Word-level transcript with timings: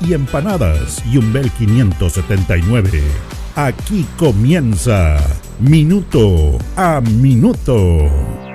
y 0.00 0.14
empanadas. 0.14 1.04
Y 1.06 1.18
un 1.18 1.32
Bel 1.32 1.50
579. 1.50 3.02
Aquí 3.54 4.06
comienza 4.16 5.18
Minuto 5.60 6.58
a 6.76 7.00
Minuto. 7.00 8.47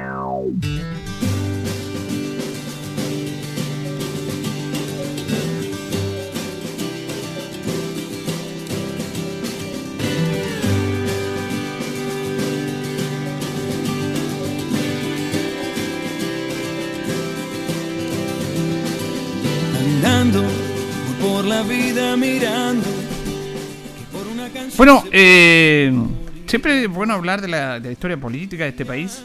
Es 26.85 26.91
bueno 26.91 27.13
hablar 27.13 27.41
de 27.41 27.47
la, 27.47 27.77
historia 27.91 28.17
política 28.17 28.63
de 28.63 28.71
este 28.71 28.85
país, 28.85 29.23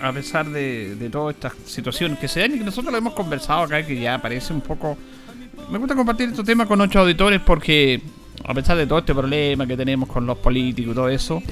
a 0.00 0.12
pesar 0.12 0.48
de, 0.48 1.08
todas 1.10 1.34
estas 1.34 1.52
situaciones 1.66 2.18
que 2.18 2.28
se 2.28 2.40
dan 2.40 2.54
y 2.54 2.58
que 2.58 2.64
nosotros 2.64 2.92
lo 2.92 2.98
hemos 2.98 3.14
conversado 3.14 3.62
acá, 3.62 3.84
que 3.84 3.98
ya 4.00 4.18
parece 4.18 4.52
un 4.52 4.60
poco... 4.60 4.96
Me 5.70 5.78
gusta 5.78 5.94
compartir 5.94 6.28
este 6.30 6.44
tema 6.44 6.66
con 6.66 6.80
ocho 6.80 7.00
auditores 7.00 7.40
porque, 7.40 8.00
a 8.44 8.54
pesar 8.54 8.76
de 8.76 8.86
todo 8.86 9.00
este 9.00 9.14
problema 9.14 9.66
que 9.66 9.76
tenemos 9.76 10.08
con 10.08 10.24
los 10.26 10.38
políticos 10.38 10.92
y 10.92 10.94
todo 10.94 11.08
eso, 11.08 11.42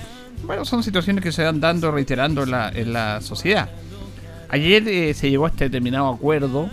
bueno, 0.45 0.65
son 0.65 0.83
situaciones 0.83 1.23
que 1.23 1.33
se 1.33 1.43
van 1.43 1.61
dando, 1.61 1.91
reiterando 1.91 2.45
en 2.45 2.51
la, 2.51 2.69
en 2.69 2.93
la 2.93 3.21
sociedad. 3.21 3.69
Ayer 4.49 4.87
eh, 4.87 5.15
se 5.15 5.29
llegó 5.29 5.47
a 5.47 5.49
este 5.49 5.65
determinado 5.65 6.09
acuerdo 6.09 6.71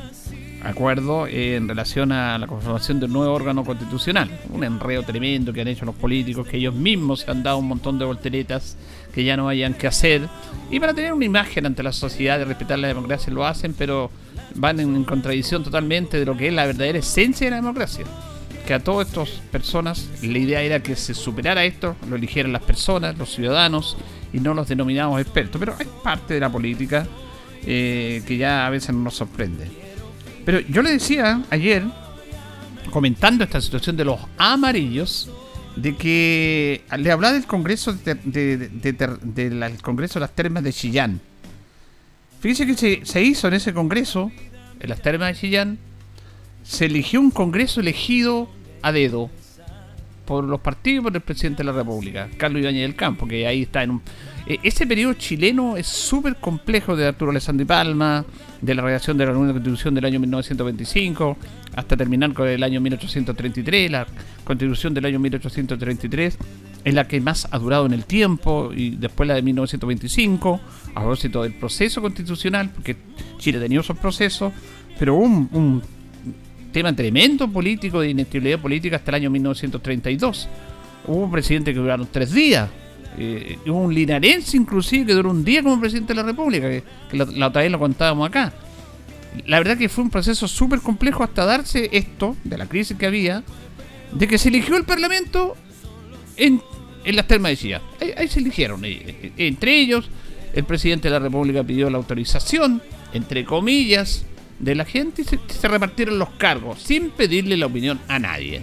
acuerdo 0.63 1.27
en 1.27 1.67
relación 1.67 2.11
a 2.11 2.37
la 2.37 2.47
conformación 2.47 2.99
del 2.99 3.11
nuevo 3.11 3.33
órgano 3.33 3.65
constitucional. 3.65 4.29
Un 4.49 4.63
enredo 4.63 5.03
tremendo 5.03 5.51
que 5.51 5.61
han 5.61 5.67
hecho 5.67 5.85
los 5.85 5.95
políticos, 5.95 6.47
que 6.47 6.57
ellos 6.57 6.73
mismos 6.73 7.21
se 7.21 7.31
han 7.31 7.43
dado 7.43 7.57
un 7.57 7.67
montón 7.67 7.99
de 7.99 8.05
volteretas 8.05 8.77
que 9.13 9.23
ya 9.23 9.35
no 9.35 9.49
hayan 9.49 9.73
que 9.73 9.87
hacer. 9.87 10.27
Y 10.71 10.79
para 10.79 10.93
tener 10.93 11.13
una 11.13 11.25
imagen 11.25 11.65
ante 11.65 11.83
la 11.83 11.91
sociedad 11.91 12.39
de 12.39 12.45
respetar 12.45 12.79
la 12.79 12.87
democracia 12.87 13.31
lo 13.33 13.45
hacen, 13.45 13.73
pero 13.73 14.09
van 14.55 14.79
en 14.79 15.03
contradicción 15.03 15.63
totalmente 15.63 16.19
de 16.19 16.25
lo 16.25 16.37
que 16.37 16.47
es 16.47 16.53
la 16.53 16.65
verdadera 16.65 16.99
esencia 16.99 17.47
de 17.47 17.51
la 17.51 17.57
democracia. 17.57 18.05
Que 18.65 18.73
a 18.73 18.79
todas 18.79 19.07
estas 19.09 19.29
personas 19.51 20.09
la 20.21 20.37
idea 20.37 20.61
era 20.61 20.81
que 20.81 20.95
se 20.95 21.13
superara 21.13 21.65
esto, 21.65 21.97
lo 22.09 22.15
eligieran 22.15 22.53
las 22.53 22.63
personas, 22.63 23.17
los 23.17 23.33
ciudadanos 23.33 23.97
y 24.31 24.39
no 24.39 24.53
los 24.53 24.69
denominados 24.69 25.19
expertos. 25.19 25.59
Pero 25.59 25.75
es 25.77 25.87
parte 26.01 26.33
de 26.33 26.39
la 26.39 26.49
política 26.49 27.05
eh, 27.65 28.23
que 28.25 28.37
ya 28.37 28.65
a 28.65 28.69
veces 28.69 28.95
nos 28.95 29.15
sorprende. 29.15 29.82
Pero 30.45 30.59
yo 30.61 30.81
le 30.81 30.91
decía 30.91 31.41
ayer, 31.49 31.83
comentando 32.91 33.43
esta 33.43 33.61
situación 33.61 33.95
de 33.95 34.05
los 34.05 34.19
amarillos, 34.37 35.29
de 35.75 35.95
que 35.95 36.83
le 36.97 37.11
hablaba 37.11 37.33
del 37.33 37.45
Congreso 37.45 37.93
de, 37.93 38.15
del 38.15 39.81
Congreso 39.81 40.15
de 40.15 40.19
las 40.19 40.35
Termas 40.35 40.63
de 40.63 40.71
Chillán. 40.71 41.19
Fíjese 42.41 42.65
que 42.67 43.05
se, 43.05 43.23
hizo 43.23 43.47
en 43.47 43.53
ese 43.53 43.73
Congreso, 43.73 44.31
en 44.79 44.89
las 44.89 45.01
Termas 45.01 45.29
de 45.29 45.39
Chillán, 45.39 45.79
se 46.63 46.85
eligió 46.85 47.19
un 47.21 47.31
Congreso 47.31 47.79
elegido 47.79 48.49
a 48.81 48.91
dedo 48.91 49.29
por 50.25 50.43
los 50.43 50.61
partidos 50.61 51.03
por 51.03 51.15
el 51.15 51.21
presidente 51.21 51.63
de 51.63 51.65
la 51.65 51.71
República, 51.71 52.29
Carlos 52.37 52.61
Ibañez 52.61 52.83
del 52.83 52.95
Campo, 52.95 53.27
que 53.27 53.47
ahí 53.47 53.63
está 53.63 53.83
en 53.83 53.91
un... 53.91 54.01
Eh, 54.45 54.59
ese 54.63 54.85
periodo 54.85 55.13
chileno 55.13 55.77
es 55.77 55.87
súper 55.87 56.35
complejo 56.35 56.95
de 56.95 57.07
Arturo 57.07 57.31
Alessandri 57.31 57.65
Palma, 57.65 58.25
de 58.61 58.75
la 58.75 58.81
redacción 58.81 59.17
de 59.17 59.25
la 59.25 59.31
nueva 59.31 59.53
constitución 59.53 59.95
del 59.95 60.05
año 60.05 60.19
1925, 60.19 61.37
hasta 61.75 61.95
terminar 61.95 62.33
con 62.33 62.47
el 62.47 62.61
año 62.61 62.81
1833, 62.81 63.91
la 63.91 64.05
constitución 64.43 64.93
del 64.93 65.05
año 65.05 65.19
1833 65.19 66.37
es 66.83 66.93
la 66.93 67.07
que 67.07 67.21
más 67.21 67.47
ha 67.51 67.59
durado 67.59 67.85
en 67.85 67.93
el 67.93 68.05
tiempo, 68.05 68.71
y 68.75 68.91
después 68.91 69.27
la 69.27 69.35
de 69.35 69.41
1925, 69.41 70.59
a 70.95 70.99
propósito 70.99 71.43
del 71.43 71.53
proceso 71.53 72.01
constitucional, 72.01 72.69
porque 72.69 72.97
Chile 73.37 73.59
tenía 73.59 73.79
esos 73.79 73.97
procesos, 73.97 74.51
pero 74.99 75.15
un, 75.15 75.49
un 75.53 75.81
tema 76.73 76.93
tremendo 76.93 77.47
político 77.47 78.01
de 78.01 78.09
inestabilidad 78.09 78.59
política 78.59 78.97
hasta 78.97 79.11
el 79.11 79.15
año 79.15 79.29
1932. 79.29 80.49
Hubo 81.07 81.23
un 81.23 81.31
presidente 81.31 81.73
que 81.73 81.79
duraron 81.79 82.07
tres 82.11 82.33
días. 82.33 82.69
Eh, 83.17 83.59
hubo 83.67 83.79
un 83.79 83.93
linarense 83.93 84.57
inclusive 84.57 85.05
que 85.05 85.13
duró 85.13 85.31
un 85.31 85.43
día 85.43 85.61
como 85.61 85.79
presidente 85.79 86.13
de 86.13 86.21
la 86.21 86.23
República, 86.23 86.69
que, 86.69 86.83
la, 87.17 87.47
otra 87.47 87.61
vez 87.61 87.71
lo 87.71 87.79
contábamos 87.79 88.27
acá. 88.27 88.53
La 89.45 89.57
verdad 89.57 89.77
que 89.77 89.89
fue 89.89 90.03
un 90.03 90.09
proceso 90.09 90.47
súper 90.47 90.79
complejo 90.79 91.23
hasta 91.23 91.45
darse 91.45 91.89
esto, 91.91 92.35
de 92.43 92.57
la 92.57 92.67
crisis 92.67 92.97
que 92.97 93.05
había, 93.05 93.43
de 94.11 94.27
que 94.27 94.37
se 94.37 94.49
eligió 94.49 94.77
el 94.77 94.83
Parlamento 94.83 95.55
en, 96.37 96.61
en 97.03 97.15
las 97.15 97.27
termas 97.27 97.51
de 97.51 97.57
Chillán. 97.57 97.81
Ahí, 98.17 98.27
se 98.27 98.39
eligieron. 98.39 98.83
Eh, 98.85 99.31
entre 99.37 99.79
ellos, 99.79 100.09
el 100.53 100.63
presidente 100.65 101.07
de 101.07 101.13
la 101.13 101.19
República 101.19 101.63
pidió 101.63 101.89
la 101.89 101.97
autorización, 101.97 102.81
entre 103.13 103.43
comillas, 103.43 104.25
de 104.59 104.75
la 104.75 104.85
gente 104.85 105.23
y 105.23 105.25
se, 105.25 105.67
repartieron 105.67 106.19
los 106.19 106.29
cargos 106.31 106.81
sin 106.81 107.09
pedirle 107.09 107.57
la 107.57 107.65
opinión 107.65 107.99
a 108.07 108.19
nadie. 108.19 108.61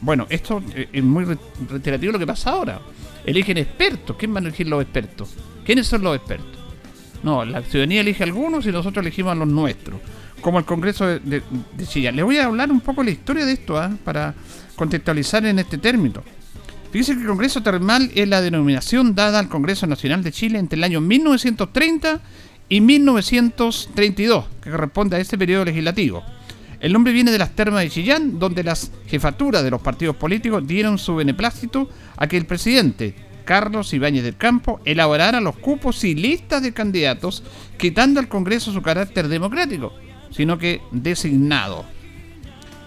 Bueno, 0.00 0.26
esto 0.28 0.62
es 0.92 1.02
muy 1.02 1.24
reiterativo 1.70 2.12
lo 2.12 2.18
que 2.18 2.26
pasa 2.26 2.50
ahora. 2.50 2.80
Eligen 3.24 3.58
expertos. 3.58 4.16
¿Quién 4.16 4.34
van 4.34 4.44
a 4.44 4.48
elegir 4.48 4.68
los 4.68 4.82
expertos? 4.82 5.34
¿Quiénes 5.64 5.86
son 5.86 6.02
los 6.02 6.16
expertos? 6.16 6.60
No, 7.22 7.44
la 7.44 7.62
ciudadanía 7.62 8.02
elige 8.02 8.22
a 8.22 8.26
algunos 8.26 8.66
y 8.66 8.72
nosotros 8.72 9.02
elegimos 9.02 9.32
a 9.32 9.34
los 9.34 9.48
nuestros. 9.48 10.00
Como 10.40 10.58
el 10.58 10.66
Congreso 10.66 11.06
de, 11.06 11.42
Chile. 11.86 12.12
Les 12.12 12.24
voy 12.24 12.36
a 12.36 12.44
hablar 12.44 12.70
un 12.70 12.80
poco 12.80 13.00
de 13.00 13.06
la 13.06 13.10
historia 13.12 13.46
de 13.46 13.52
esto 13.52 13.78
¿ah? 13.78 13.90
para 14.04 14.34
contextualizar 14.76 15.44
en 15.46 15.58
este 15.58 15.78
término. 15.78 16.22
Fíjense 16.92 17.14
que 17.14 17.22
el 17.22 17.26
Congreso 17.26 17.62
Termal 17.62 18.10
es 18.14 18.28
la 18.28 18.40
denominación 18.40 19.14
dada 19.14 19.38
al 19.38 19.48
Congreso 19.48 19.86
Nacional 19.86 20.22
de 20.22 20.32
Chile 20.32 20.58
entre 20.58 20.76
el 20.76 20.84
año 20.84 21.00
1930 21.00 22.20
y 22.68 22.80
1932, 22.80 24.44
que 24.62 24.70
corresponde 24.70 25.16
a 25.16 25.20
ese 25.20 25.38
periodo 25.38 25.64
legislativo. 25.64 26.22
El 26.84 26.92
nombre 26.92 27.14
viene 27.14 27.30
de 27.30 27.38
las 27.38 27.56
termas 27.56 27.82
de 27.82 27.88
Chillán, 27.88 28.38
donde 28.38 28.62
las 28.62 28.90
jefaturas 29.06 29.64
de 29.64 29.70
los 29.70 29.80
partidos 29.80 30.16
políticos 30.16 30.66
dieron 30.66 30.98
su 30.98 31.16
beneplácito 31.16 31.88
a 32.14 32.26
que 32.26 32.36
el 32.36 32.44
presidente 32.44 33.14
Carlos 33.46 33.94
Ibáñez 33.94 34.22
del 34.22 34.36
Campo 34.36 34.82
elaborara 34.84 35.40
los 35.40 35.56
cupos 35.56 36.04
y 36.04 36.14
listas 36.14 36.62
de 36.62 36.74
candidatos, 36.74 37.42
quitando 37.78 38.20
al 38.20 38.28
Congreso 38.28 38.70
su 38.70 38.82
carácter 38.82 39.28
democrático, 39.28 39.94
sino 40.30 40.58
que 40.58 40.82
designado. 40.90 41.86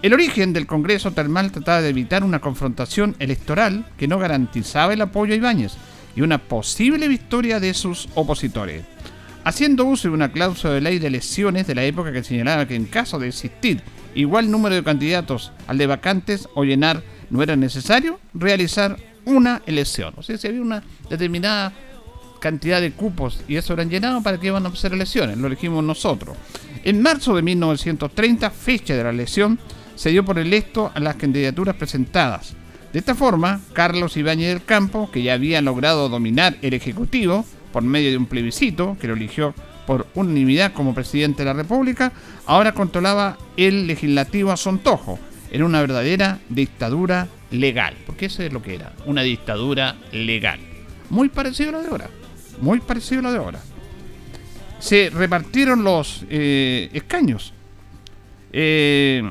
El 0.00 0.14
origen 0.14 0.52
del 0.52 0.68
Congreso 0.68 1.10
Termal 1.10 1.50
trataba 1.50 1.82
de 1.82 1.88
evitar 1.88 2.22
una 2.22 2.38
confrontación 2.38 3.16
electoral 3.18 3.84
que 3.96 4.06
no 4.06 4.20
garantizaba 4.20 4.92
el 4.92 5.00
apoyo 5.00 5.34
a 5.34 5.38
Ibáñez 5.38 5.72
y 6.14 6.20
una 6.20 6.38
posible 6.38 7.08
victoria 7.08 7.58
de 7.58 7.74
sus 7.74 8.08
opositores 8.14 8.84
haciendo 9.48 9.86
uso 9.86 10.08
de 10.08 10.14
una 10.14 10.30
cláusula 10.30 10.74
de 10.74 10.82
ley 10.82 10.98
de 10.98 11.06
elecciones 11.06 11.66
de 11.66 11.74
la 11.74 11.82
época 11.84 12.12
que 12.12 12.22
señalaba 12.22 12.68
que 12.68 12.74
en 12.74 12.84
caso 12.84 13.18
de 13.18 13.28
existir 13.28 13.82
igual 14.14 14.50
número 14.50 14.74
de 14.74 14.82
candidatos 14.82 15.52
al 15.66 15.78
de 15.78 15.86
vacantes 15.86 16.48
o 16.54 16.64
llenar 16.64 17.02
no 17.30 17.42
era 17.42 17.56
necesario 17.56 18.18
realizar 18.34 18.96
una 19.24 19.62
elección. 19.66 20.14
O 20.16 20.22
sea, 20.22 20.38
si 20.38 20.46
había 20.46 20.62
una 20.62 20.82
determinada 21.10 21.72
cantidad 22.40 22.80
de 22.80 22.92
cupos 22.92 23.42
y 23.48 23.56
eso 23.56 23.74
eran 23.74 23.90
llenados, 23.90 24.22
¿para 24.22 24.38
que 24.38 24.46
iban 24.46 24.64
a 24.64 24.70
hacer 24.70 24.92
elecciones? 24.92 25.36
Lo 25.36 25.46
elegimos 25.46 25.84
nosotros. 25.84 26.36
En 26.84 27.02
marzo 27.02 27.34
de 27.34 27.42
1930, 27.42 28.50
fecha 28.50 28.94
de 28.94 29.04
la 29.04 29.10
elección, 29.10 29.58
se 29.94 30.10
dio 30.10 30.24
por 30.24 30.38
electo 30.38 30.90
a 30.94 31.00
las 31.00 31.16
candidaturas 31.16 31.74
presentadas. 31.76 32.54
De 32.92 33.00
esta 33.00 33.14
forma, 33.14 33.60
Carlos 33.72 34.16
Ibáñez 34.16 34.48
del 34.48 34.64
Campo, 34.64 35.10
que 35.10 35.22
ya 35.22 35.34
había 35.34 35.60
logrado 35.60 36.08
dominar 36.08 36.56
el 36.62 36.72
Ejecutivo, 36.72 37.44
por 37.72 37.82
medio 37.82 38.10
de 38.10 38.16
un 38.16 38.26
plebiscito 38.26 38.96
que 38.98 39.08
lo 39.08 39.14
eligió 39.14 39.54
por 39.88 40.06
unanimidad 40.14 40.74
como 40.74 40.92
presidente 40.92 41.38
de 41.38 41.46
la 41.46 41.54
República, 41.54 42.12
ahora 42.44 42.72
controlaba 42.72 43.38
el 43.56 43.86
legislativo 43.86 44.52
a 44.52 44.58
su 44.58 44.68
antojo. 44.68 45.18
Era 45.50 45.64
una 45.64 45.80
verdadera 45.80 46.40
dictadura 46.50 47.26
legal, 47.50 47.96
porque 48.04 48.26
eso 48.26 48.42
es 48.42 48.52
lo 48.52 48.60
que 48.60 48.74
era, 48.74 48.92
una 49.06 49.22
dictadura 49.22 49.96
legal. 50.12 50.60
Muy 51.08 51.30
parecido 51.30 51.70
a 51.70 51.72
lo 51.72 51.80
de 51.80 51.88
ahora, 51.88 52.10
muy 52.60 52.80
parecido 52.80 53.20
a 53.20 53.22
lo 53.22 53.32
de 53.32 53.38
ahora. 53.38 53.60
Se 54.78 55.08
repartieron 55.08 55.82
los 55.82 56.26
eh, 56.28 56.90
escaños. 56.92 57.54
Eh, 58.52 59.22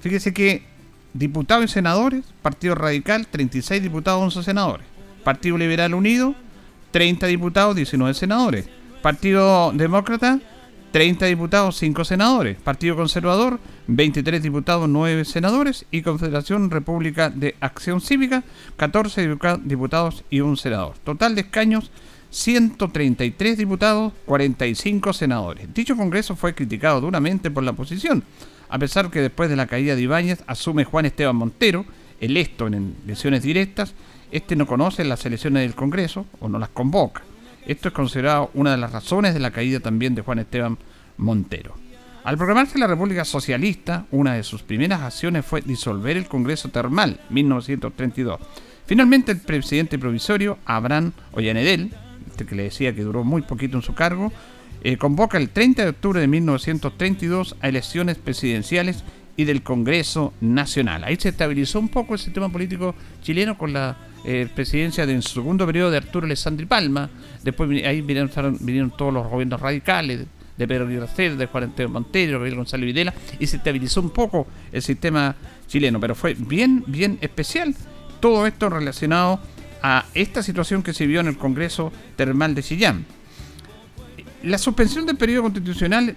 fíjese 0.00 0.32
que 0.32 0.62
diputados 1.12 1.66
y 1.66 1.68
senadores, 1.68 2.24
Partido 2.40 2.74
Radical, 2.74 3.26
36 3.26 3.82
diputados, 3.82 4.22
11 4.22 4.42
senadores. 4.42 4.86
Partido 5.24 5.58
Liberal 5.58 5.92
Unido, 5.92 6.34
30 6.90 7.26
diputados, 7.26 7.76
19 7.76 8.14
senadores. 8.14 8.66
Partido 9.04 9.70
Demócrata, 9.74 10.40
30 10.92 11.26
diputados, 11.26 11.76
5 11.76 12.06
senadores. 12.06 12.56
Partido 12.56 12.96
Conservador, 12.96 13.60
23 13.86 14.42
diputados, 14.42 14.88
9 14.88 15.26
senadores. 15.26 15.84
Y 15.90 16.00
Confederación 16.00 16.70
República 16.70 17.28
de 17.28 17.54
Acción 17.60 18.00
Cívica, 18.00 18.44
14 18.78 19.36
diputados 19.64 20.24
y 20.30 20.40
1 20.40 20.56
senador. 20.56 20.94
Total 21.04 21.34
de 21.34 21.42
escaños, 21.42 21.90
133 22.30 23.58
diputados, 23.58 24.14
45 24.24 25.12
senadores. 25.12 25.68
Dicho 25.74 25.96
Congreso 25.96 26.34
fue 26.34 26.54
criticado 26.54 27.02
duramente 27.02 27.50
por 27.50 27.62
la 27.62 27.72
oposición, 27.72 28.24
a 28.70 28.78
pesar 28.78 29.10
que 29.10 29.20
después 29.20 29.50
de 29.50 29.56
la 29.56 29.66
caída 29.66 29.94
de 29.94 30.00
Ibáñez 30.00 30.42
asume 30.46 30.84
Juan 30.84 31.04
Esteban 31.04 31.36
Montero, 31.36 31.84
electo 32.22 32.68
en 32.68 32.96
elecciones 33.04 33.42
directas, 33.42 33.92
este 34.32 34.56
no 34.56 34.66
conoce 34.66 35.04
las 35.04 35.26
elecciones 35.26 35.62
del 35.62 35.74
Congreso 35.74 36.24
o 36.40 36.48
no 36.48 36.58
las 36.58 36.70
convoca. 36.70 37.22
Esto 37.66 37.88
es 37.88 37.94
considerado 37.94 38.50
una 38.54 38.72
de 38.72 38.76
las 38.76 38.92
razones 38.92 39.34
de 39.34 39.40
la 39.40 39.50
caída 39.50 39.80
también 39.80 40.14
de 40.14 40.22
Juan 40.22 40.38
Esteban 40.38 40.78
Montero. 41.16 41.74
Al 42.24 42.36
proclamarse 42.36 42.78
la 42.78 42.86
República 42.86 43.24
Socialista, 43.24 44.06
una 44.10 44.34
de 44.34 44.42
sus 44.42 44.62
primeras 44.62 45.02
acciones 45.02 45.44
fue 45.44 45.60
disolver 45.60 46.16
el 46.16 46.26
Congreso 46.26 46.70
Termal, 46.70 47.20
1932. 47.30 48.40
Finalmente, 48.86 49.32
el 49.32 49.40
presidente 49.40 49.98
provisorio, 49.98 50.58
Abraham 50.64 51.12
Ollanedel, 51.32 51.92
este 52.30 52.46
que 52.46 52.54
le 52.54 52.64
decía 52.64 52.94
que 52.94 53.02
duró 53.02 53.24
muy 53.24 53.42
poquito 53.42 53.76
en 53.76 53.82
su 53.82 53.94
cargo, 53.94 54.32
eh, 54.82 54.96
convoca 54.96 55.38
el 55.38 55.50
30 55.50 55.82
de 55.82 55.88
octubre 55.90 56.20
de 56.20 56.26
1932 56.26 57.56
a 57.60 57.68
elecciones 57.68 58.18
presidenciales 58.18 59.04
y 59.36 59.44
del 59.44 59.62
Congreso 59.62 60.32
Nacional. 60.40 61.04
Ahí 61.04 61.16
se 61.16 61.30
estabilizó 61.30 61.78
un 61.78 61.88
poco 61.88 62.14
el 62.14 62.20
sistema 62.20 62.50
político 62.50 62.94
chileno 63.22 63.56
con 63.56 63.72
la 63.72 63.96
eh, 64.24 64.48
presidencia 64.54 65.06
del 65.06 65.22
segundo 65.22 65.66
periodo 65.66 65.90
de 65.90 65.98
Arturo 65.98 66.26
Alessandri 66.26 66.66
Palma, 66.66 67.10
después 67.42 67.68
ahí 67.84 68.00
vinieron, 68.00 68.90
todos 68.96 69.12
los 69.12 69.26
gobiernos 69.28 69.60
radicales 69.60 70.26
de 70.56 70.68
Pedro 70.68 70.88
Guiracel, 70.88 71.36
de 71.36 71.46
Juan 71.46 71.64
Antonio 71.64 71.90
Montero, 71.90 72.38
Gabriel 72.38 72.56
González 72.56 72.86
Videla, 72.86 73.12
y 73.38 73.46
se 73.46 73.56
estabilizó 73.56 74.00
un 74.00 74.10
poco 74.10 74.46
el 74.72 74.82
sistema 74.82 75.34
chileno, 75.66 76.00
pero 76.00 76.14
fue 76.14 76.34
bien, 76.34 76.84
bien 76.86 77.18
especial 77.20 77.74
todo 78.20 78.46
esto 78.46 78.70
relacionado 78.70 79.40
a 79.82 80.06
esta 80.14 80.42
situación 80.42 80.82
que 80.82 80.94
se 80.94 81.06
vio 81.06 81.20
en 81.20 81.26
el 81.26 81.36
Congreso 81.36 81.92
Termal 82.16 82.54
de 82.54 82.62
Chillán. 82.62 83.04
La 84.42 84.56
suspensión 84.56 85.04
del 85.04 85.16
periodo 85.16 85.42
constitucional 85.42 86.16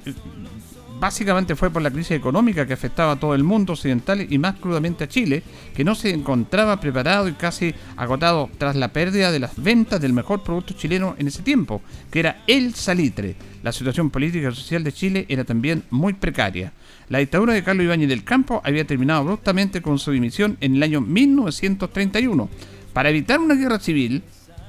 básicamente 0.99 1.55
fue 1.55 1.69
por 1.69 1.81
la 1.81 1.91
crisis 1.91 2.11
económica 2.11 2.65
que 2.65 2.73
afectaba 2.73 3.13
a 3.13 3.19
todo 3.19 3.35
el 3.35 3.43
mundo 3.43 3.73
occidental 3.73 4.25
y 4.29 4.37
más 4.37 4.55
crudamente 4.55 5.03
a 5.03 5.07
Chile, 5.07 5.43
que 5.75 5.83
no 5.83 5.95
se 5.95 6.09
encontraba 6.09 6.79
preparado 6.79 7.27
y 7.27 7.33
casi 7.33 7.73
agotado 7.95 8.49
tras 8.57 8.75
la 8.75 8.93
pérdida 8.93 9.31
de 9.31 9.39
las 9.39 9.61
ventas 9.61 10.01
del 10.01 10.13
mejor 10.13 10.43
producto 10.43 10.73
chileno 10.73 11.15
en 11.17 11.27
ese 11.27 11.43
tiempo, 11.43 11.81
que 12.11 12.19
era 12.19 12.43
el 12.47 12.73
salitre. 12.73 13.35
La 13.63 13.71
situación 13.71 14.09
política 14.09 14.49
y 14.49 14.55
social 14.55 14.83
de 14.83 14.93
Chile 14.93 15.25
era 15.29 15.43
también 15.43 15.83
muy 15.89 16.13
precaria. 16.13 16.73
La 17.09 17.19
dictadura 17.19 17.53
de 17.53 17.63
Carlos 17.63 17.85
Ibáñez 17.85 18.09
del 18.09 18.23
Campo 18.23 18.61
había 18.63 18.85
terminado 18.85 19.21
abruptamente 19.21 19.81
con 19.81 19.99
su 19.99 20.11
dimisión 20.11 20.57
en 20.61 20.75
el 20.75 20.83
año 20.83 21.01
1931. 21.01 22.49
Para 22.93 23.09
evitar 23.09 23.39
una 23.39 23.55
guerra 23.55 23.79
civil, 23.79 24.23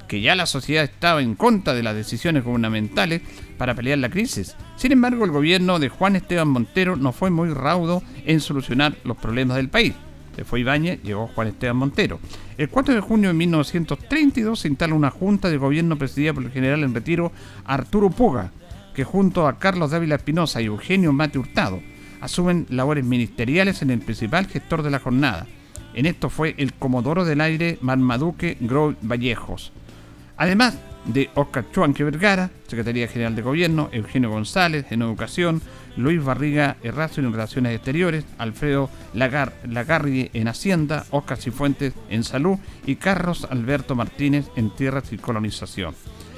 que 0.09 0.19
ya 0.19 0.35
la 0.35 0.47
sociedad 0.47 0.83
estaba 0.83 1.21
en 1.21 1.35
contra 1.35 1.73
de 1.73 1.83
las 1.83 1.95
decisiones 1.95 2.43
gubernamentales 2.43 3.21
para 3.57 3.75
pelear 3.75 3.99
la 3.99 4.09
crisis. 4.09 4.55
Sin 4.75 4.91
embargo, 4.91 5.23
el 5.23 5.31
gobierno 5.31 5.77
de 5.77 5.87
Juan 5.87 6.15
Esteban 6.15 6.49
Montero 6.49 6.97
no 6.97 7.13
fue 7.13 7.29
muy 7.29 7.53
raudo 7.53 8.01
en 8.25 8.41
solucionar 8.41 8.97
los 9.03 9.15
problemas 9.15 9.55
del 9.55 9.69
país. 9.69 9.93
Se 10.35 10.43
fue 10.43 10.61
Ibáñez, 10.61 11.01
llegó 11.03 11.27
Juan 11.27 11.49
Esteban 11.49 11.77
Montero. 11.77 12.19
El 12.57 12.69
4 12.69 12.95
de 12.95 13.01
junio 13.01 13.29
de 13.29 13.35
1932 13.35 14.59
se 14.59 14.67
instala 14.67 14.95
una 14.95 15.11
junta 15.11 15.49
de 15.49 15.57
gobierno 15.57 15.97
presidida 15.97 16.33
por 16.33 16.43
el 16.43 16.51
general 16.51 16.83
en 16.83 16.95
retiro 16.95 17.31
Arturo 17.63 18.09
Puga, 18.09 18.51
que 18.95 19.03
junto 19.03 19.47
a 19.47 19.59
Carlos 19.59 19.91
Dávila 19.91 20.15
Espinosa 20.15 20.59
y 20.59 20.65
Eugenio 20.65 21.13
Mate 21.13 21.37
Hurtado 21.37 21.81
asumen 22.19 22.65
labores 22.69 23.05
ministeriales 23.05 23.83
en 23.83 23.91
el 23.91 23.99
principal 23.99 24.47
gestor 24.47 24.81
de 24.81 24.89
la 24.89 24.99
jornada. 24.99 25.45
En 25.93 26.07
esto 26.07 26.29
fue 26.29 26.55
el 26.57 26.73
comodoro 26.73 27.25
del 27.25 27.41
aire 27.41 27.77
Marmaduque 27.81 28.57
Grove 28.59 28.95
Vallejos. 29.01 29.71
Además 30.39 30.79
de 31.03 31.29
Oscar 31.35 31.65
Chuanque 31.71 32.05
Vergara, 32.05 32.49
Secretaría 32.67 33.09
General 33.09 33.35
de 33.35 33.41
Gobierno, 33.41 33.89
Eugenio 33.91 34.29
González 34.29 34.85
en 34.89 35.01
Educación, 35.01 35.61
Luis 35.97 36.23
Barriga 36.23 36.77
Errazo 36.81 37.19
en 37.19 37.33
Relaciones 37.33 37.75
Exteriores, 37.75 38.23
Alfredo 38.37 38.89
Lagar 39.13 39.53
Lagarri 39.67 40.31
en 40.33 40.47
Hacienda, 40.47 41.05
Oscar 41.11 41.37
Cifuentes 41.37 41.93
en 42.09 42.23
Salud 42.23 42.57
y 42.85 42.95
Carlos 42.95 43.47
Alberto 43.49 43.95
Martínez 43.95 44.45
en 44.55 44.69
Tierras 44.69 45.11
y 45.11 45.17
Colonización. 45.17 45.93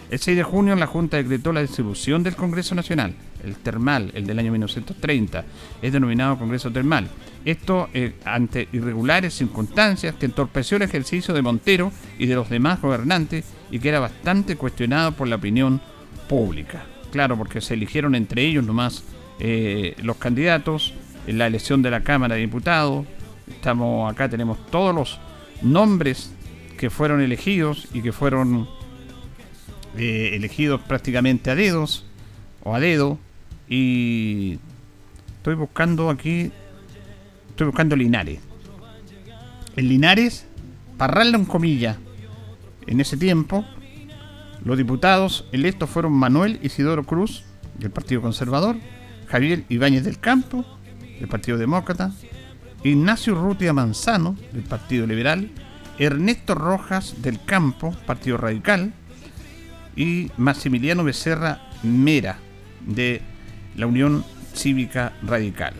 El 0.09 0.17
6 0.17 0.35
de 0.35 0.43
junio 0.43 0.75
la 0.75 0.87
Junta 0.87 1.17
decretó 1.17 1.53
la 1.53 1.61
distribución 1.61 2.23
del 2.23 2.35
Congreso 2.35 2.73
Nacional, 2.73 3.13
el 3.43 3.55
termal, 3.57 4.11
el 4.15 4.25
del 4.25 4.39
año 4.39 4.51
1930, 4.51 5.45
es 5.81 5.93
denominado 5.93 6.39
Congreso 6.39 6.71
Termal. 6.71 7.07
Esto 7.45 7.87
eh, 7.93 8.15
ante 8.25 8.67
irregulares 8.73 9.35
circunstancias 9.35 10.15
que 10.15 10.25
entorpeció 10.25 10.77
el 10.77 10.83
ejercicio 10.83 11.33
de 11.33 11.41
Montero 11.41 11.91
y 12.19 12.25
de 12.25 12.35
los 12.35 12.49
demás 12.49 12.81
gobernantes 12.81 13.45
y 13.71 13.79
que 13.79 13.89
era 13.89 13.99
bastante 13.99 14.57
cuestionado 14.57 15.13
por 15.13 15.27
la 15.27 15.37
opinión 15.37 15.81
pública. 16.27 16.83
Claro, 17.11 17.37
porque 17.37 17.61
se 17.61 17.73
eligieron 17.73 18.15
entre 18.15 18.43
ellos 18.43 18.65
nomás 18.65 19.03
eh, 19.39 19.95
los 20.03 20.17
candidatos 20.17 20.93
en 21.27 21.37
la 21.37 21.47
elección 21.47 21.81
de 21.81 21.91
la 21.91 22.01
Cámara 22.01 22.35
de 22.35 22.41
Diputados. 22.41 23.05
Estamos 23.49 24.11
acá, 24.11 24.29
tenemos 24.29 24.57
todos 24.67 24.93
los 24.93 25.19
nombres 25.61 26.31
que 26.77 26.89
fueron 26.89 27.21
elegidos 27.21 27.87
y 27.93 28.01
que 28.01 28.11
fueron 28.11 28.67
eh, 29.97 30.31
elegidos 30.33 30.81
prácticamente 30.81 31.51
a 31.51 31.55
dedos 31.55 32.05
o 32.63 32.73
a 32.73 32.79
dedo 32.79 33.19
y 33.67 34.57
estoy 35.37 35.55
buscando 35.55 36.09
aquí 36.09 36.51
estoy 37.49 37.67
buscando 37.67 37.95
Linares 37.95 38.39
en 39.75 39.89
Linares 39.89 40.45
parrallo 40.97 41.35
en 41.35 41.45
comillas 41.45 41.97
en 42.87 42.99
ese 42.99 43.17
tiempo 43.17 43.65
los 44.63 44.77
diputados 44.77 45.45
electos 45.51 45.89
fueron 45.89 46.13
Manuel 46.13 46.59
Isidoro 46.61 47.03
Cruz 47.03 47.43
del 47.79 47.91
Partido 47.91 48.21
Conservador 48.21 48.77
Javier 49.27 49.63
Ibáñez 49.69 50.03
del 50.03 50.19
Campo 50.19 50.65
del 51.19 51.27
Partido 51.27 51.57
Demócrata 51.57 52.11
Ignacio 52.83 53.35
Rutia 53.35 53.73
Manzano 53.73 54.35
del 54.51 54.63
Partido 54.63 55.07
Liberal 55.07 55.49
Ernesto 55.97 56.55
Rojas 56.55 57.21
del 57.21 57.43
Campo 57.43 57.95
Partido 58.05 58.37
Radical 58.37 58.93
y 59.95 60.31
Maximiliano 60.37 61.03
Becerra 61.03 61.61
Mera 61.83 62.39
de 62.85 63.21
la 63.75 63.87
Unión 63.87 64.23
Cívica 64.53 65.13
Radical. 65.23 65.73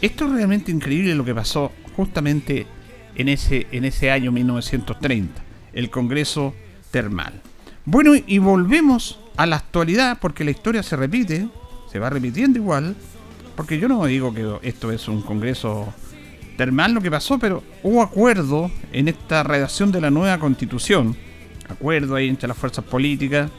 Esto 0.00 0.26
es 0.26 0.32
realmente 0.32 0.70
increíble 0.70 1.14
lo 1.14 1.24
que 1.24 1.34
pasó 1.34 1.72
justamente 1.96 2.66
en 3.14 3.28
ese, 3.28 3.66
en 3.72 3.84
ese 3.84 4.10
año 4.10 4.32
1930, 4.32 5.42
el 5.72 5.90
Congreso 5.90 6.54
Termal. 6.90 7.40
Bueno, 7.84 8.12
y 8.14 8.38
volvemos 8.38 9.18
a 9.36 9.46
la 9.46 9.56
actualidad 9.56 10.18
porque 10.20 10.44
la 10.44 10.50
historia 10.50 10.82
se 10.82 10.96
repite, 10.96 11.48
se 11.90 11.98
va 11.98 12.10
repitiendo 12.10 12.58
igual, 12.58 12.94
porque 13.56 13.78
yo 13.78 13.88
no 13.88 14.04
digo 14.04 14.34
que 14.34 14.58
esto 14.62 14.92
es 14.92 15.08
un 15.08 15.22
Congreso 15.22 15.92
termal 16.56 16.92
lo 16.92 17.00
que 17.00 17.10
pasó, 17.10 17.38
pero 17.38 17.62
hubo 17.82 18.02
acuerdo 18.02 18.70
en 18.92 19.08
esta 19.08 19.42
redacción 19.42 19.90
de 19.92 20.00
la 20.00 20.10
nueva 20.10 20.38
constitución 20.38 21.16
acuerdo 21.70 22.16
ahí 22.16 22.28
entre 22.28 22.48
las 22.48 22.56
fuerzas 22.56 22.84
políticas 22.84 23.50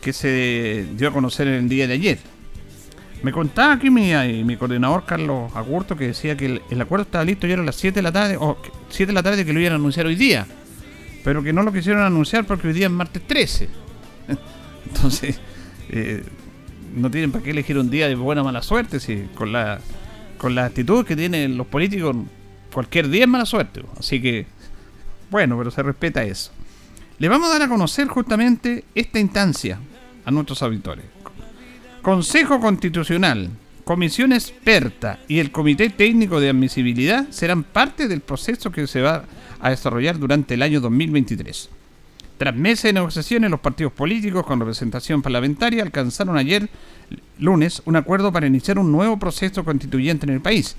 que 0.00 0.12
se 0.12 0.86
dio 0.96 1.08
a 1.08 1.12
conocer 1.12 1.48
el 1.48 1.68
día 1.68 1.86
de 1.86 1.94
ayer. 1.94 2.18
Me 3.22 3.32
contaba 3.32 3.72
aquí 3.72 3.90
mi, 3.90 4.12
mi 4.44 4.56
coordinador 4.56 5.04
Carlos 5.04 5.50
Agurto 5.56 5.96
que 5.96 6.08
decía 6.08 6.36
que 6.36 6.60
el, 6.70 6.80
acuerdo 6.80 7.04
estaba 7.04 7.24
listo 7.24 7.46
ya 7.46 7.54
a 7.54 7.58
las 7.58 7.76
7 7.76 7.96
de 7.96 8.02
la 8.02 8.12
tarde, 8.12 8.36
o 8.38 8.56
7 8.90 9.06
de 9.06 9.12
la 9.12 9.22
tarde 9.22 9.44
que 9.44 9.52
lo 9.52 9.60
iban 9.60 9.72
a 9.72 9.76
anunciar 9.76 10.06
hoy 10.06 10.14
día, 10.14 10.46
pero 11.26 11.42
que 11.42 11.52
no 11.52 11.64
lo 11.64 11.72
quisieron 11.72 12.04
anunciar 12.04 12.44
porque 12.44 12.68
hoy 12.68 12.72
día 12.72 12.86
es 12.86 12.92
martes 12.92 13.20
13. 13.26 13.68
Entonces, 14.86 15.40
eh, 15.88 16.22
no 16.94 17.10
tienen 17.10 17.32
para 17.32 17.42
qué 17.42 17.50
elegir 17.50 17.76
un 17.78 17.90
día 17.90 18.06
de 18.06 18.14
buena 18.14 18.42
o 18.42 18.44
mala 18.44 18.62
suerte, 18.62 19.00
si 19.00 19.26
con 19.34 19.50
la, 19.50 19.80
con 20.38 20.54
la 20.54 20.66
actitud 20.66 21.04
que 21.04 21.16
tienen 21.16 21.56
los 21.56 21.66
políticos, 21.66 22.14
cualquier 22.72 23.08
día 23.08 23.22
es 23.22 23.28
mala 23.28 23.44
suerte. 23.44 23.82
Así 23.98 24.22
que, 24.22 24.46
bueno, 25.28 25.58
pero 25.58 25.72
se 25.72 25.82
respeta 25.82 26.22
eso. 26.22 26.52
Le 27.18 27.28
vamos 27.28 27.48
a 27.50 27.54
dar 27.54 27.62
a 27.62 27.68
conocer 27.68 28.06
justamente 28.06 28.84
esta 28.94 29.18
instancia, 29.18 29.80
a 30.24 30.30
nuestros 30.30 30.62
auditores. 30.62 31.06
Consejo 32.02 32.60
Constitucional, 32.60 33.50
Comisión 33.82 34.32
Experta 34.32 35.18
y 35.26 35.40
el 35.40 35.50
Comité 35.50 35.90
Técnico 35.90 36.38
de 36.38 36.50
Admisibilidad 36.50 37.28
serán 37.30 37.64
parte 37.64 38.06
del 38.06 38.20
proceso 38.20 38.70
que 38.70 38.86
se 38.86 39.00
va 39.00 39.16
a 39.16 39.24
desarrollar 39.70 40.18
durante 40.18 40.54
el 40.54 40.62
año 40.62 40.80
2023. 40.80 41.68
Tras 42.38 42.54
meses 42.54 42.82
de 42.84 42.92
negociaciones, 42.92 43.50
los 43.50 43.60
partidos 43.60 43.92
políticos 43.92 44.44
con 44.44 44.60
representación 44.60 45.22
parlamentaria 45.22 45.82
alcanzaron 45.82 46.36
ayer, 46.36 46.68
lunes, 47.38 47.80
un 47.86 47.96
acuerdo 47.96 48.30
para 48.30 48.46
iniciar 48.46 48.78
un 48.78 48.92
nuevo 48.92 49.18
proceso 49.18 49.64
constituyente 49.64 50.26
en 50.26 50.34
el 50.34 50.40
país. 50.40 50.76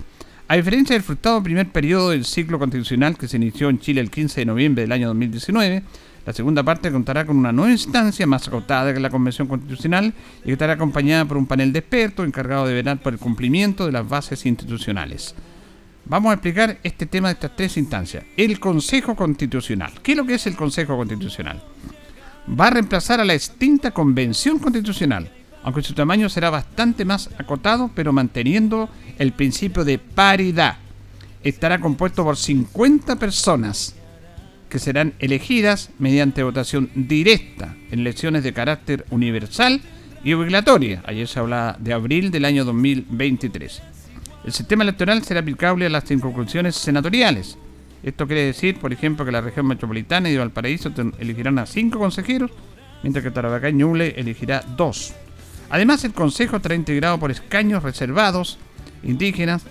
A 0.50 0.56
diferencia 0.56 0.94
del 0.94 1.04
frustrado 1.04 1.42
primer 1.42 1.68
periodo 1.70 2.12
del 2.12 2.26
ciclo 2.26 2.60
constitucional 2.60 3.18
que 3.18 3.28
se 3.28 3.38
inició 3.38 3.70
en 3.70 3.80
Chile 3.80 4.02
el 4.02 4.12
15 4.12 4.42
de 4.42 4.46
noviembre 4.46 4.84
del 4.84 4.92
año 4.92 5.08
2019, 5.08 5.84
la 6.28 6.34
segunda 6.34 6.62
parte 6.62 6.92
contará 6.92 7.26
con 7.26 7.38
una 7.38 7.52
nueva 7.52 7.72
instancia 7.72 8.28
más 8.28 8.48
acotada 8.48 8.94
que 8.94 9.00
la 9.00 9.10
Convención 9.10 9.48
Constitucional 9.48 10.14
y 10.46 10.52
estará 10.52 10.74
acompañada 10.74 11.26
por 11.26 11.38
un 11.38 11.48
panel 11.48 11.74
de 11.74 11.80
expertos 11.80 12.28
encargado 12.28 12.68
de 12.68 12.76
velar 12.76 13.00
por 13.00 13.14
el 13.14 13.20
cumplimiento 13.20 13.86
de 13.86 13.94
las 13.94 14.08
bases 14.08 14.46
institucionales. 14.46 15.34
Vamos 16.10 16.30
a 16.30 16.36
explicar 16.36 16.78
este 16.84 17.06
tema 17.06 17.28
de 17.28 17.34
estas 17.34 17.54
tres 17.58 17.76
instancias. 17.76 18.24
El 18.38 18.62
Consejo 18.62 19.14
Constitucional. 19.14 19.92
¿Qué 20.02 20.14
es 20.14 20.18
lo 20.18 20.26
que 20.26 20.36
es 20.36 20.48
el 20.48 20.56
Consejo 20.56 20.96
Constitucional? 20.96 21.62
Va 22.50 22.68
a 22.68 22.70
reemplazar 22.70 23.20
a 23.20 23.26
la 23.26 23.34
extinta 23.34 23.92
Convención 23.92 24.58
Constitucional, 24.58 25.30
aunque 25.64 25.84
su 25.84 25.94
tamaño 25.94 26.30
será 26.30 26.50
bastante 26.50 27.04
más 27.04 27.30
acotado, 27.38 27.92
pero 27.94 28.14
manteniendo 28.14 28.90
el 29.20 29.34
principio 29.34 29.84
de 29.84 30.00
paridad. 30.00 30.78
Estará 31.44 31.82
compuesto 31.82 32.24
por 32.24 32.38
50 32.38 33.18
personas 33.18 33.94
que 34.70 34.80
serán 34.80 35.14
elegidas 35.20 35.90
mediante 36.00 36.42
votación 36.42 36.90
directa 36.96 37.76
en 37.92 38.00
elecciones 38.00 38.44
de 38.44 38.54
carácter 38.54 39.06
universal 39.10 39.82
y 40.24 40.32
obligatoria. 40.32 41.04
Ayer 41.06 41.28
se 41.28 41.40
hablaba 41.40 41.76
de 41.80 41.92
abril 41.92 42.32
del 42.32 42.46
año 42.46 42.64
2023. 42.64 43.97
El 44.48 44.54
sistema 44.54 44.84
electoral 44.84 45.22
será 45.26 45.42
aplicable 45.42 45.88
a 45.88 45.90
las 45.90 46.06
circunscripciones 46.06 46.74
senatoriales. 46.78 47.58
Esto 48.02 48.28
quiere 48.28 48.46
decir, 48.46 48.80
por 48.80 48.94
ejemplo, 48.94 49.26
que 49.26 49.32
la 49.34 49.42
región 49.42 49.68
metropolitana 49.68 50.30
y 50.30 50.32
de 50.32 50.38
Valparaíso 50.38 50.90
elegirán 51.20 51.60
a 51.60 51.66
cinco 51.66 52.00
consejeros, 52.00 52.52
mientras 53.04 53.26
que 53.26 53.32
Tarapacá 53.32 53.68
y 53.68 53.74
Ñuble 53.74 54.14
elegirá 54.16 54.64
dos. 54.78 55.14
Además, 55.70 56.06
el 56.06 56.14
Consejo 56.14 56.56
estará 56.56 56.76
integrado 56.76 57.20
por 57.20 57.30
escaños 57.30 57.84
reservados, 57.84 58.58
indígenas, 59.04 59.64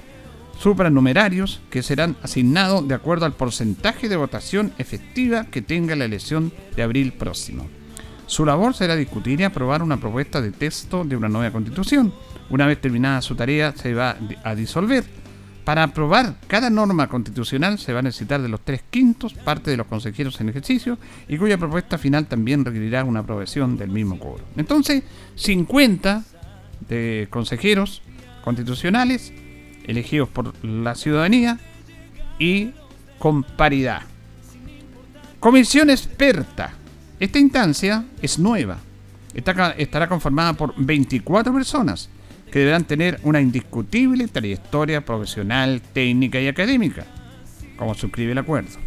supranumerarios, 0.59 1.63
que 1.71 1.83
serán 1.83 2.15
asignados 2.23 2.87
de 2.87 2.97
acuerdo 2.97 3.25
al 3.25 3.33
porcentaje 3.33 4.11
de 4.11 4.19
votación 4.19 4.75
efectiva 4.77 5.47
que 5.47 5.63
tenga 5.63 5.97
la 5.97 6.05
elección 6.05 6.53
de 6.77 6.83
abril 6.83 7.15
próximo. 7.15 7.67
Su 8.27 8.45
labor 8.45 8.75
será 8.75 8.95
discutir 8.95 9.41
y 9.41 9.45
aprobar 9.45 9.83
una 9.83 9.97
propuesta 9.97 10.43
de 10.43 10.53
texto 10.53 11.03
de 11.03 11.17
una 11.17 11.31
nueva 11.31 11.51
constitución 11.51 12.13
una 12.51 12.67
vez 12.67 12.81
terminada 12.81 13.23
su 13.23 13.35
tarea, 13.35 13.73
se 13.73 13.95
va 13.95 14.17
a 14.45 14.55
disolver. 14.55 15.05
Para 15.67 15.83
aprobar 15.83 16.37
cada 16.47 16.71
norma 16.71 17.09
constitucional 17.09 17.81
se 17.81 17.93
va 17.93 17.99
a 17.99 18.03
necesitar 18.03 18.41
de 18.41 18.49
los 18.49 18.61
tres 18.61 18.83
quintos 18.89 19.35
parte 19.35 19.69
de 19.69 19.77
los 19.77 19.89
consejeros 19.89 20.41
en 20.41 20.49
ejercicio 20.49 20.97
y 21.27 21.39
cuya 21.39 21.59
propuesta 21.59 21.99
final 21.99 22.29
también 22.29 22.65
requerirá 22.65 23.03
una 23.03 23.21
aprobación 23.21 23.77
del 23.77 23.91
mismo 23.91 24.17
cobro. 24.17 24.45
Entonces, 24.57 25.03
50 25.35 26.23
de 26.89 27.27
consejeros 27.31 28.01
constitucionales 28.45 29.33
elegidos 29.89 30.29
por 30.29 30.53
la 30.65 30.95
ciudadanía 30.95 31.59
y 32.39 32.71
con 33.19 33.43
paridad. 33.43 34.03
Comisión 35.41 35.91
experta. 35.91 36.75
Esta 37.19 37.41
instancia 37.41 38.05
es 38.23 38.39
nueva. 38.39 38.79
estará 39.35 40.09
conformada 40.09 40.53
por 40.53 40.75
24 40.77 41.53
personas 41.53 42.09
que 42.51 42.61
deberán 42.61 42.85
tener 42.85 43.21
una 43.23 43.41
indiscutible 43.41 44.29
trayectoria 44.29 45.05
profesional, 45.05 45.83
técnica 45.93 46.41
y 46.41 46.49
académica, 46.49 47.05
como 47.77 47.95
suscribe 47.95 48.33
el 48.33 48.39
acuerdo. 48.39 48.79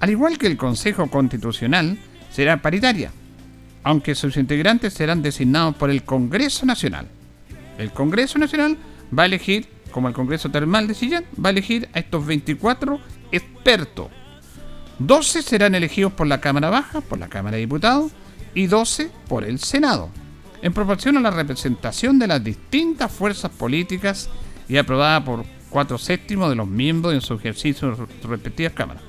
Al 0.00 0.10
igual 0.10 0.38
que 0.38 0.46
el 0.46 0.56
Consejo 0.56 1.08
Constitucional, 1.08 1.98
será 2.30 2.60
paritaria, 2.60 3.12
aunque 3.82 4.14
sus 4.14 4.36
integrantes 4.36 4.92
serán 4.92 5.22
designados 5.22 5.76
por 5.76 5.90
el 5.90 6.04
Congreso 6.04 6.66
Nacional. 6.66 7.06
El 7.78 7.92
Congreso 7.92 8.38
Nacional 8.38 8.76
va 9.16 9.22
a 9.24 9.26
elegir, 9.26 9.68
como 9.90 10.08
el 10.08 10.14
Congreso 10.14 10.50
Termal 10.50 10.88
de 10.88 10.94
Sillán, 10.94 11.24
va 11.42 11.50
a 11.50 11.52
elegir 11.52 11.88
a 11.92 11.98
estos 11.98 12.26
24 12.26 13.00
expertos. 13.32 14.08
12 14.98 15.42
serán 15.42 15.74
elegidos 15.74 16.12
por 16.12 16.26
la 16.26 16.40
Cámara 16.40 16.70
Baja, 16.70 17.00
por 17.00 17.18
la 17.18 17.28
Cámara 17.28 17.56
de 17.56 17.62
Diputados, 17.62 18.12
y 18.54 18.66
12 18.66 19.10
por 19.28 19.44
el 19.44 19.58
Senado 19.58 20.10
en 20.62 20.72
proporción 20.72 21.16
a 21.16 21.20
la 21.20 21.30
representación 21.30 22.18
de 22.18 22.26
las 22.26 22.42
distintas 22.42 23.12
fuerzas 23.12 23.50
políticas 23.50 24.28
y 24.68 24.76
aprobada 24.76 25.24
por 25.24 25.44
cuatro 25.70 25.98
séptimos 25.98 26.48
de 26.48 26.56
los 26.56 26.66
miembros 26.66 27.14
en 27.14 27.20
su 27.20 27.34
ejercicio 27.34 27.90
de 27.90 27.96
sus 27.96 28.30
respectivas 28.30 28.72
cámaras. 28.72 29.02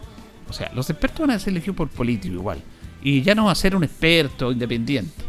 O 0.50 0.54
sea, 0.54 0.72
los 0.74 0.90
expertos 0.90 1.22
van 1.22 1.32
a 1.32 1.40
ser 1.40 1.52
elegidos 1.52 1.76
por 1.76 1.90
político 1.90 2.36
igual. 2.36 2.62
Y 3.02 3.22
ya 3.22 3.36
no 3.36 3.46
va 3.46 3.52
a 3.52 3.56
ser 3.56 3.76
un 3.76 3.84
experto 3.84 4.52
independiente. 4.52 5.24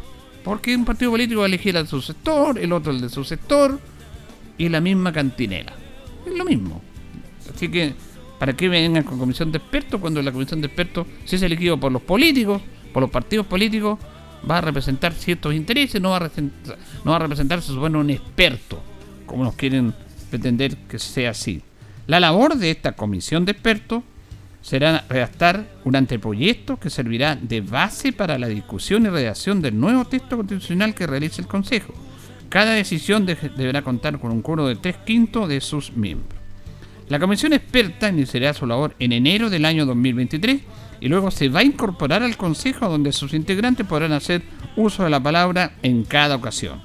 Porque 0.44 0.74
un 0.74 0.84
partido 0.84 1.10
político 1.10 1.40
va 1.40 1.46
a 1.46 1.48
elegir 1.48 1.76
a 1.76 1.86
su 1.86 2.00
sector, 2.00 2.58
el 2.58 2.72
otro 2.72 2.92
el 2.92 3.00
de 3.00 3.08
su 3.08 3.24
sector, 3.24 3.78
y 4.56 4.68
la 4.68 4.80
misma 4.80 5.12
cantinela. 5.12 5.72
Es 6.26 6.36
lo 6.36 6.44
mismo. 6.44 6.80
Así 7.54 7.68
que, 7.68 7.94
¿para 8.38 8.54
qué 8.54 8.68
vengan 8.68 9.04
con 9.04 9.18
comisión 9.18 9.52
de 9.52 9.58
expertos 9.58 10.00
cuando 10.00 10.22
la 10.22 10.32
comisión 10.32 10.60
de 10.60 10.66
expertos, 10.66 11.06
si 11.24 11.36
es 11.36 11.42
elegido 11.42 11.78
por 11.78 11.92
los 11.92 12.02
políticos, 12.02 12.62
por 12.92 13.02
los 13.02 13.10
partidos 13.10 13.46
políticos, 13.46 13.98
va 14.48 14.58
a 14.58 14.60
representar 14.60 15.12
ciertos 15.12 15.54
intereses, 15.54 16.00
no 16.00 16.10
va 16.10 16.16
a 16.16 16.20
representar, 16.20 16.78
no 17.04 17.10
va 17.10 17.16
a 17.16 17.20
representar 17.20 17.62
se 17.62 17.72
supone, 17.72 17.98
un 17.98 18.10
experto, 18.10 18.80
como 19.26 19.44
nos 19.44 19.54
quieren 19.54 19.94
pretender 20.30 20.76
que 20.88 20.98
sea 20.98 21.30
así. 21.30 21.62
La 22.06 22.20
labor 22.20 22.56
de 22.56 22.70
esta 22.70 22.92
comisión 22.92 23.44
de 23.44 23.52
expertos 23.52 24.02
será 24.62 25.04
redactar 25.08 25.66
un 25.84 25.96
anteproyecto 25.96 26.78
que 26.78 26.90
servirá 26.90 27.36
de 27.36 27.60
base 27.60 28.12
para 28.12 28.38
la 28.38 28.48
discusión 28.48 29.06
y 29.06 29.08
redacción 29.08 29.62
del 29.62 29.78
nuevo 29.78 30.04
texto 30.04 30.36
constitucional 30.36 30.94
que 30.94 31.06
realice 31.06 31.40
el 31.40 31.48
Consejo. 31.48 31.94
Cada 32.48 32.72
decisión 32.72 33.26
deberá 33.26 33.82
contar 33.82 34.18
con 34.18 34.30
un 34.32 34.42
coro 34.42 34.66
de 34.66 34.76
tres 34.76 34.96
quintos 35.04 35.48
de 35.48 35.60
sus 35.60 35.92
miembros. 35.92 36.38
La 37.08 37.18
comisión 37.18 37.52
experta 37.52 38.08
iniciará 38.08 38.52
su 38.52 38.66
labor 38.66 38.94
en 38.98 39.12
enero 39.12 39.48
del 39.48 39.64
año 39.64 39.86
2023 39.86 40.60
y 41.00 41.08
luego 41.08 41.30
se 41.30 41.48
va 41.48 41.60
a 41.60 41.64
incorporar 41.64 42.22
al 42.22 42.36
Consejo 42.36 42.88
donde 42.88 43.12
sus 43.12 43.34
integrantes 43.34 43.86
podrán 43.86 44.12
hacer 44.12 44.42
uso 44.76 45.04
de 45.04 45.10
la 45.10 45.22
palabra 45.22 45.72
en 45.82 46.04
cada 46.04 46.36
ocasión. 46.36 46.80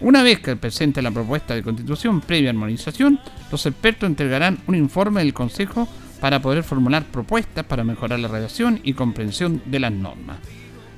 Una 0.00 0.22
vez 0.22 0.40
que 0.40 0.56
presente 0.56 1.02
la 1.02 1.10
propuesta 1.10 1.54
de 1.54 1.62
constitución 1.62 2.22
previa 2.22 2.50
armonización, 2.50 3.20
los 3.52 3.66
expertos 3.66 4.08
entregarán 4.08 4.58
un 4.66 4.74
informe 4.74 5.20
del 5.20 5.34
Consejo 5.34 5.86
para 6.20 6.40
poder 6.40 6.62
formular 6.62 7.04
propuestas 7.04 7.64
para 7.66 7.84
mejorar 7.84 8.18
la 8.18 8.28
redacción 8.28 8.80
y 8.82 8.94
comprensión 8.94 9.62
de 9.66 9.80
las 9.80 9.92
normas. 9.92 10.38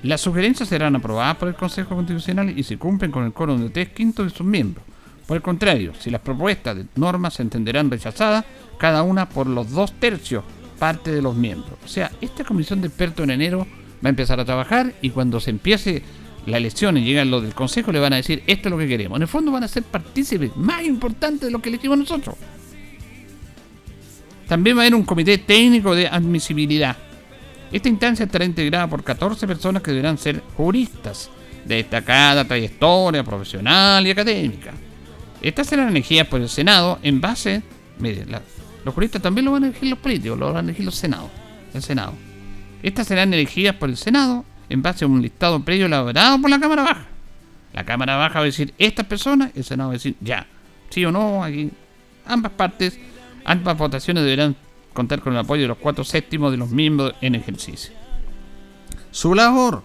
Las 0.02 0.20
sugerencias 0.20 0.68
serán 0.68 0.96
aprobadas 0.96 1.36
por 1.36 1.48
el 1.48 1.54
Consejo 1.54 1.94
Constitucional 1.94 2.56
y 2.56 2.62
se 2.62 2.76
cumplen 2.76 3.10
con 3.10 3.24
el 3.24 3.32
coro 3.32 3.56
de 3.56 3.70
tres 3.70 3.88
quintos 3.90 4.26
de 4.26 4.36
sus 4.36 4.46
miembros. 4.46 4.84
Por 5.26 5.36
el 5.36 5.42
contrario, 5.42 5.92
si 5.98 6.10
las 6.10 6.20
propuestas 6.20 6.76
de 6.76 6.86
normas 6.96 7.34
se 7.34 7.42
entenderán 7.42 7.90
rechazadas, 7.90 8.44
cada 8.78 9.02
una 9.04 9.28
por 9.28 9.46
los 9.46 9.70
dos 9.70 9.92
tercios 9.92 10.44
parte 10.82 11.12
de 11.12 11.22
los 11.22 11.36
miembros. 11.36 11.78
O 11.84 11.86
sea, 11.86 12.10
esta 12.20 12.42
comisión 12.42 12.80
de 12.80 12.88
expertos 12.88 13.22
en 13.22 13.30
enero 13.30 13.68
va 14.04 14.06
a 14.06 14.08
empezar 14.08 14.40
a 14.40 14.44
trabajar 14.44 14.92
y 15.00 15.10
cuando 15.10 15.38
se 15.38 15.50
empiece 15.50 16.02
la 16.44 16.56
elección 16.56 16.96
y 16.96 17.04
llegan 17.04 17.30
los 17.30 17.40
del 17.44 17.54
consejo 17.54 17.92
le 17.92 18.00
van 18.00 18.14
a 18.14 18.16
decir 18.16 18.42
esto 18.48 18.68
es 18.68 18.72
lo 18.72 18.78
que 18.78 18.88
queremos. 18.88 19.14
En 19.14 19.22
el 19.22 19.28
fondo 19.28 19.52
van 19.52 19.62
a 19.62 19.68
ser 19.68 19.84
partícipes 19.84 20.56
más 20.56 20.82
importantes 20.82 21.42
de 21.42 21.52
lo 21.52 21.62
que 21.62 21.68
elegimos 21.68 21.98
nosotros. 21.98 22.34
También 24.48 24.76
va 24.76 24.80
a 24.80 24.82
haber 24.86 24.96
un 24.96 25.04
comité 25.04 25.38
técnico 25.38 25.94
de 25.94 26.08
admisibilidad. 26.08 26.96
Esta 27.70 27.88
instancia 27.88 28.26
estará 28.26 28.44
integrada 28.44 28.88
por 28.88 29.04
14 29.04 29.46
personas 29.46 29.84
que 29.84 29.92
deberán 29.92 30.18
ser 30.18 30.42
juristas 30.56 31.30
de 31.64 31.76
destacada 31.76 32.44
trayectoria 32.44 33.22
profesional 33.22 34.04
y 34.04 34.10
académica. 34.10 34.72
Estas 35.40 35.68
serán 35.68 35.90
elegidas 35.90 36.26
por 36.26 36.40
el 36.40 36.48
Senado 36.48 36.98
en 37.04 37.20
base, 37.20 37.62
mire, 38.00 38.26
la, 38.26 38.42
los 38.84 38.94
juristas 38.94 39.22
también 39.22 39.44
lo 39.44 39.52
van 39.52 39.64
a 39.64 39.66
elegir 39.68 39.90
los 39.90 39.98
políticos, 39.98 40.38
lo 40.38 40.52
van 40.52 40.56
a 40.56 40.60
elegir 40.60 40.84
los 40.84 40.94
senados, 40.94 41.30
el 41.74 41.82
Senado. 41.82 42.14
Estas 42.82 43.06
serán 43.06 43.32
elegidas 43.32 43.76
por 43.76 43.88
el 43.88 43.96
Senado 43.96 44.44
en 44.68 44.82
base 44.82 45.04
a 45.04 45.08
un 45.08 45.22
listado 45.22 45.62
previo 45.64 45.86
elaborado 45.86 46.40
por 46.40 46.50
la 46.50 46.58
Cámara 46.58 46.82
Baja. 46.82 47.06
La 47.72 47.84
Cámara 47.84 48.16
Baja 48.16 48.34
va 48.34 48.42
a 48.42 48.46
decir 48.46 48.74
estas 48.78 49.06
personas, 49.06 49.52
el 49.54 49.64
Senado 49.64 49.90
va 49.90 49.94
a 49.94 49.96
decir 49.96 50.16
ya, 50.20 50.46
sí 50.90 51.04
o 51.04 51.12
no, 51.12 51.42
aquí 51.44 51.70
ambas 52.26 52.52
partes, 52.52 52.98
ambas 53.44 53.76
votaciones 53.78 54.24
deberán 54.24 54.56
contar 54.92 55.20
con 55.20 55.32
el 55.32 55.38
apoyo 55.38 55.62
de 55.62 55.68
los 55.68 55.78
cuatro 55.78 56.04
séptimos 56.04 56.50
de 56.50 56.58
los 56.58 56.70
miembros 56.70 57.14
en 57.20 57.34
ejercicio. 57.34 57.92
Su 59.10 59.34
labor 59.34 59.84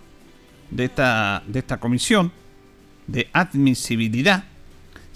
de 0.71 0.85
esta, 0.85 1.43
de 1.47 1.59
esta 1.59 1.79
comisión 1.79 2.31
de 3.07 3.29
admisibilidad 3.31 4.43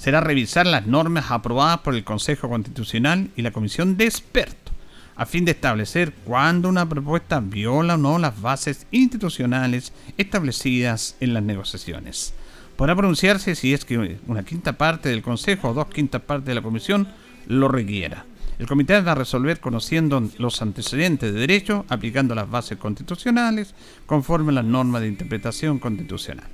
será 0.01 0.19
revisar 0.19 0.65
las 0.65 0.87
normas 0.87 1.29
aprobadas 1.29 1.81
por 1.81 1.93
el 1.93 2.03
Consejo 2.03 2.49
Constitucional 2.49 3.29
y 3.35 3.43
la 3.43 3.51
Comisión 3.51 3.97
de 3.97 4.05
Expertos, 4.05 4.73
a 5.15 5.27
fin 5.27 5.45
de 5.45 5.51
establecer 5.51 6.11
cuándo 6.25 6.69
una 6.69 6.89
propuesta 6.89 7.39
viola 7.39 7.93
o 7.93 7.97
no 7.97 8.17
las 8.17 8.41
bases 8.41 8.87
institucionales 8.89 9.93
establecidas 10.17 11.15
en 11.19 11.35
las 11.35 11.43
negociaciones. 11.43 12.33
podrá 12.77 12.95
pronunciarse 12.95 13.53
si 13.53 13.75
es 13.75 13.85
que 13.85 14.17
una 14.25 14.41
quinta 14.41 14.73
parte 14.73 15.09
del 15.09 15.21
Consejo 15.21 15.69
o 15.69 15.73
dos 15.75 15.89
quintas 15.89 16.23
partes 16.23 16.47
de 16.47 16.55
la 16.55 16.63
Comisión 16.63 17.07
lo 17.45 17.67
requiera. 17.67 18.25
El 18.57 18.65
comité 18.65 18.99
va 19.01 19.11
a 19.11 19.15
resolver 19.15 19.59
conociendo 19.59 20.27
los 20.39 20.63
antecedentes 20.63 21.31
de 21.31 21.39
derecho, 21.39 21.85
aplicando 21.89 22.33
las 22.33 22.49
bases 22.49 22.79
constitucionales, 22.79 23.75
conforme 24.07 24.49
a 24.49 24.55
las 24.55 24.65
normas 24.65 25.03
de 25.03 25.09
interpretación 25.09 25.77
constitucional. 25.77 26.47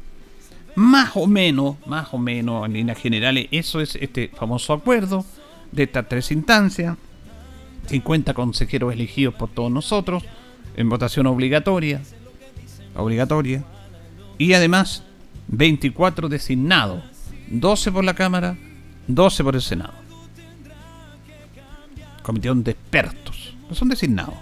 Más 0.78 1.14
o 1.16 1.26
menos, 1.26 1.76
más 1.88 2.14
o 2.14 2.20
menos, 2.20 2.64
en 2.68 2.74
líneas 2.74 3.00
generales, 3.00 3.48
eso 3.50 3.82
es 3.82 3.96
este 3.96 4.28
famoso 4.28 4.74
acuerdo 4.74 5.26
de 5.72 5.82
estas 5.82 6.08
tres 6.08 6.32
instancias. 6.32 6.96
50 7.88 8.36
consejeros 8.36 8.94
elegidos 8.94 9.34
por 9.34 9.50
todos 9.50 9.72
nosotros, 9.72 10.24
en 10.76 10.88
votación 10.88 11.26
obligatoria, 11.26 12.04
obligatoria, 12.96 13.64
y 14.38 14.54
además 14.54 15.02
24 15.48 16.30
designados, 16.30 17.04
12 17.48 17.92
por 17.92 18.04
la 18.04 18.14
Cámara, 18.14 18.56
12 19.08 19.44
por 19.44 19.56
el 19.56 19.64
Senado. 19.64 19.94
Comisión 22.22 22.64
de 22.64 22.74
expertos, 22.74 23.56
no 23.68 23.74
son 23.74 23.90
designados. 23.90 24.36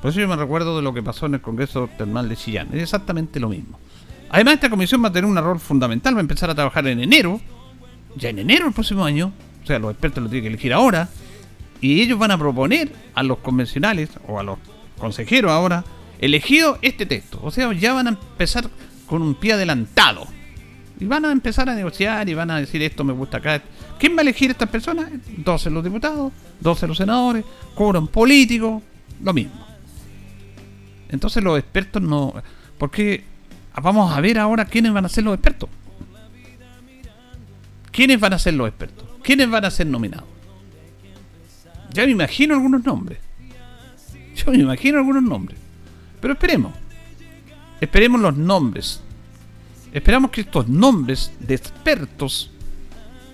Por 0.00 0.12
eso 0.12 0.20
yo 0.20 0.28
me 0.28 0.36
recuerdo 0.36 0.76
de 0.76 0.82
lo 0.82 0.94
que 0.94 1.02
pasó 1.02 1.26
en 1.26 1.34
el 1.34 1.42
Congreso 1.42 1.90
Termal 1.98 2.30
de 2.30 2.36
Chillán, 2.36 2.68
es 2.72 2.84
exactamente 2.84 3.38
lo 3.38 3.50
mismo. 3.50 3.78
Además, 4.30 4.54
esta 4.54 4.70
comisión 4.70 5.02
va 5.02 5.08
a 5.08 5.12
tener 5.12 5.28
un 5.28 5.36
rol 5.36 5.60
fundamental, 5.60 6.14
va 6.14 6.18
a 6.18 6.20
empezar 6.22 6.50
a 6.50 6.54
trabajar 6.54 6.86
en 6.86 7.00
enero, 7.00 7.40
ya 8.16 8.30
en 8.30 8.40
enero 8.40 8.64
del 8.64 8.74
próximo 8.74 9.04
año, 9.04 9.32
o 9.62 9.66
sea, 9.66 9.78
los 9.78 9.90
expertos 9.92 10.22
lo 10.22 10.28
tienen 10.28 10.44
que 10.44 10.48
elegir 10.48 10.72
ahora, 10.72 11.08
y 11.80 12.00
ellos 12.00 12.18
van 12.18 12.30
a 12.30 12.38
proponer 12.38 12.92
a 13.14 13.22
los 13.22 13.38
convencionales 13.38 14.10
o 14.26 14.40
a 14.40 14.42
los 14.42 14.58
consejeros 14.98 15.50
ahora 15.50 15.84
elegido 16.18 16.78
este 16.82 17.06
texto. 17.06 17.38
O 17.42 17.50
sea, 17.50 17.72
ya 17.72 17.92
van 17.92 18.06
a 18.06 18.10
empezar 18.10 18.70
con 19.06 19.22
un 19.22 19.34
pie 19.34 19.52
adelantado. 19.52 20.26
Y 20.98 21.06
van 21.06 21.24
a 21.24 21.32
empezar 21.32 21.68
a 21.68 21.74
negociar 21.74 22.28
y 22.28 22.34
van 22.34 22.50
a 22.50 22.60
decir 22.60 22.80
esto 22.82 23.04
me 23.04 23.12
gusta 23.12 23.38
acá. 23.38 23.62
¿Quién 23.98 24.14
va 24.16 24.20
a 24.20 24.22
elegir 24.22 24.50
estas 24.50 24.68
personas? 24.68 25.10
12 25.36 25.70
los 25.70 25.84
diputados, 25.84 26.32
12 26.60 26.86
los 26.86 26.96
senadores, 26.96 27.44
cobran 27.74 28.06
político, 28.06 28.80
lo 29.22 29.32
mismo. 29.32 29.66
Entonces 31.08 31.42
los 31.42 31.58
expertos 31.58 32.00
no... 32.00 32.32
Porque 32.78 33.24
vamos 33.82 34.12
a 34.16 34.20
ver 34.20 34.38
ahora 34.38 34.64
quiénes 34.64 34.92
van 34.92 35.04
a 35.04 35.08
ser 35.08 35.24
los 35.24 35.34
expertos. 35.34 35.68
¿Quiénes 37.90 38.18
van 38.18 38.32
a 38.32 38.38
ser 38.38 38.54
los 38.54 38.68
expertos? 38.68 39.06
¿Quiénes 39.22 39.48
van 39.48 39.64
a 39.64 39.70
ser 39.70 39.86
nominados? 39.86 40.28
Ya 41.92 42.04
me 42.04 42.12
imagino 42.12 42.54
algunos 42.54 42.84
nombres. 42.84 43.18
Yo 44.34 44.50
me 44.50 44.58
imagino 44.58 44.98
algunos 44.98 45.22
nombres. 45.22 45.58
Pero 46.20 46.34
esperemos. 46.34 46.72
Esperemos 47.80 48.20
los 48.20 48.36
nombres. 48.36 49.00
Esperamos 49.92 50.30
que 50.32 50.40
estos 50.40 50.68
nombres 50.68 51.32
de 51.38 51.54
expertos 51.54 52.50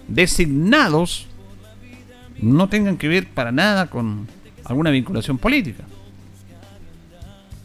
designados 0.09 1.27
no 2.39 2.69
tengan 2.69 2.99
que 2.99 3.09
ver 3.09 3.29
para 3.29 3.53
nada 3.53 3.89
con 3.89 4.29
alguna 4.65 4.91
vinculación 4.91 5.39
política. 5.39 5.85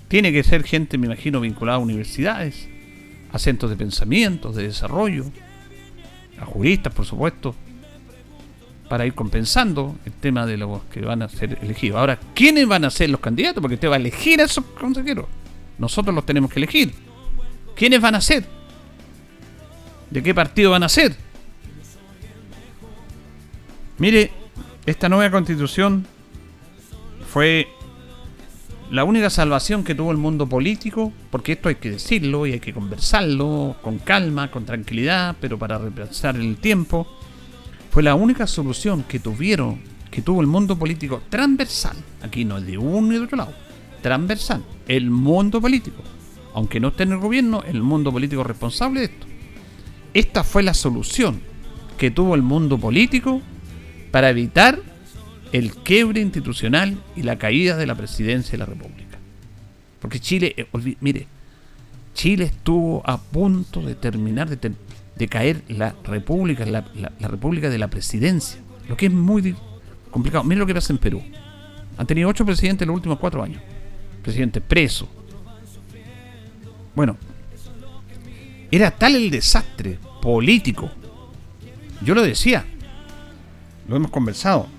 Tiene 0.07 0.31
que 0.31 0.43
ser 0.43 0.63
gente, 0.63 0.97
me 0.97 1.07
imagino, 1.07 1.41
vinculada 1.41 1.77
a 1.77 1.81
universidades, 1.81 2.67
a 3.31 3.39
centros 3.39 3.71
de 3.71 3.77
pensamiento, 3.77 4.51
de 4.51 4.63
desarrollo, 4.63 5.25
a 6.39 6.45
juristas, 6.45 6.93
por 6.93 7.05
supuesto, 7.05 7.55
para 8.88 9.05
ir 9.05 9.13
compensando 9.13 9.95
el 10.05 10.13
tema 10.13 10.45
de 10.45 10.57
los 10.57 10.83
que 10.85 11.01
van 11.01 11.24
a 11.24 11.29
ser 11.29 11.57
elegidos. 11.62 12.00
Ahora, 12.00 12.19
¿quiénes 12.33 12.67
van 12.67 12.85
a 12.85 12.91
ser 12.91 13.09
los 13.09 13.19
candidatos? 13.19 13.62
Porque 13.62 13.75
usted 13.75 13.89
va 13.89 13.95
a 13.95 14.00
elegir 14.00 14.41
a 14.41 14.45
esos 14.45 14.63
consejeros. 14.79 15.25
Nosotros 15.77 16.13
los 16.13 16.25
tenemos 16.25 16.51
que 16.51 16.59
elegir. 16.59 16.93
¿Quiénes 17.75 18.00
van 18.00 18.15
a 18.15 18.21
ser? 18.21 18.45
¿De 20.09 20.21
qué 20.21 20.33
partido 20.33 20.71
van 20.71 20.83
a 20.83 20.89
ser? 20.89 21.15
Mire, 23.97 24.31
esta 24.85 25.09
nueva 25.09 25.31
constitución 25.31 26.05
fue 27.32 27.67
la 28.91 29.04
única 29.04 29.30
salvación 29.30 29.84
que 29.84 29.95
tuvo 29.95 30.12
el 30.12 30.17
mundo 30.17 30.48
político, 30.48 31.12
porque 31.32 31.54
esto 31.54 31.69
hay 31.69 31.76
que 31.76 31.89
decirlo 31.89 32.45
y 32.45 32.54
hay 32.54 32.60
que 32.60 32.74
conversarlo 32.74 33.76
con 33.82 33.98
calma, 33.98 34.52
con 34.52 34.65
tranquilidad, 34.65 35.36
pero 35.41 35.58
para 35.58 35.78
reemplazar 35.78 36.36
el 36.36 36.58
tiempo 36.58 37.08
fue 37.89 38.04
la 38.04 38.13
única 38.13 38.45
solución 38.45 39.04
que 39.08 39.19
tuvieron, 39.19 39.80
que 40.12 40.21
tuvo 40.21 40.41
el 40.41 40.48
mundo 40.48 40.78
político 40.78 41.21
transversal. 41.30 41.98
Aquí 42.21 42.45
no 42.45 42.58
es 42.58 42.65
de 42.65 42.78
uno 42.78 43.08
ni 43.08 43.15
de 43.15 43.21
otro 43.21 43.38
lado. 43.38 43.54
Transversal. 44.02 44.63
El 44.88 45.10
mundo 45.10 45.60
político. 45.60 46.04
Aunque 46.54 46.80
no 46.80 46.89
esté 46.89 47.04
en 47.04 47.13
el 47.13 47.19
gobierno, 47.19 47.63
el 47.65 47.82
mundo 47.82 48.12
político 48.12 48.43
responsable 48.43 49.00
de 49.00 49.06
esto. 49.08 49.28
Esta 50.13 50.43
fue 50.43 50.62
la 50.62 50.74
solución 50.74 51.41
que 51.98 52.12
tuvo 52.12 52.36
el 52.36 52.41
mundo 52.41 52.78
político 52.78 53.41
para 54.12 54.30
evitar 54.30 54.80
el 55.56 55.74
quiebre 55.74 56.20
institucional 56.20 57.02
y 57.15 57.24
la 57.24 57.38
caída 57.38 57.78
de 57.78 57.86
la 57.86 57.96
presidencia 57.96 58.52
de 58.52 58.58
la 58.58 58.65
República. 58.65 59.18
Porque 60.02 60.20
Chile, 60.20 60.54
eh, 60.58 60.68
mire, 61.00 61.28
Chile 62.13 62.44
estuvo 62.44 63.02
a 63.06 63.18
punto 63.18 63.82
de 63.82 63.96
terminar 63.96 64.50
de, 64.50 65.28
caer 65.30 65.63
la 65.70 65.96
república, 66.04 66.65
la, 66.65 66.82
república 67.22 67.70
de 67.70 67.78
la 67.78 67.88
presidencia, 67.88 68.60
lo 68.89 68.98
que 68.98 69.06
es 69.06 69.13
muy 69.13 69.56
complicado. 70.12 70.44
Miren 70.44 70.60
lo 70.60 70.65
que 70.65 70.74
pasa 70.74 70.91
en 70.91 71.00
Perú. 71.00 71.24
Han 71.98 72.06
tenido 72.06 72.28
ocho 72.28 72.46
presidentes 72.46 72.82
en 72.82 72.89
los 72.89 72.96
últimos 72.96 73.18
cuatro 73.18 73.41
años. 73.41 73.62
Presidente 74.24 74.60
preso. 74.60 75.08
Bueno, 76.94 77.15
era 78.72 78.91
tal 78.91 79.15
el 79.15 79.30
desastre 79.30 80.00
político. 80.22 80.91
Yo 82.02 82.13
lo 82.13 82.24
decía, 82.24 82.65
lo 83.88 83.96
hemos 83.96 84.12
conversado. 84.12 84.74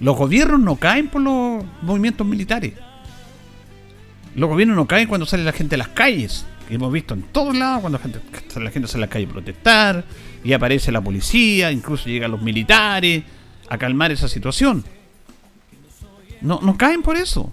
Los 0.00 0.16
gobiernos 0.16 0.60
no 0.60 0.76
caen 0.76 1.08
por 1.08 1.22
los 1.22 1.64
movimientos 1.82 2.26
militares. 2.26 2.74
Los 4.34 4.48
gobiernos 4.48 4.76
no 4.76 4.86
caen 4.86 5.08
cuando 5.08 5.26
sale 5.26 5.44
la 5.44 5.52
gente 5.52 5.76
a 5.76 5.78
las 5.78 5.88
calles 5.88 6.46
hemos 6.70 6.92
visto 6.92 7.14
en 7.14 7.22
todos 7.22 7.56
lados, 7.56 7.80
cuando 7.80 7.98
la 7.98 8.02
gente, 8.02 8.20
la 8.60 8.70
gente 8.70 8.88
sale 8.88 9.04
a 9.04 9.06
la 9.06 9.10
calle 9.10 9.26
a 9.26 9.28
protestar, 9.28 10.04
y 10.42 10.52
aparece 10.52 10.92
la 10.92 11.00
policía, 11.00 11.70
incluso 11.70 12.08
llegan 12.08 12.30
los 12.30 12.42
militares 12.42 13.24
a 13.68 13.78
calmar 13.78 14.12
esa 14.12 14.28
situación. 14.28 14.84
No, 16.40 16.60
no 16.62 16.76
caen 16.76 17.02
por 17.02 17.16
eso. 17.16 17.52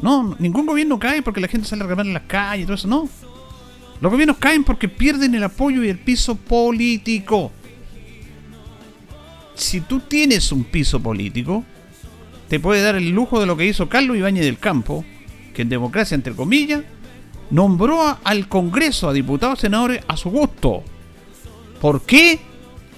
No, 0.00 0.36
ningún 0.38 0.66
gobierno 0.66 0.98
cae 0.98 1.22
porque 1.22 1.40
la 1.40 1.48
gente 1.48 1.66
sale 1.66 1.82
a 1.82 1.84
reclamar 1.84 2.06
en 2.06 2.14
las 2.14 2.24
calles 2.24 2.64
y 2.64 2.66
todo 2.66 2.74
eso, 2.74 2.88
no. 2.88 3.08
Los 4.00 4.12
gobiernos 4.12 4.36
caen 4.36 4.62
porque 4.62 4.88
pierden 4.88 5.34
el 5.34 5.42
apoyo 5.42 5.82
y 5.82 5.88
el 5.88 5.98
piso 5.98 6.36
político. 6.36 7.50
Si 9.56 9.80
tú 9.80 10.00
tienes 10.00 10.52
un 10.52 10.64
piso 10.64 11.00
político, 11.00 11.64
te 12.48 12.60
puede 12.60 12.82
dar 12.82 12.94
el 12.96 13.10
lujo 13.10 13.40
de 13.40 13.46
lo 13.46 13.56
que 13.56 13.66
hizo 13.66 13.88
Carlos 13.88 14.16
Ibáñez 14.16 14.44
del 14.44 14.58
Campo, 14.58 15.04
que 15.54 15.62
en 15.62 15.70
democracia, 15.70 16.14
entre 16.14 16.34
comillas, 16.34 16.82
nombró 17.50 18.18
al 18.22 18.48
Congreso, 18.48 19.08
a 19.08 19.14
diputados 19.14 19.60
senadores, 19.60 20.04
a 20.06 20.16
su 20.16 20.30
gusto. 20.30 20.84
¿Por 21.80 22.02
qué? 22.02 22.38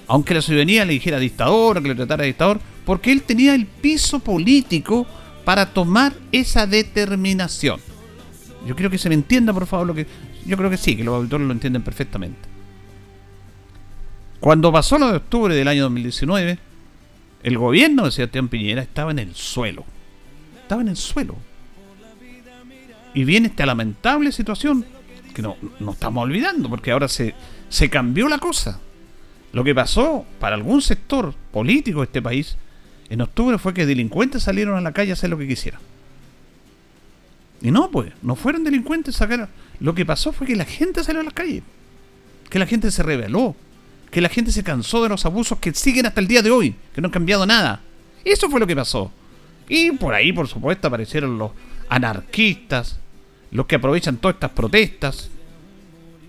Aunque 0.08 0.34
la 0.34 0.42
ciudadanía 0.42 0.84
le 0.84 0.94
dijera 0.94 1.20
dictador, 1.20 1.80
que 1.80 1.88
le 1.88 1.94
tratara 1.94 2.24
dictador, 2.24 2.60
porque 2.84 3.12
él 3.12 3.22
tenía 3.22 3.54
el 3.54 3.66
piso 3.66 4.18
político 4.18 5.06
para 5.44 5.72
tomar 5.72 6.12
esa 6.32 6.66
determinación. 6.66 7.80
Yo 8.66 8.74
quiero 8.74 8.90
que 8.90 8.98
se 8.98 9.08
me 9.08 9.14
entienda, 9.14 9.52
por 9.52 9.66
favor, 9.66 9.86
lo 9.86 9.94
que. 9.94 10.06
Yo 10.44 10.56
creo 10.56 10.70
que 10.70 10.76
sí, 10.76 10.96
que 10.96 11.04
los 11.04 11.14
auditores 11.14 11.46
lo 11.46 11.52
entienden 11.52 11.82
perfectamente. 11.82 12.57
Cuando 14.40 14.72
pasó 14.72 14.98
lo 14.98 15.08
de 15.08 15.16
octubre 15.16 15.54
del 15.54 15.68
año 15.68 15.84
2019, 15.84 16.58
el 17.42 17.58
gobierno 17.58 18.04
de 18.04 18.12
Sebastián 18.12 18.48
Piñera 18.48 18.82
estaba 18.82 19.10
en 19.10 19.18
el 19.18 19.34
suelo. 19.34 19.84
Estaba 20.62 20.82
en 20.82 20.88
el 20.88 20.96
suelo 20.96 21.36
y 23.14 23.24
viene 23.24 23.48
esta 23.48 23.66
lamentable 23.66 24.30
situación 24.32 24.84
que 25.34 25.42
no, 25.42 25.56
no 25.80 25.92
estamos 25.92 26.22
olvidando, 26.22 26.68
porque 26.68 26.90
ahora 26.90 27.08
se, 27.08 27.34
se 27.68 27.90
cambió 27.90 28.28
la 28.28 28.38
cosa. 28.38 28.80
Lo 29.52 29.64
que 29.64 29.74
pasó 29.74 30.24
para 30.38 30.54
algún 30.54 30.82
sector 30.82 31.34
político 31.52 32.00
de 32.00 32.04
este 32.04 32.22
país 32.22 32.56
en 33.08 33.20
octubre 33.20 33.58
fue 33.58 33.74
que 33.74 33.86
delincuentes 33.86 34.42
salieron 34.42 34.76
a 34.76 34.80
la 34.80 34.92
calle 34.92 35.10
a 35.10 35.14
hacer 35.14 35.30
lo 35.30 35.38
que 35.38 35.48
quisieran. 35.48 35.80
Y 37.60 37.70
no, 37.70 37.90
pues, 37.90 38.12
no 38.22 38.36
fueron 38.36 38.62
delincuentes 38.62 39.16
sacar. 39.16 39.48
Lo 39.80 39.94
que 39.94 40.06
pasó 40.06 40.32
fue 40.32 40.46
que 40.46 40.54
la 40.54 40.64
gente 40.64 41.02
salió 41.02 41.22
a 41.22 41.24
la 41.24 41.30
calle. 41.30 41.62
Que 42.50 42.58
la 42.58 42.66
gente 42.66 42.90
se 42.90 43.02
rebeló. 43.02 43.56
Que 44.10 44.20
la 44.20 44.28
gente 44.28 44.52
se 44.52 44.62
cansó 44.62 45.02
de 45.02 45.08
los 45.08 45.26
abusos 45.26 45.58
que 45.58 45.74
siguen 45.74 46.06
hasta 46.06 46.20
el 46.20 46.28
día 46.28 46.42
de 46.42 46.50
hoy. 46.50 46.74
Que 46.94 47.00
no 47.00 47.08
han 47.08 47.12
cambiado 47.12 47.46
nada. 47.46 47.80
Eso 48.24 48.48
fue 48.48 48.60
lo 48.60 48.66
que 48.66 48.76
pasó. 48.76 49.12
Y 49.68 49.92
por 49.92 50.14
ahí, 50.14 50.32
por 50.32 50.48
supuesto, 50.48 50.88
aparecieron 50.88 51.38
los 51.38 51.52
anarquistas, 51.88 52.98
los 53.50 53.66
que 53.66 53.76
aprovechan 53.76 54.16
todas 54.16 54.36
estas 54.36 54.50
protestas, 54.50 55.30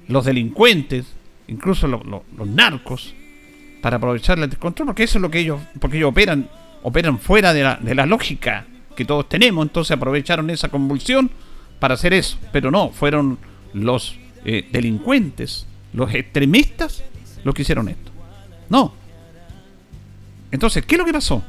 los 0.07 0.25
delincuentes, 0.25 1.05
incluso 1.47 1.87
los, 1.87 2.01
narcos, 2.47 3.13
para 3.81 3.97
aprovechar 3.97 4.39
el 4.39 4.49
descontrol, 4.49 4.87
porque 4.87 5.03
eso 5.03 5.17
es 5.17 5.21
lo 5.21 5.31
que 5.31 5.39
ellos, 5.39 5.61
porque 5.79 5.97
ellos 5.97 6.09
operan, 6.09 6.49
operan 6.83 7.19
fuera 7.19 7.53
de 7.53 7.63
la, 7.63 7.75
de 7.75 7.95
la 7.95 8.05
lógica 8.05 8.65
que 8.95 9.05
todos 9.05 9.29
tenemos, 9.29 9.65
entonces 9.65 9.95
aprovecharon 9.95 10.49
esa 10.49 10.67
convulsión 10.67 11.31
para 11.79 11.93
hacer 11.93 12.13
eso, 12.13 12.37
pero 12.51 12.71
no, 12.71 12.89
fueron 12.89 13.37
los 13.73 14.17
eh, 14.43 14.67
delincuentes 14.71 15.65
los 15.93 16.13
extremistas, 16.13 17.03
los 17.43 17.53
que 17.53 17.61
hicieron 17.63 17.89
esto. 17.89 18.11
No. 18.69 18.93
Entonces, 20.51 20.85
¿qué 20.85 20.95
es 20.95 20.99
lo 20.99 21.05
que 21.05 21.13
pasó? 21.13 21.43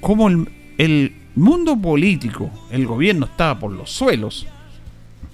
Como 0.00 0.28
el, 0.28 1.16
mundo 1.34 1.76
político, 1.76 2.50
el 2.70 2.86
gobierno 2.86 3.26
estaba 3.26 3.58
por 3.58 3.70
los 3.70 3.90
suelos, 3.90 4.46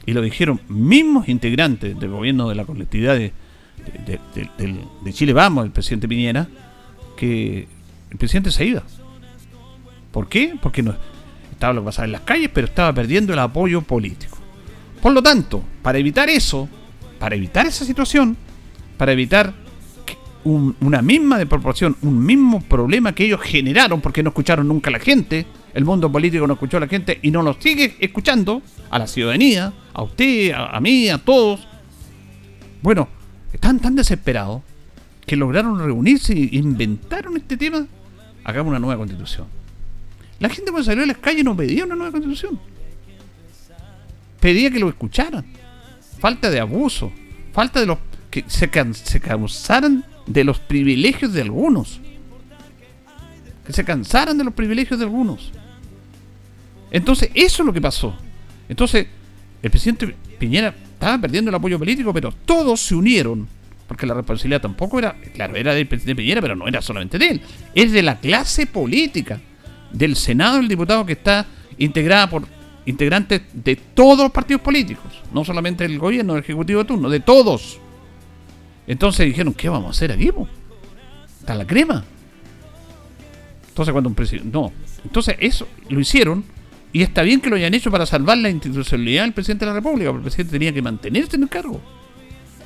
y 0.04 0.12
lo 0.12 0.20
dijeron 0.20 0.60
mismos 0.68 1.28
integrantes 1.28 1.98
del 1.98 2.10
gobierno 2.10 2.48
de 2.48 2.56
la 2.56 2.64
colectividad 2.64 3.14
de, 3.14 3.32
de, 4.04 5.12
Chile 5.12 5.32
Vamos, 5.32 5.64
el 5.64 5.70
presidente 5.70 6.08
Piñera, 6.08 6.48
que 7.16 7.68
el 8.10 8.18
presidente 8.18 8.50
se 8.50 8.64
iba. 8.64 8.82
¿Por 10.10 10.28
qué? 10.28 10.56
Porque 10.60 10.82
no 10.82 10.96
estaba 11.52 11.74
lo 11.74 11.82
que 11.82 11.86
pasaba 11.86 12.06
en 12.06 12.12
las 12.12 12.22
calles, 12.22 12.50
pero 12.52 12.66
estaba 12.66 12.92
perdiendo 12.92 13.32
el 13.32 13.38
apoyo 13.38 13.82
político. 13.82 14.36
Por 15.00 15.12
lo 15.12 15.22
tanto, 15.22 15.62
para 15.82 15.98
evitar 15.98 16.28
eso, 16.28 16.68
para 17.20 17.36
evitar 17.36 17.66
esa 17.66 17.84
situación, 17.84 18.36
para 18.98 19.12
evitar 19.12 19.54
una 20.44 21.02
misma 21.02 21.38
de 21.38 21.46
proporción, 21.46 21.96
un 22.02 22.24
mismo 22.24 22.60
problema 22.60 23.14
que 23.14 23.24
ellos 23.24 23.40
generaron 23.40 24.00
porque 24.00 24.22
no 24.22 24.30
escucharon 24.30 24.68
nunca 24.68 24.90
a 24.90 24.92
la 24.92 24.98
gente, 24.98 25.46
el 25.74 25.84
mundo 25.84 26.10
político 26.10 26.46
no 26.46 26.54
escuchó 26.54 26.76
a 26.76 26.80
la 26.80 26.88
gente 26.88 27.18
y 27.22 27.30
no 27.30 27.42
lo 27.42 27.54
sigue 27.54 27.96
escuchando, 28.00 28.62
a 28.90 28.98
la 28.98 29.06
ciudadanía, 29.06 29.72
a 29.94 30.02
usted, 30.02 30.52
a, 30.54 30.78
mí, 30.80 31.08
a 31.08 31.18
todos. 31.18 31.66
Bueno, 32.82 33.08
están 33.52 33.78
tan 33.80 33.94
desesperados 33.94 34.62
que 35.24 35.36
lograron 35.36 35.78
reunirse 35.78 36.32
e 36.34 36.56
inventaron 36.56 37.36
este 37.36 37.56
tema. 37.56 37.86
Hagamos 38.44 38.70
una 38.70 38.78
nueva 38.78 38.98
constitución. 38.98 39.46
La 40.40 40.48
gente 40.48 40.70
cuando 40.70 40.84
salió 40.84 41.04
a 41.04 41.06
las 41.06 41.18
calles 41.18 41.44
no 41.44 41.56
pedía 41.56 41.84
una 41.84 41.94
nueva 41.94 42.10
constitución. 42.10 42.60
Pedía 44.40 44.70
que 44.70 44.80
lo 44.80 44.88
escucharan. 44.88 45.44
Falta 46.18 46.50
de 46.50 46.60
abuso. 46.60 47.12
Falta 47.52 47.80
de 47.80 47.86
los 47.86 47.98
que 48.30 48.44
se, 48.48 48.68
se 48.92 49.20
cansaran 49.20 50.04
de 50.32 50.44
los 50.44 50.58
privilegios 50.58 51.32
de 51.32 51.42
algunos. 51.42 52.00
Que 53.66 53.72
se 53.72 53.84
cansaran 53.84 54.38
de 54.38 54.44
los 54.44 54.54
privilegios 54.54 54.98
de 54.98 55.04
algunos. 55.04 55.52
Entonces, 56.90 57.30
eso 57.34 57.62
es 57.62 57.66
lo 57.66 57.72
que 57.72 57.80
pasó. 57.80 58.14
Entonces, 58.68 59.06
el 59.62 59.70
presidente 59.70 60.14
Piñera 60.38 60.74
estaba 60.94 61.18
perdiendo 61.18 61.50
el 61.50 61.54
apoyo 61.54 61.78
político, 61.78 62.12
pero 62.12 62.32
todos 62.44 62.80
se 62.80 62.94
unieron. 62.94 63.46
Porque 63.86 64.06
la 64.06 64.14
responsabilidad 64.14 64.62
tampoco 64.62 64.98
era, 64.98 65.14
claro, 65.34 65.54
era 65.54 65.74
del 65.74 65.86
presidente 65.86 66.22
Piñera, 66.22 66.40
pero 66.40 66.56
no 66.56 66.66
era 66.66 66.80
solamente 66.80 67.18
de 67.18 67.28
él. 67.28 67.40
Es 67.74 67.92
de 67.92 68.02
la 68.02 68.18
clase 68.18 68.66
política, 68.66 69.40
del 69.92 70.16
Senado 70.16 70.56
del 70.56 70.68
diputado 70.68 71.04
que 71.04 71.12
está 71.12 71.46
integrada 71.78 72.30
por 72.30 72.44
integrantes 72.86 73.42
de 73.52 73.76
todos 73.76 74.20
los 74.20 74.32
partidos 74.32 74.62
políticos. 74.62 75.22
No 75.32 75.44
solamente 75.44 75.84
del 75.86 75.98
gobierno, 75.98 76.34
del 76.34 76.42
ejecutivo 76.42 76.80
de 76.80 76.86
turno, 76.86 77.10
de 77.10 77.20
todos. 77.20 77.78
Entonces 78.86 79.26
dijeron, 79.26 79.54
¿qué 79.54 79.68
vamos 79.68 79.88
a 79.88 79.90
hacer 79.90 80.12
aquí? 80.12 80.30
Está 81.40 81.54
la 81.54 81.66
crema. 81.66 82.04
Entonces 83.68 83.92
cuando 83.92 84.08
un 84.08 84.14
presidente... 84.14 84.50
No. 84.52 84.72
Entonces 85.04 85.36
eso 85.40 85.66
lo 85.88 86.00
hicieron 86.00 86.44
y 86.92 87.02
está 87.02 87.22
bien 87.22 87.40
que 87.40 87.48
lo 87.48 87.56
hayan 87.56 87.72
hecho 87.74 87.90
para 87.90 88.04
salvar 88.06 88.38
la 88.38 88.50
institucionalidad 88.50 89.22
del 89.22 89.32
presidente 89.32 89.64
de 89.64 89.70
la 89.70 89.76
República, 89.76 90.10
porque 90.10 90.18
el 90.18 90.22
presidente 90.24 90.52
tenía 90.52 90.72
que 90.72 90.82
mantenerse 90.82 91.36
en 91.36 91.44
el 91.44 91.48
cargo. 91.48 91.80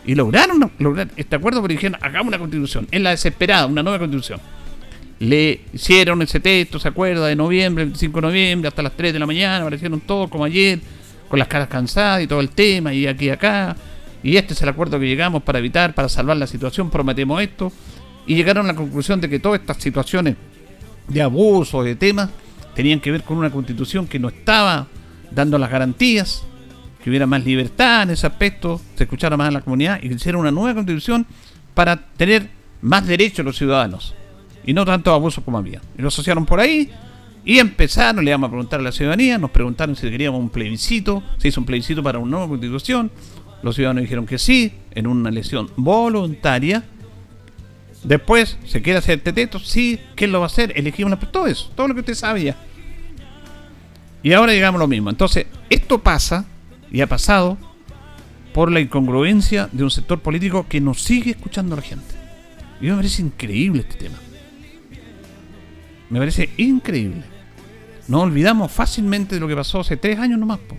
Y 0.04 0.14
lograron 0.14 0.70
lograr 0.78 1.08
este 1.16 1.36
acuerdo 1.36 1.60
porque 1.60 1.74
dijeron, 1.74 1.98
hagamos 2.02 2.28
una 2.28 2.38
constitución. 2.38 2.88
En 2.90 3.02
la 3.02 3.10
desesperada, 3.10 3.66
una 3.66 3.82
nueva 3.82 3.98
constitución. 3.98 4.40
Le 5.18 5.60
hicieron 5.72 6.20
ese 6.22 6.40
texto, 6.40 6.78
¿se 6.78 6.88
acuerda? 6.88 7.26
De 7.26 7.36
noviembre, 7.36 7.84
25 7.84 8.20
de 8.20 8.26
noviembre, 8.26 8.68
hasta 8.68 8.82
las 8.82 8.92
3 8.92 9.12
de 9.12 9.18
la 9.18 9.26
mañana, 9.26 9.58
aparecieron 9.58 10.00
todos 10.00 10.28
como 10.28 10.44
ayer, 10.44 10.80
con 11.28 11.38
las 11.38 11.48
caras 11.48 11.68
cansadas 11.68 12.22
y 12.22 12.26
todo 12.26 12.40
el 12.40 12.50
tema, 12.50 12.92
y 12.92 13.06
aquí 13.06 13.26
y 13.26 13.30
acá. 13.30 13.76
Y 14.26 14.38
este 14.38 14.54
es 14.54 14.62
el 14.62 14.68
acuerdo 14.68 14.98
que 14.98 15.06
llegamos 15.06 15.44
para 15.44 15.60
evitar, 15.60 15.94
para 15.94 16.08
salvar 16.08 16.36
la 16.36 16.48
situación, 16.48 16.90
prometemos 16.90 17.40
esto. 17.40 17.70
Y 18.26 18.34
llegaron 18.34 18.64
a 18.64 18.72
la 18.72 18.74
conclusión 18.74 19.20
de 19.20 19.28
que 19.28 19.38
todas 19.38 19.60
estas 19.60 19.76
situaciones 19.76 20.34
de 21.06 21.22
abuso, 21.22 21.84
de 21.84 21.94
temas, 21.94 22.30
tenían 22.74 22.98
que 22.98 23.12
ver 23.12 23.22
con 23.22 23.38
una 23.38 23.50
constitución 23.50 24.08
que 24.08 24.18
no 24.18 24.26
estaba 24.26 24.88
dando 25.30 25.58
las 25.58 25.70
garantías, 25.70 26.42
que 27.04 27.08
hubiera 27.08 27.24
más 27.28 27.44
libertad 27.44 28.02
en 28.02 28.10
ese 28.10 28.26
aspecto, 28.26 28.80
se 28.96 29.04
escuchara 29.04 29.36
más 29.36 29.46
a 29.46 29.52
la 29.52 29.60
comunidad 29.60 30.00
y 30.02 30.08
que 30.08 30.16
hiciera 30.16 30.38
una 30.38 30.50
nueva 30.50 30.74
constitución 30.74 31.24
para 31.72 31.94
tener 31.94 32.50
más 32.80 33.06
derechos 33.06 33.44
los 33.44 33.56
ciudadanos 33.56 34.16
y 34.64 34.72
no 34.72 34.84
tanto 34.84 35.12
abusos 35.12 35.44
como 35.44 35.58
había. 35.58 35.80
Y 35.96 36.02
lo 36.02 36.08
asociaron 36.08 36.46
por 36.46 36.58
ahí 36.58 36.90
y 37.44 37.60
empezaron, 37.60 38.24
le 38.24 38.32
íbamos 38.32 38.48
a 38.48 38.50
preguntar 38.50 38.80
a 38.80 38.82
la 38.82 38.90
ciudadanía, 38.90 39.38
nos 39.38 39.52
preguntaron 39.52 39.94
si 39.94 40.10
queríamos 40.10 40.40
un 40.40 40.50
plebiscito, 40.50 41.22
se 41.38 41.46
hizo 41.46 41.60
un 41.60 41.66
plebiscito 41.66 42.02
para 42.02 42.18
una 42.18 42.32
nueva 42.32 42.48
constitución, 42.48 43.12
los 43.62 43.74
ciudadanos 43.74 44.02
dijeron 44.02 44.26
que 44.26 44.38
sí, 44.38 44.72
en 44.92 45.06
una 45.06 45.28
elección 45.28 45.70
voluntaria 45.76 46.84
Después, 48.06 48.56
¿se 48.64 48.82
quiere 48.82 49.00
hacer 49.00 49.18
este 49.18 49.32
teto? 49.32 49.58
Sí, 49.58 49.98
¿quién 50.14 50.30
lo 50.30 50.38
va 50.38 50.44
a 50.44 50.46
hacer? 50.46 50.72
Elegimos 50.76 51.12
una, 51.12 51.20
todo 51.20 51.48
eso, 51.48 51.72
todo 51.74 51.88
lo 51.88 51.94
que 51.94 52.00
usted 52.00 52.14
sabe 52.14 52.44
ya. 52.44 52.56
Y 54.22 54.32
ahora 54.32 54.52
llegamos 54.52 54.78
a 54.78 54.84
lo 54.84 54.86
mismo. 54.86 55.10
Entonces, 55.10 55.46
esto 55.70 55.98
pasa, 55.98 56.46
y 56.92 57.00
ha 57.00 57.08
pasado, 57.08 57.58
por 58.54 58.70
la 58.70 58.78
incongruencia 58.78 59.68
de 59.72 59.82
un 59.82 59.90
sector 59.90 60.20
político 60.20 60.66
que 60.68 60.80
no 60.80 60.94
sigue 60.94 61.32
escuchando 61.32 61.74
a 61.74 61.78
la 61.78 61.82
gente. 61.82 62.14
Y 62.80 62.86
me 62.86 62.94
parece 62.94 63.22
increíble 63.22 63.80
este 63.80 63.96
tema. 63.96 64.18
Me 66.08 66.20
parece 66.20 66.50
increíble. 66.58 67.24
No 68.06 68.20
olvidamos 68.20 68.70
fácilmente 68.70 69.34
de 69.34 69.40
lo 69.40 69.48
que 69.48 69.56
pasó 69.56 69.80
hace 69.80 69.96
tres 69.96 70.20
años 70.20 70.38
nomás. 70.38 70.60
Po. 70.60 70.78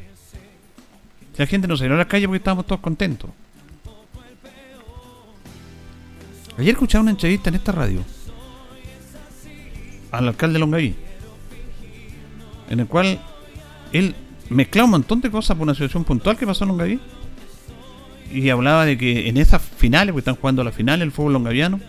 La 1.38 1.45
gente 1.45 1.67
no 1.67 1.78
salió 1.78 1.93
a 1.93 1.97
la 1.97 2.08
calle 2.08 2.28
porque 2.28 2.38
estábamos 2.38 2.65
todos 2.65 2.82
contentos. 2.82 3.30
Ayer 6.58 6.73
escuchaba 6.73 7.04
una 7.04 7.12
entrevista 7.12 7.50
en 7.50 7.56
esta 7.56 7.71
radio 7.71 8.04
al 10.12 10.28
alcalde 10.28 10.54
de 10.54 10.60
Longaví, 10.60 10.95
en 12.69 12.80
el 12.80 12.88
cual 12.88 13.19
él 13.93 14.15
mezclaba 14.50 14.86
un 14.86 14.91
montón 14.91 15.21
de 15.21 15.30
cosas 15.30 15.56
por 15.56 15.63
una 15.63 15.76
situación 15.76 16.04
puntual 16.04 16.38
que 16.38 16.47
pasó 16.47 16.63
en 16.63 16.69
Longaví 16.69 17.00
y 18.34 18.50
hablaba 18.50 18.86
de 18.86 18.97
que 18.97 19.30
en 19.30 19.38
esas 19.38 19.62
finales, 19.62 20.13
porque 20.13 20.21
están 20.21 20.36
jugando 20.36 20.63
la 20.63 20.71
final 20.71 21.02
el 21.02 21.12
fútbol 21.12 21.34
longaviano, 21.34 21.80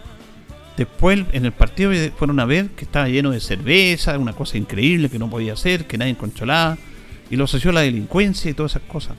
después 0.77 1.25
en 1.33 1.47
el 1.47 1.53
partido 1.53 1.93
fueron 2.17 2.39
a 2.39 2.45
ver 2.45 2.69
que 2.71 2.85
estaba 2.85 3.09
lleno 3.09 3.31
de 3.31 3.41
cerveza, 3.41 4.19
una 4.19 4.35
cosa 4.35 4.59
increíble 4.59 5.09
que 5.09 5.19
no 5.19 5.31
podía 5.31 5.55
hacer, 5.55 5.87
que 5.87 5.97
nadie 5.97 6.15
controlaba, 6.17 6.77
y 7.31 7.37
lo 7.37 7.45
asoció 7.45 7.71
a 7.71 7.75
la 7.75 7.81
delincuencia 7.81 8.51
y 8.51 8.55
todas 8.55 8.73
esas 8.73 8.83
cosas. 8.83 9.17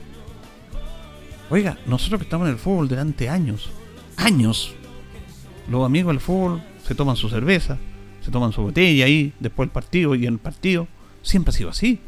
Oiga, 1.50 1.76
nosotros 1.84 2.20
que 2.20 2.24
estamos 2.24 2.46
en 2.46 2.52
el 2.52 2.60
fútbol 2.60 2.86
durante 2.86 3.28
años, 3.28 3.70
años, 4.16 4.72
los 5.68 5.84
amigos 5.84 6.12
del 6.12 6.20
fútbol 6.20 6.62
se 6.86 6.94
toman 6.94 7.16
su 7.16 7.28
cerveza, 7.28 7.76
se 8.24 8.30
toman 8.30 8.52
su 8.52 8.62
botella 8.62 9.04
ahí, 9.04 9.32
después 9.40 9.66
del 9.66 9.72
partido 9.72 10.14
y 10.14 10.26
en 10.26 10.34
el 10.34 10.38
partido. 10.38 10.86
Siempre 11.22 11.50
ha 11.50 11.56
sido 11.56 11.70
así. 11.70 11.98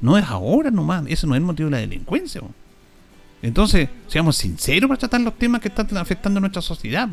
No 0.00 0.18
es 0.18 0.24
ahora 0.24 0.72
nomás, 0.72 1.04
ese 1.06 1.28
no 1.28 1.34
es 1.34 1.38
el 1.38 1.44
motivo 1.44 1.68
de 1.68 1.76
la 1.76 1.78
delincuencia. 1.78 2.40
Entonces, 3.42 3.88
seamos 4.08 4.36
sinceros 4.36 4.88
para 4.88 4.98
tratar 4.98 5.20
los 5.20 5.38
temas 5.38 5.60
que 5.60 5.68
están 5.68 5.96
afectando 5.96 6.38
a 6.38 6.40
nuestra 6.40 6.60
sociedad. 6.60 7.08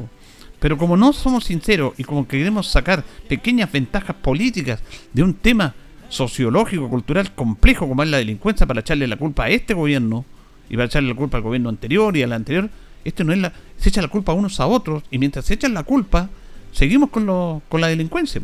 Pero 0.59 0.79
como 0.79 0.97
no 0.97 1.13
somos 1.13 1.43
sinceros 1.43 1.93
y 1.97 2.03
como 2.03 2.27
queremos 2.27 2.67
sacar 2.67 3.03
pequeñas 3.29 3.71
ventajas 3.71 4.15
políticas 4.15 4.81
de 5.13 5.21
un 5.21 5.35
tema 5.35 5.75
sociológico, 6.09 6.89
cultural 6.89 7.35
complejo 7.35 7.87
como 7.87 8.01
es 8.01 8.09
la 8.09 8.17
delincuencia 8.17 8.65
para 8.65 8.79
echarle 8.79 9.05
la 9.05 9.17
culpa 9.17 9.43
a 9.43 9.49
este 9.49 9.75
gobierno 9.75 10.25
y 10.69 10.75
para 10.75 10.85
echarle 10.85 11.09
la 11.09 11.15
culpa 11.15 11.37
al 11.37 11.43
gobierno 11.43 11.69
anterior 11.69 12.15
y 12.17 12.23
al 12.23 12.33
anterior, 12.33 12.69
esto 13.03 13.23
no 13.23 13.31
es 13.31 13.39
la, 13.39 13.53
se 13.77 13.89
echa 13.89 14.01
la 14.01 14.09
culpa 14.09 14.33
unos 14.33 14.59
a 14.59 14.67
otros 14.67 15.03
y 15.11 15.17
mientras 15.17 15.45
se 15.45 15.53
echan 15.53 15.73
la 15.73 15.83
culpa, 15.83 16.29
seguimos 16.71 17.09
con, 17.09 17.25
lo, 17.25 17.61
con 17.69 17.81
la 17.81 17.87
delincuencia. 17.87 18.41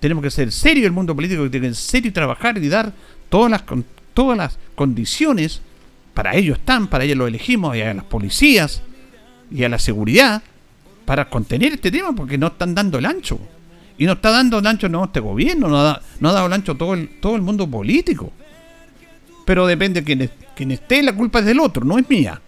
Tenemos 0.00 0.22
que 0.22 0.30
ser 0.30 0.50
serio 0.52 0.86
el 0.86 0.92
mundo 0.92 1.14
político, 1.14 1.44
que 1.44 1.50
tiene 1.50 1.68
que 1.68 1.74
ser 1.74 2.02
serio 2.02 2.12
trabajar 2.12 2.58
y 2.58 2.68
dar 2.68 2.92
todas 3.28 3.50
las, 3.50 3.62
todas 4.12 4.36
las 4.36 4.58
condiciones, 4.74 5.60
para 6.14 6.34
ello 6.34 6.54
están, 6.54 6.88
para 6.88 7.04
ello 7.04 7.14
lo 7.14 7.26
elegimos, 7.26 7.76
y 7.76 7.82
a 7.82 7.94
las 7.94 8.04
policías 8.04 8.82
y 9.50 9.62
a 9.64 9.68
la 9.68 9.78
seguridad, 9.78 10.42
para 11.04 11.28
contener 11.28 11.74
este 11.74 11.90
tema, 11.90 12.12
porque 12.14 12.36
no 12.36 12.48
están 12.48 12.74
dando 12.74 12.98
el 12.98 13.06
ancho. 13.06 13.38
Y 13.98 14.04
no 14.04 14.12
está 14.12 14.30
dando 14.30 14.58
el 14.58 14.66
ancho 14.66 14.88
no 14.88 15.04
este 15.04 15.20
gobierno, 15.20 15.68
no 15.68 15.78
ha, 15.78 16.02
no 16.20 16.28
ha 16.28 16.32
dado 16.32 16.46
el 16.46 16.52
ancho 16.52 16.74
todo 16.74 16.94
el, 16.94 17.08
todo 17.20 17.36
el 17.36 17.42
mundo 17.42 17.66
político. 17.66 18.32
Pero 19.46 19.66
depende 19.66 20.00
de 20.00 20.04
quien, 20.04 20.30
quien 20.56 20.72
esté, 20.72 21.02
la 21.02 21.14
culpa 21.14 21.40
es 21.40 21.44
del 21.44 21.60
otro, 21.60 21.84
no 21.84 21.98
es 21.98 22.08
mía. 22.08 22.40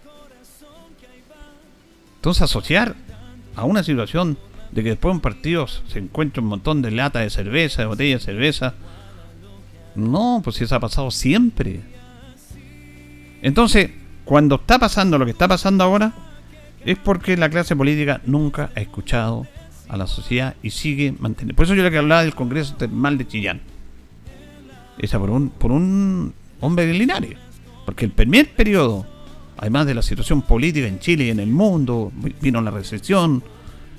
Entonces 2.15 2.41
asociar 2.41 2.95
a 3.55 3.63
una 3.63 3.83
situación 3.83 4.37
de 4.71 4.83
que 4.83 4.89
después 4.89 5.15
en 5.15 5.21
partidos 5.21 5.83
se 5.87 5.99
encuentra 5.99 6.41
un 6.41 6.49
montón 6.49 6.81
de 6.81 6.91
lata 6.91 7.19
de 7.19 7.29
cerveza, 7.29 7.83
de 7.83 7.87
botella 7.87 8.17
de 8.17 8.23
cerveza, 8.23 8.73
no, 9.95 10.41
pues 10.43 10.57
si 10.57 10.65
eso 10.65 10.75
ha 10.75 10.79
pasado 10.79 11.11
siempre. 11.11 11.81
Entonces, 13.41 13.91
cuando 14.25 14.55
está 14.55 14.79
pasando 14.79 15.17
lo 15.17 15.25
que 15.25 15.31
está 15.31 15.47
pasando 15.47 15.83
ahora, 15.83 16.13
es 16.85 16.97
porque 16.97 17.37
la 17.37 17.49
clase 17.49 17.75
política 17.75 18.21
nunca 18.25 18.71
ha 18.75 18.81
escuchado 18.81 19.47
a 19.87 19.97
la 19.97 20.07
sociedad 20.07 20.55
y 20.61 20.71
sigue 20.71 21.13
manteniendo. 21.19 21.55
Por 21.55 21.65
eso 21.65 21.75
yo 21.75 21.87
le 21.87 21.97
hablaba 21.97 22.23
del 22.23 22.35
Congreso 22.35 22.75
Termal 22.75 23.17
de 23.17 23.27
Chillán. 23.27 23.61
Esa 24.97 25.19
por 25.19 25.29
un, 25.29 25.49
por 25.49 25.71
un 25.71 26.33
hombre 26.59 26.85
de 26.85 26.93
Linares. 26.93 27.48
Porque 27.89 28.05
el 28.05 28.11
primer 28.11 28.53
periodo 28.53 29.07
además 29.59 29.85
de 29.87 29.93
la 29.93 30.01
situación 30.01 30.41
política 30.41 30.87
en 30.87 30.99
Chile 30.99 31.25
y 31.25 31.29
en 31.31 31.39
el 31.39 31.49
mundo, 31.49 32.11
vino 32.39 32.61
la 32.61 32.71
recesión, 32.71 33.43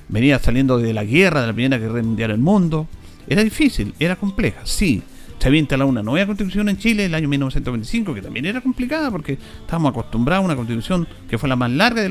venía 0.09 0.38
saliendo 0.38 0.79
de 0.79 0.94
la 0.94 1.05
guerra, 1.05 1.42
de 1.42 1.48
la 1.48 1.53
Primera 1.53 1.76
Guerra 1.76 2.03
Mundial 2.03 2.31
del 2.31 2.40
mundo. 2.40 2.88
Era 3.29 3.44
difícil, 3.44 3.94
era 3.98 4.16
compleja, 4.16 4.61
sí. 4.64 5.03
Se 5.38 5.48
había 5.48 5.61
instalado 5.61 5.90
una 5.90 6.03
nueva 6.03 6.26
constitución 6.26 6.68
en 6.68 6.79
Chile 6.79 7.05
en 7.05 7.11
el 7.11 7.14
año 7.14 7.29
1925, 7.29 8.14
que 8.14 8.22
también 8.22 8.46
era 8.46 8.61
complicada 8.61 9.11
porque 9.11 9.38
estábamos 9.61 9.90
acostumbrados 9.90 10.44
a 10.44 10.46
una 10.46 10.57
constitución 10.57 11.07
que 11.29 11.37
fue 11.37 11.48
la 11.48 11.57
más 11.57 11.70
larga 11.70 12.00
del 12.00 12.11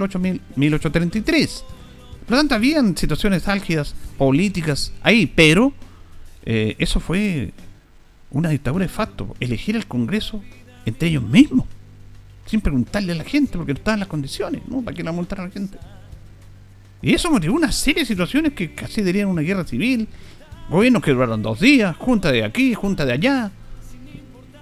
1833. 0.55 1.63
Por 2.25 2.31
lo 2.31 2.37
tanto, 2.37 2.55
habían 2.55 2.95
situaciones 2.97 3.47
álgidas, 3.47 3.95
políticas 4.17 4.93
ahí, 5.01 5.25
pero 5.25 5.73
eh, 6.45 6.75
eso 6.77 6.99
fue 6.99 7.51
una 8.29 8.49
dictadura 8.49 8.85
de 8.85 8.89
facto. 8.89 9.35
Elegir 9.39 9.75
al 9.75 9.87
Congreso 9.87 10.43
entre 10.85 11.09
ellos 11.09 11.23
mismos, 11.23 11.65
sin 12.45 12.61
preguntarle 12.61 13.13
a 13.13 13.15
la 13.15 13.23
gente, 13.23 13.57
porque 13.57 13.73
no 13.73 13.77
estaban 13.77 13.99
las 13.99 14.09
condiciones, 14.09 14.61
¿no? 14.67 14.81
¿Para 14.81 14.95
qué 14.95 15.03
la 15.03 15.11
multar 15.11 15.41
a 15.41 15.45
la 15.45 15.51
gente? 15.51 15.77
Y 17.01 17.13
eso 17.13 17.31
motivó 17.31 17.55
una 17.55 17.71
serie 17.71 18.03
de 18.03 18.07
situaciones 18.07 18.53
que 18.53 18.73
casi 18.73 19.01
dirían 19.01 19.29
una 19.29 19.41
guerra 19.41 19.65
civil, 19.65 20.07
gobiernos 20.69 21.01
que 21.01 21.11
duraron 21.11 21.41
dos 21.41 21.59
días, 21.59 21.95
junta 21.97 22.31
de 22.31 22.43
aquí, 22.43 22.73
junta 22.73 23.05
de 23.05 23.13
allá, 23.13 23.51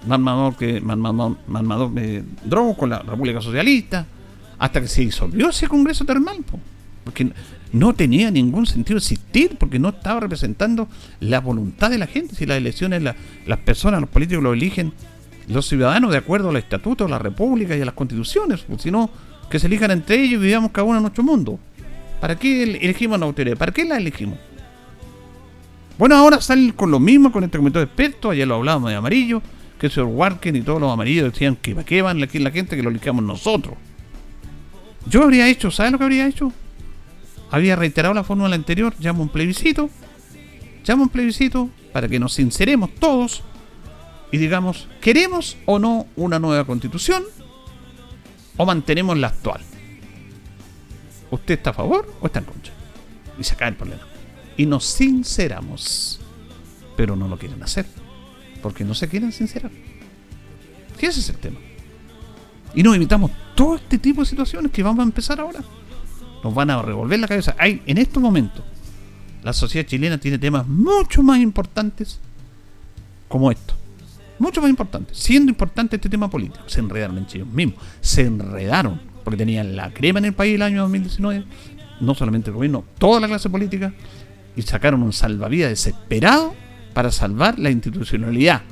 Manmador 0.06 0.56
que 0.56 0.80
Manmador 0.80 1.92
de 1.92 2.24
Drogo 2.44 2.76
con 2.76 2.90
la 2.90 3.00
República 3.00 3.40
Socialista, 3.40 4.06
hasta 4.58 4.80
que 4.80 4.88
se 4.88 5.02
disolvió 5.02 5.50
ese 5.50 5.66
Congreso 5.66 6.04
Termal, 6.04 6.44
porque 7.04 7.32
no 7.72 7.94
tenía 7.94 8.30
ningún 8.30 8.66
sentido 8.66 8.98
existir, 8.98 9.56
porque 9.58 9.78
no 9.78 9.90
estaba 9.90 10.20
representando 10.20 10.88
la 11.20 11.40
voluntad 11.40 11.90
de 11.90 11.98
la 11.98 12.06
gente. 12.06 12.34
Si 12.34 12.46
las 12.46 12.56
elecciones, 12.56 13.02
las 13.02 13.58
personas, 13.58 14.00
los 14.00 14.10
políticos 14.10 14.42
lo 14.42 14.52
eligen 14.52 14.92
los 15.48 15.66
ciudadanos 15.66 16.10
de 16.10 16.18
acuerdo 16.18 16.50
al 16.50 16.56
estatuto 16.56 17.04
de 17.04 17.10
la 17.10 17.18
República 17.18 17.76
y 17.76 17.80
a 17.80 17.84
las 17.84 17.94
constituciones, 17.94 18.64
sino 18.78 19.10
que 19.50 19.58
se 19.58 19.66
elijan 19.66 19.90
entre 19.90 20.16
ellos 20.16 20.42
y 20.42 20.46
vivamos 20.46 20.70
cada 20.72 20.84
uno 20.84 20.96
en 20.96 21.02
nuestro 21.02 21.24
mundo. 21.24 21.58
¿Para 22.20 22.36
qué 22.36 22.62
elegimos 22.62 23.16
una 23.16 23.26
autoridad? 23.26 23.56
¿Para 23.56 23.72
qué 23.72 23.84
la 23.84 23.96
elegimos? 23.96 24.38
Bueno, 25.98 26.16
ahora 26.16 26.40
salen 26.40 26.72
con 26.72 26.90
lo 26.90 27.00
mismo 27.00 27.32
con 27.32 27.44
este 27.44 27.58
comité 27.58 27.78
de 27.78 27.86
expertos, 27.86 28.32
ayer 28.32 28.46
lo 28.46 28.56
hablábamos 28.56 28.90
de 28.90 28.96
amarillo, 28.96 29.42
que 29.78 29.86
el 29.86 29.92
señor 29.92 30.10
Warken 30.10 30.54
y 30.56 30.62
todos 30.62 30.80
los 30.80 30.92
amarillos 30.92 31.32
decían 31.32 31.56
que 31.56 31.74
para 31.74 31.84
qué 31.84 32.02
van 32.02 32.22
aquí 32.22 32.38
la 32.38 32.50
gente 32.50 32.76
que 32.76 32.82
lo 32.82 32.90
elijamos 32.90 33.24
nosotros. 33.24 33.74
Yo 35.06 35.22
habría 35.22 35.48
hecho, 35.48 35.70
¿sabes 35.70 35.92
lo 35.92 35.98
que 35.98 36.04
habría 36.04 36.26
hecho? 36.26 36.52
Había 37.50 37.76
reiterado 37.76 38.14
la 38.14 38.24
fórmula 38.24 38.54
anterior, 38.54 38.94
llamo 39.00 39.22
un 39.22 39.28
plebiscito, 39.28 39.88
llamo 40.86 41.04
un 41.04 41.08
plebiscito 41.08 41.70
para 41.92 42.08
que 42.08 42.18
nos 42.18 42.34
sinceremos 42.34 42.94
todos 42.96 43.42
y 44.30 44.38
digamos, 44.38 44.88
¿queremos 45.00 45.56
o 45.64 45.78
no 45.78 46.06
una 46.16 46.38
nueva 46.38 46.64
constitución? 46.64 47.24
¿O 48.56 48.66
mantenemos 48.66 49.16
la 49.16 49.28
actual? 49.28 49.60
¿Usted 51.30 51.54
está 51.54 51.70
a 51.70 51.74
favor 51.74 52.12
o 52.20 52.26
está 52.26 52.40
en 52.40 52.44
contra? 52.44 52.72
Y 53.38 53.44
se 53.44 53.54
acaba 53.54 53.68
el 53.68 53.76
problema. 53.76 54.02
Y 54.56 54.66
nos 54.66 54.84
sinceramos. 54.84 56.20
Pero 56.96 57.16
no 57.16 57.28
lo 57.28 57.38
quieren 57.38 57.62
hacer. 57.62 57.86
Porque 58.62 58.84
no 58.84 58.94
se 58.94 59.08
quieren 59.08 59.32
sincerar. 59.32 59.70
¿Qué 60.98 61.06
ese 61.06 61.20
es 61.20 61.28
el 61.28 61.36
tema. 61.36 61.58
Y 62.74 62.82
nos 62.82 62.96
evitamos 62.96 63.30
todo 63.54 63.76
este 63.76 63.98
tipo 63.98 64.20
de 64.20 64.26
situaciones 64.26 64.72
que 64.72 64.82
vamos 64.82 65.00
a 65.00 65.04
empezar 65.04 65.40
ahora. 65.40 65.60
Nos 66.42 66.54
van 66.54 66.70
a 66.70 66.82
revolver 66.82 67.18
la 67.18 67.28
cabeza. 67.28 67.54
Hay, 67.58 67.82
en 67.86 67.98
estos 67.98 68.22
momentos, 68.22 68.64
la 69.42 69.52
sociedad 69.52 69.86
chilena 69.86 70.18
tiene 70.18 70.38
temas 70.38 70.66
mucho 70.66 71.22
más 71.22 71.38
importantes 71.38 72.18
como 73.28 73.50
esto. 73.50 73.77
Mucho 74.38 74.60
más 74.60 74.70
importantes. 74.70 75.16
Siendo 75.18 75.50
importante 75.50 75.96
este 75.96 76.08
tema 76.08 76.30
político. 76.30 76.64
Se 76.66 76.80
enredaron 76.80 77.18
en 77.18 77.24
ellos 77.24 77.48
mismos. 77.48 77.76
Se 78.00 78.22
enredaron 78.22 79.08
porque 79.28 79.36
tenían 79.36 79.76
la 79.76 79.90
crema 79.90 80.20
en 80.20 80.24
el 80.24 80.32
país 80.32 80.54
el 80.54 80.62
año 80.62 80.80
2019, 80.80 81.44
no 82.00 82.14
solamente 82.14 82.48
el 82.48 82.56
gobierno, 82.56 82.82
toda 82.96 83.20
la 83.20 83.28
clase 83.28 83.50
política, 83.50 83.92
y 84.56 84.62
sacaron 84.62 85.02
un 85.02 85.12
salvavidas 85.12 85.68
desesperado 85.68 86.54
para 86.94 87.12
salvar 87.12 87.58
la 87.58 87.68
institucionalidad. 87.68 88.62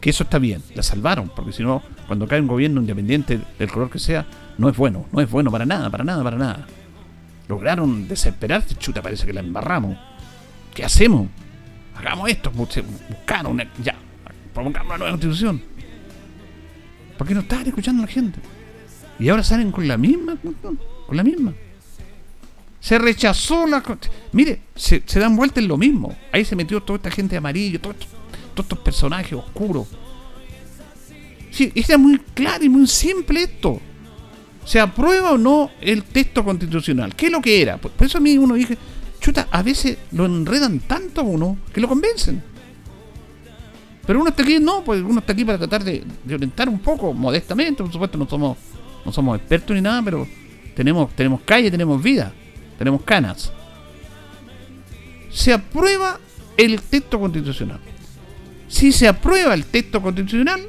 Que 0.00 0.10
eso 0.10 0.22
está 0.22 0.38
bien, 0.38 0.62
la 0.76 0.84
salvaron, 0.84 1.32
porque 1.34 1.50
si 1.50 1.64
no, 1.64 1.82
cuando 2.06 2.28
cae 2.28 2.40
un 2.40 2.46
gobierno 2.46 2.82
independiente 2.82 3.40
del 3.58 3.68
color 3.68 3.90
que 3.90 3.98
sea, 3.98 4.26
no 4.58 4.68
es 4.68 4.76
bueno, 4.76 5.06
no 5.10 5.20
es 5.20 5.28
bueno 5.28 5.50
para 5.50 5.66
nada, 5.66 5.90
para 5.90 6.04
nada, 6.04 6.22
para 6.22 6.36
nada. 6.36 6.66
Lograron 7.48 8.06
desesperarse, 8.06 8.76
chuta, 8.76 9.02
parece 9.02 9.26
que 9.26 9.32
la 9.32 9.40
embarramos. 9.40 9.98
¿Qué 10.72 10.84
hacemos? 10.84 11.26
Hagamos 11.96 12.30
esto, 12.30 12.52
buscaron, 12.52 13.60
ya, 13.82 13.96
provocamos 14.56 14.88
una 14.88 14.98
nueva 14.98 15.12
constitución. 15.12 15.62
¿Por 17.18 17.26
qué 17.26 17.34
no 17.34 17.40
estaban 17.40 17.66
escuchando 17.66 18.02
a 18.02 18.06
la 18.06 18.12
gente? 18.12 18.40
Y 19.18 19.28
ahora 19.28 19.44
salen 19.44 19.70
con 19.70 19.86
la 19.86 19.98
misma, 19.98 20.38
con 21.06 21.16
la 21.16 21.22
misma. 21.22 21.52
Se 22.80 22.98
rechazó 22.98 23.66
la... 23.66 23.82
Mire, 24.32 24.60
se, 24.74 25.02
dan 25.20 25.36
vuelta 25.36 25.60
en 25.60 25.68
lo 25.68 25.76
mismo. 25.76 26.16
Ahí 26.32 26.44
se 26.44 26.56
metió 26.56 26.82
toda 26.82 26.96
esta 26.96 27.10
gente 27.10 27.36
amarillo, 27.36 27.80
todos 27.80 27.96
estos, 28.56 28.78
personajes 28.78 29.34
oscuros. 29.34 29.88
Sí, 31.50 31.70
es 31.74 31.98
muy 31.98 32.18
claro 32.32 32.64
y 32.64 32.70
muy 32.70 32.86
simple 32.86 33.42
esto. 33.42 33.80
¿Se 34.64 34.80
aprueba 34.80 35.32
o 35.32 35.38
no 35.38 35.70
el 35.82 36.02
texto 36.02 36.42
constitucional? 36.42 37.14
¿Qué 37.14 37.26
es 37.26 37.32
lo 37.32 37.42
que 37.42 37.60
era? 37.60 37.76
Por, 37.76 37.92
eso 38.00 38.18
a 38.18 38.20
mí 38.22 38.38
uno 38.38 38.54
dice, 38.54 38.78
chuta, 39.20 39.48
a 39.50 39.62
veces 39.62 39.98
lo 40.12 40.24
enredan 40.24 40.80
tanto 40.80 41.20
a 41.20 41.24
uno 41.24 41.58
que 41.74 41.80
lo 41.80 41.88
convencen. 41.88 42.55
Pero 44.06 44.20
uno 44.20 44.30
está 44.30 44.42
aquí, 44.42 44.58
no, 44.60 44.84
pues 44.84 45.02
uno 45.02 45.18
está 45.18 45.32
aquí 45.32 45.44
para 45.44 45.58
tratar 45.58 45.82
de, 45.82 46.04
orientar 46.32 46.68
un 46.68 46.78
poco, 46.78 47.12
modestamente, 47.12 47.82
por 47.82 47.92
supuesto, 47.92 48.16
no 48.16 48.28
somos 48.28 48.56
no 49.04 49.12
somos 49.12 49.38
expertos 49.38 49.74
ni 49.74 49.80
nada, 49.80 50.02
pero 50.02 50.26
tenemos, 50.74 51.14
tenemos 51.14 51.40
calle, 51.42 51.70
tenemos 51.70 52.02
vida, 52.02 52.32
tenemos 52.76 53.02
canas. 53.02 53.52
Se 55.30 55.52
aprueba 55.52 56.18
el 56.56 56.82
texto 56.82 57.20
constitucional. 57.20 57.78
Si 58.68 58.90
se 58.90 59.06
aprueba 59.06 59.54
el 59.54 59.64
texto 59.64 60.02
constitucional, 60.02 60.60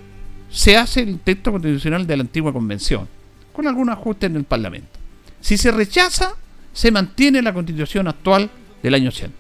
se 0.52 0.78
hace 0.78 1.02
el 1.02 1.20
texto 1.20 1.52
constitucional 1.52 2.06
de 2.06 2.16
la 2.16 2.22
antigua 2.22 2.54
convención, 2.54 3.08
con 3.52 3.68
algún 3.68 3.90
ajuste 3.90 4.28
en 4.28 4.36
el 4.36 4.44
Parlamento. 4.44 5.00
Si 5.42 5.58
se 5.58 5.72
rechaza, 5.72 6.36
se 6.74 6.92
mantiene 6.92 7.42
la 7.42 7.54
constitución 7.54 8.08
actual 8.08 8.52
del 8.84 8.94
año 8.94 9.10
80. 9.10 9.36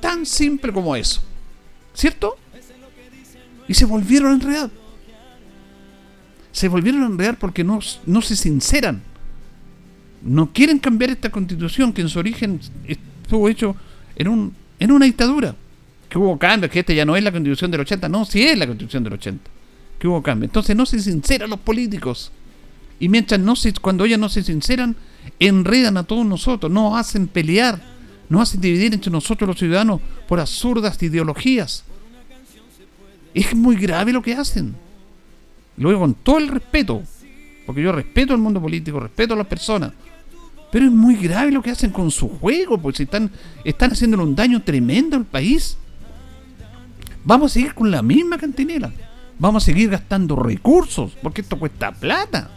Tan 0.00 0.26
simple 0.26 0.70
como 0.70 0.94
eso. 0.96 1.22
¿Cierto? 1.94 2.36
Y 3.68 3.74
se 3.74 3.84
volvieron 3.84 4.32
a 4.32 4.34
enredar 4.34 4.70
se 6.54 6.68
volvieron 6.68 7.02
a 7.02 7.06
enredar 7.06 7.36
porque 7.36 7.64
no, 7.64 7.80
no 8.06 8.22
se 8.22 8.36
sinceran. 8.36 9.02
No 10.22 10.52
quieren 10.52 10.78
cambiar 10.78 11.10
esta 11.10 11.28
constitución 11.28 11.92
que 11.92 12.00
en 12.00 12.08
su 12.08 12.20
origen 12.20 12.60
estuvo 12.86 13.48
hecho 13.48 13.74
en, 14.14 14.28
un, 14.28 14.54
en 14.78 14.92
una 14.92 15.04
dictadura. 15.04 15.56
Que 16.08 16.16
hubo 16.16 16.38
cambios, 16.38 16.70
que 16.70 16.78
esta 16.78 16.92
ya 16.92 17.04
no 17.04 17.16
es 17.16 17.24
la 17.24 17.32
constitución 17.32 17.72
del 17.72 17.80
80, 17.80 18.08
no, 18.08 18.24
sí 18.24 18.44
es 18.44 18.56
la 18.56 18.68
constitución 18.68 19.02
del 19.02 19.14
80. 19.14 19.50
Que 19.98 20.06
hubo 20.06 20.22
cambios. 20.22 20.50
Entonces 20.50 20.76
no 20.76 20.86
se 20.86 21.00
sinceran 21.00 21.50
los 21.50 21.58
políticos. 21.58 22.30
Y 23.00 23.08
mientras 23.08 23.40
no 23.40 23.56
se, 23.56 23.72
cuando 23.72 24.04
ellos 24.04 24.20
no 24.20 24.28
se 24.28 24.44
sinceran, 24.44 24.94
enredan 25.40 25.96
a 25.96 26.04
todos 26.04 26.24
nosotros, 26.24 26.70
nos 26.70 26.96
hacen 26.96 27.26
pelear, 27.26 27.82
nos 28.28 28.42
hacen 28.42 28.60
dividir 28.60 28.94
entre 28.94 29.10
nosotros 29.10 29.48
los 29.48 29.58
ciudadanos 29.58 30.00
por 30.28 30.38
absurdas 30.38 31.02
ideologías. 31.02 31.82
Es 33.34 33.54
muy 33.54 33.76
grave 33.76 34.12
lo 34.12 34.22
que 34.22 34.34
hacen. 34.34 34.74
Lo 35.76 35.88
digo 35.88 36.00
con 36.00 36.14
todo 36.14 36.38
el 36.38 36.48
respeto, 36.48 37.02
porque 37.66 37.82
yo 37.82 37.92
respeto 37.92 38.32
el 38.32 38.40
mundo 38.40 38.60
político, 38.60 39.00
respeto 39.00 39.34
a 39.34 39.36
las 39.36 39.46
personas. 39.46 39.92
Pero 40.70 40.86
es 40.86 40.92
muy 40.92 41.16
grave 41.16 41.50
lo 41.50 41.62
que 41.62 41.70
hacen 41.70 41.90
con 41.90 42.10
su 42.10 42.28
juego, 42.28 42.78
porque 42.78 43.02
están, 43.02 43.30
están 43.64 43.90
haciéndole 43.90 44.22
un 44.22 44.34
daño 44.34 44.62
tremendo 44.62 45.16
al 45.16 45.24
país. 45.24 45.76
Vamos 47.24 47.50
a 47.50 47.54
seguir 47.54 47.74
con 47.74 47.90
la 47.90 48.02
misma 48.02 48.38
cantinela. 48.38 48.92
Vamos 49.38 49.64
a 49.64 49.66
seguir 49.66 49.90
gastando 49.90 50.36
recursos, 50.36 51.16
porque 51.22 51.40
esto 51.40 51.58
cuesta 51.58 51.92
plata. 51.92 52.50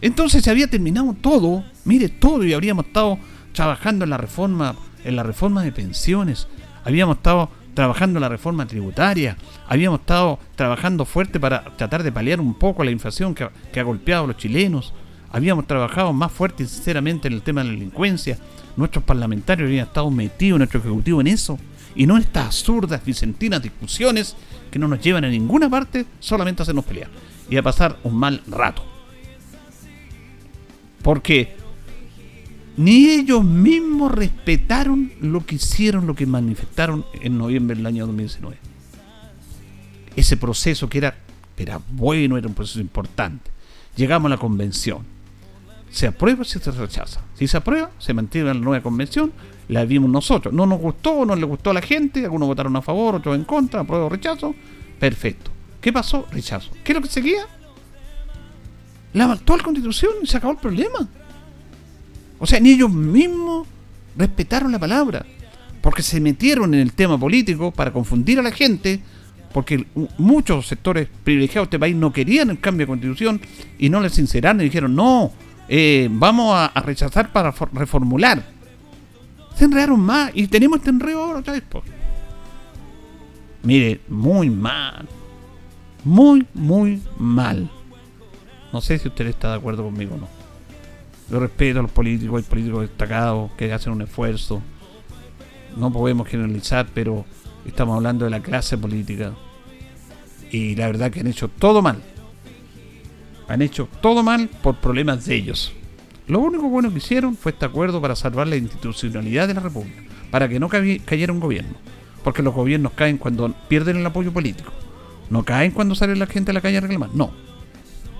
Entonces 0.00 0.42
se 0.42 0.50
había 0.50 0.68
terminado 0.68 1.14
todo, 1.20 1.64
mire 1.84 2.08
todo, 2.08 2.44
y 2.44 2.54
habríamos 2.54 2.86
estado 2.86 3.18
trabajando 3.52 4.04
en 4.04 4.10
la 4.10 4.16
reforma, 4.16 4.76
en 5.04 5.16
la 5.16 5.22
reforma 5.22 5.62
de 5.62 5.72
pensiones, 5.72 6.48
habíamos 6.84 7.18
estado 7.18 7.50
trabajando 7.74 8.18
en 8.18 8.22
la 8.22 8.28
reforma 8.28 8.66
tributaria, 8.66 9.36
habíamos 9.66 10.00
estado 10.00 10.38
trabajando 10.56 11.04
fuerte 11.04 11.38
para 11.38 11.64
tratar 11.76 12.02
de 12.02 12.12
paliar 12.12 12.40
un 12.40 12.54
poco 12.54 12.84
la 12.84 12.90
inflación 12.90 13.34
que, 13.34 13.44
ha 13.80 13.82
golpeado 13.82 14.24
a 14.24 14.26
los 14.28 14.36
chilenos, 14.36 14.92
habíamos 15.30 15.66
trabajado 15.66 16.12
más 16.12 16.32
fuerte 16.32 16.64
y 16.64 16.66
sinceramente 16.66 17.28
en 17.28 17.34
el 17.34 17.42
tema 17.42 17.62
de 17.62 17.68
la 17.68 17.74
delincuencia, 17.74 18.38
nuestros 18.76 19.04
parlamentarios 19.04 19.68
habían 19.68 19.86
estado 19.86 20.10
metidos, 20.10 20.58
nuestro 20.58 20.80
ejecutivo 20.80 21.20
en 21.20 21.28
eso, 21.28 21.58
y 21.94 22.06
no 22.06 22.16
en 22.16 22.22
estas 22.22 22.46
absurdas, 22.46 23.04
vicentinas 23.04 23.62
discusiones 23.62 24.36
que 24.70 24.78
no 24.78 24.88
nos 24.88 25.00
llevan 25.00 25.24
a 25.24 25.28
ninguna 25.28 25.68
parte, 25.68 26.06
solamente 26.20 26.62
a 26.62 26.64
hacernos 26.64 26.84
pelear 26.84 27.10
y 27.48 27.56
a 27.56 27.62
pasar 27.62 27.98
un 28.04 28.14
mal 28.14 28.42
rato. 28.46 28.84
Porque 31.02 31.56
ni 32.80 33.10
ellos 33.10 33.44
mismos 33.44 34.10
respetaron 34.10 35.12
lo 35.20 35.44
que 35.44 35.56
hicieron, 35.56 36.06
lo 36.06 36.14
que 36.14 36.24
manifestaron 36.24 37.04
en 37.20 37.36
noviembre 37.36 37.76
del 37.76 37.84
año 37.84 38.06
2019. 38.06 38.56
Ese 40.16 40.38
proceso 40.38 40.88
que 40.88 40.96
era, 40.96 41.14
era 41.58 41.78
bueno, 41.90 42.38
era 42.38 42.48
un 42.48 42.54
proceso 42.54 42.80
importante. 42.80 43.50
llegamos 43.96 44.30
a 44.30 44.36
la 44.36 44.38
convención. 44.38 45.00
Se 45.90 46.06
aprueba, 46.06 46.42
si 46.42 46.58
se 46.58 46.70
rechaza. 46.70 47.20
Si 47.34 47.46
se 47.46 47.58
aprueba, 47.58 47.90
se 47.98 48.14
mantiene 48.14 48.46
la 48.46 48.54
nueva 48.54 48.82
convención, 48.82 49.30
la 49.68 49.84
vimos 49.84 50.08
nosotros. 50.08 50.54
No 50.54 50.64
nos 50.64 50.80
gustó, 50.80 51.26
no 51.26 51.36
le 51.36 51.44
gustó 51.44 51.72
a 51.72 51.74
la 51.74 51.82
gente, 51.82 52.24
algunos 52.24 52.48
votaron 52.48 52.74
a 52.76 52.80
favor, 52.80 53.16
otros 53.16 53.36
en 53.36 53.44
contra, 53.44 53.80
apruebo 53.80 54.06
o 54.06 54.08
rechazo. 54.08 54.54
Perfecto. 54.98 55.50
¿Qué 55.82 55.92
pasó? 55.92 56.26
Rechazo. 56.32 56.70
¿Qué 56.82 56.92
es 56.92 56.96
lo 56.96 57.02
que 57.02 57.10
seguía? 57.10 57.42
La 59.12 59.30
actual 59.30 59.62
constitución 59.62 60.12
y 60.22 60.26
se 60.26 60.38
acabó 60.38 60.54
el 60.54 60.60
problema. 60.60 61.06
O 62.40 62.46
sea, 62.46 62.58
ni 62.58 62.70
ellos 62.70 62.90
mismos 62.90 63.68
respetaron 64.16 64.72
la 64.72 64.78
palabra. 64.78 65.24
Porque 65.80 66.02
se 66.02 66.20
metieron 66.20 66.74
en 66.74 66.80
el 66.80 66.92
tema 66.92 67.18
político 67.18 67.70
para 67.70 67.92
confundir 67.92 68.38
a 68.38 68.42
la 68.42 68.50
gente. 68.50 69.00
Porque 69.52 69.86
muchos 70.18 70.66
sectores 70.66 71.08
privilegiados 71.24 71.66
de 71.66 71.76
este 71.76 71.78
país 71.78 71.94
no 71.94 72.12
querían 72.12 72.50
el 72.50 72.60
cambio 72.60 72.86
de 72.86 72.90
constitución 72.90 73.40
y 73.78 73.88
no 73.88 74.00
les 74.00 74.14
sinceraron 74.14 74.60
y 74.60 74.64
dijeron, 74.64 74.94
no, 74.94 75.32
eh, 75.68 76.08
vamos 76.10 76.54
a, 76.56 76.72
rechazar 76.80 77.30
para 77.32 77.52
reformular. 77.72 78.44
Se 79.54 79.64
enredaron 79.64 80.00
más 80.00 80.30
y 80.34 80.46
tenemos 80.46 80.78
este 80.78 80.90
enredo 80.90 81.22
ahora 81.22 81.40
otra 81.40 81.54
vez. 81.54 81.64
Mire, 83.62 84.00
muy 84.08 84.48
mal. 84.50 85.08
Muy, 86.04 86.46
muy 86.54 87.02
mal. 87.18 87.70
No 88.72 88.80
sé 88.80 88.98
si 88.98 89.08
usted 89.08 89.26
está 89.26 89.50
de 89.50 89.56
acuerdo 89.56 89.84
conmigo 89.84 90.14
o 90.14 90.18
no. 90.18 90.39
Yo 91.30 91.38
respeto 91.38 91.78
a 91.78 91.82
los 91.82 91.92
políticos, 91.92 92.42
hay 92.42 92.48
políticos 92.48 92.80
destacados 92.82 93.52
que 93.52 93.72
hacen 93.72 93.92
un 93.92 94.02
esfuerzo. 94.02 94.60
No 95.76 95.92
podemos 95.92 96.26
generalizar, 96.26 96.88
pero 96.92 97.24
estamos 97.64 97.96
hablando 97.96 98.24
de 98.24 98.32
la 98.32 98.40
clase 98.40 98.76
política. 98.76 99.32
Y 100.50 100.74
la 100.74 100.86
verdad 100.86 101.12
que 101.12 101.20
han 101.20 101.28
hecho 101.28 101.48
todo 101.48 101.82
mal. 101.82 102.02
Han 103.46 103.62
hecho 103.62 103.88
todo 104.00 104.24
mal 104.24 104.48
por 104.62 104.76
problemas 104.76 105.24
de 105.24 105.36
ellos. 105.36 105.72
Lo 106.26 106.40
único 106.40 106.68
bueno 106.68 106.90
que 106.90 106.98
hicieron 106.98 107.36
fue 107.36 107.52
este 107.52 107.64
acuerdo 107.64 108.00
para 108.00 108.16
salvar 108.16 108.48
la 108.48 108.56
institucionalidad 108.56 109.46
de 109.46 109.54
la 109.54 109.60
República, 109.60 110.02
para 110.30 110.48
que 110.48 110.58
no 110.58 110.68
cayera 110.68 111.32
un 111.32 111.40
gobierno. 111.40 111.74
Porque 112.24 112.42
los 112.42 112.54
gobiernos 112.54 112.92
caen 112.92 113.18
cuando 113.18 113.54
pierden 113.68 113.98
el 113.98 114.06
apoyo 114.06 114.32
político. 114.32 114.72
No 115.30 115.44
caen 115.44 115.70
cuando 115.70 115.94
sale 115.94 116.16
la 116.16 116.26
gente 116.26 116.50
a 116.50 116.54
la 116.54 116.60
calle 116.60 116.78
a 116.78 116.80
reclamar. 116.80 117.10
No. 117.14 117.30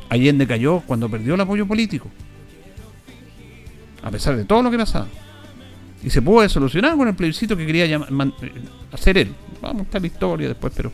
Allende 0.09 0.46
cayó 0.46 0.81
cuando 0.87 1.09
perdió 1.09 1.35
el 1.35 1.40
apoyo 1.40 1.66
político. 1.66 2.09
A 4.03 4.11
pesar 4.11 4.37
de 4.37 4.45
todo 4.45 4.63
lo 4.63 4.71
que 4.71 4.79
pasaba. 4.79 5.07
Y 6.03 6.11
se 6.11 6.23
pudo 6.23 6.49
solucionar 6.49 6.97
con 6.97 7.09
el 7.09 7.15
plebiscito 7.15 7.57
que 7.57 7.67
quería 7.67 7.85
eh, 7.85 8.01
hacer 8.93 9.19
él. 9.19 9.35
Vamos 9.61 9.83
a 9.83 9.85
estar 9.85 10.01
la 10.01 10.07
historia 10.07 10.49
después, 10.49 10.73
pero, 10.75 10.91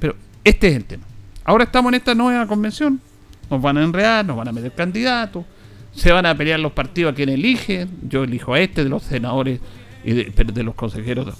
pero 0.00 0.16
este 0.42 0.68
es 0.68 0.76
el 0.76 0.84
tema. 0.84 1.04
Ahora 1.44 1.64
estamos 1.64 1.90
en 1.90 1.94
esta 1.94 2.14
nueva 2.14 2.46
convención. 2.46 3.00
Nos 3.50 3.62
van 3.62 3.78
a 3.78 3.84
enredar, 3.84 4.24
nos 4.24 4.36
van 4.36 4.48
a 4.48 4.52
meter 4.52 4.72
candidatos. 4.72 5.44
Se 5.94 6.12
van 6.12 6.26
a 6.26 6.34
pelear 6.36 6.60
los 6.60 6.72
partidos 6.72 7.12
a 7.12 7.14
quien 7.14 7.28
eligen. 7.28 7.88
Yo 8.02 8.24
elijo 8.24 8.54
a 8.54 8.60
este 8.60 8.82
de 8.82 8.90
los 8.90 9.04
senadores 9.04 9.60
y 10.04 10.12
de, 10.12 10.62
los 10.62 10.74
consejeros 10.74 11.38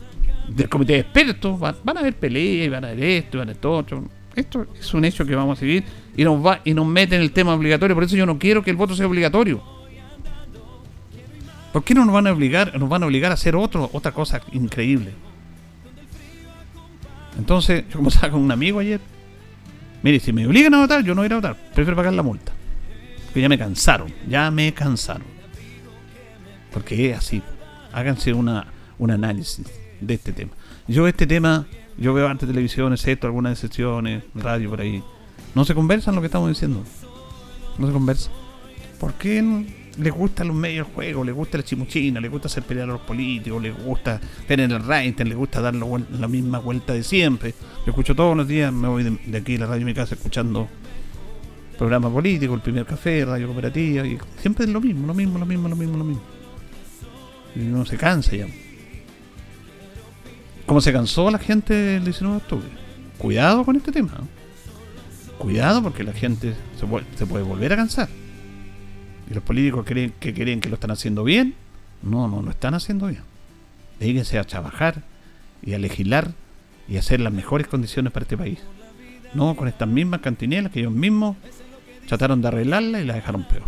del 0.48 0.68
comité 0.68 0.94
de 0.94 1.00
expertos. 1.00 1.59
Van, 1.59 1.74
a 1.96 2.00
haber 2.00 2.14
peleas, 2.14 2.70
van 2.70 2.85
a 2.85 2.88
haber 2.88 3.02
esto, 3.02 3.38
van 3.38 3.48
a 3.48 3.50
haber 3.50 3.61
todo. 3.61 3.85
Esto 4.37 4.66
es 4.78 4.94
un 4.94 5.04
hecho 5.04 5.26
que 5.26 5.35
vamos 5.35 5.59
a 5.59 5.61
seguir 5.61 5.83
y 6.16 6.22
nos 6.22 6.44
va 6.44 6.61
y 6.64 6.72
nos 6.72 6.87
meten 6.87 7.20
el 7.20 7.33
tema 7.33 7.52
obligatorio. 7.54 7.94
Por 7.94 8.04
eso 8.04 8.16
yo 8.16 8.24
no 8.24 8.38
quiero 8.38 8.62
que 8.62 8.70
el 8.70 8.76
voto 8.76 8.94
sea 8.94 9.07
obligatorio. 9.07 9.77
¿Por 11.72 11.85
qué 11.85 11.94
no 11.94 12.04
nos 12.04 12.14
van 12.14 12.26
a 12.26 12.33
obligar, 12.33 12.78
nos 12.78 12.88
van 12.88 13.02
a 13.02 13.07
obligar 13.07 13.31
a 13.31 13.35
hacer 13.35 13.54
otro, 13.57 13.90
otra 13.92 14.12
cosa 14.12 14.40
increíble? 14.52 15.12
Entonces, 17.38 17.85
yo 17.88 17.96
como 17.96 18.09
estaba 18.09 18.33
con 18.33 18.40
un 18.40 18.50
amigo 18.50 18.78
ayer, 18.81 19.00
mire, 20.02 20.18
si 20.20 20.33
me 20.33 20.46
obligan 20.46 20.74
a 20.74 20.78
votar, 20.78 21.04
yo 21.04 21.14
no 21.14 21.22
voy 21.22 21.31
a 21.31 21.37
votar, 21.37 21.57
prefiero 21.74 21.96
pagar 21.96 22.12
la 22.12 22.22
multa. 22.22 22.52
Porque 23.26 23.42
ya 23.42 23.48
me 23.48 23.59
cansaron, 23.59 24.12
ya 24.28 24.50
me 24.50 24.72
cansaron. 24.72 25.26
Porque 26.72 27.11
es 27.11 27.18
así. 27.18 27.42
Háganse 27.92 28.33
una, 28.33 28.66
un 28.98 29.11
análisis 29.11 29.66
de 30.00 30.14
este 30.14 30.33
tema. 30.33 30.52
Yo 30.87 31.07
este 31.07 31.26
tema 31.26 31.66
yo 31.98 32.14
veo 32.14 32.28
antes 32.28 32.48
televisión, 32.48 32.92
excepto 32.92 33.26
algunas 33.26 33.52
excepciones, 33.52 34.22
radio 34.35 34.70
por 34.70 34.81
ahí. 34.81 35.02
No 35.54 35.64
se 35.64 35.74
conversan 35.74 36.14
lo 36.14 36.20
que 36.20 36.26
estamos 36.26 36.48
diciendo. 36.48 36.85
No 37.76 37.87
se 37.87 37.92
conversa. 37.92 38.31
¿Por 39.00 39.14
qué 39.14 39.42
no? 39.42 39.64
Les 39.98 40.12
gusta 40.12 40.44
los 40.44 40.54
medios 40.54 40.87
del 40.87 40.94
juego? 40.94 41.24
¿Les 41.24 41.34
gusta 41.34 41.58
la 41.58 41.64
chimuchina? 41.64 42.20
¿Les 42.20 42.30
gusta 42.30 42.46
hacer 42.46 42.62
pelear 42.62 42.88
a 42.88 42.92
los 42.92 43.00
políticos? 43.00 43.61
¿Les 43.62 43.76
gusta 43.76 44.20
tener 44.46 44.70
el 44.70 44.84
rating? 44.84 45.24
¿Les 45.24 45.37
gusta 45.37 45.61
dar 45.61 45.74
la 45.74 46.28
misma 46.28 46.58
vuelta 46.58 46.92
de 46.92 47.02
siempre? 47.02 47.54
Yo 47.84 47.90
escucho 47.90 48.14
todos 48.14 48.37
los 48.37 48.46
días, 48.46 48.72
me 48.72 48.88
voy 48.88 49.04
de, 49.04 49.38
aquí 49.38 49.56
a 49.56 49.61
la 49.61 49.66
radio 49.66 49.80
de 49.80 49.84
mi 49.84 49.94
casa 49.94 50.14
escuchando 50.14 50.68
programa 51.76 52.11
político, 52.11 52.54
el 52.54 52.61
primer 52.61 52.87
café, 52.87 53.24
radio 53.24 53.46
cooperativa, 53.46 54.06
y 54.06 54.18
siempre 54.40 54.64
es 54.64 54.70
lo 54.70 54.80
mismo, 54.80 55.06
lo 55.06 55.14
mismo, 55.14 55.38
lo 55.38 55.46
mismo, 55.46 55.68
lo 55.68 55.76
mismo, 55.76 55.96
lo 55.98 56.04
mismo. 56.04 56.22
Y 57.54 57.61
uno 57.61 57.84
se 57.87 57.96
cansa 57.96 58.34
ya. 58.34 58.46
Como 60.66 60.80
se 60.80 60.92
cansó 60.92 61.30
la 61.30 61.38
gente 61.38 61.96
el 61.96 62.04
19 62.04 62.37
de 62.37 62.42
octubre. 62.42 62.68
Cuidado 63.16 63.64
con 63.64 63.76
este 63.76 63.90
tema. 63.90 64.12
Cuidado 65.38 65.82
porque 65.82 66.02
la 66.02 66.12
gente 66.12 66.54
se 66.78 66.87
se 67.16 67.26
puede 67.26 67.44
volver 67.44 67.72
a 67.72 67.76
cansar. 67.76 68.08
Y 69.30 69.34
los 69.34 69.42
políticos 69.42 69.84
creen 69.86 70.12
que 70.18 70.32
creen 70.32 70.60
que 70.60 70.68
lo 70.68 70.74
están 70.74 70.90
haciendo 70.90 71.24
bien. 71.24 71.54
No, 72.02 72.28
no 72.28 72.42
lo 72.42 72.50
están 72.50 72.74
haciendo 72.74 73.06
bien. 73.06 73.22
Dedíquense 73.98 74.38
a 74.38 74.44
trabajar 74.44 75.02
y 75.62 75.74
a 75.74 75.78
legislar 75.78 76.32
y 76.88 76.96
a 76.96 77.00
hacer 77.00 77.20
las 77.20 77.32
mejores 77.32 77.66
condiciones 77.66 78.12
para 78.12 78.24
este 78.24 78.36
país. 78.36 78.60
No 79.34 79.54
con 79.56 79.68
estas 79.68 79.88
mismas 79.88 80.20
cantinelas 80.20 80.72
que 80.72 80.80
ellos 80.80 80.92
mismos 80.92 81.36
trataron 82.06 82.40
de 82.40 82.48
arreglarla 82.48 83.00
y 83.00 83.04
la 83.04 83.14
dejaron 83.14 83.44
peor. 83.44 83.64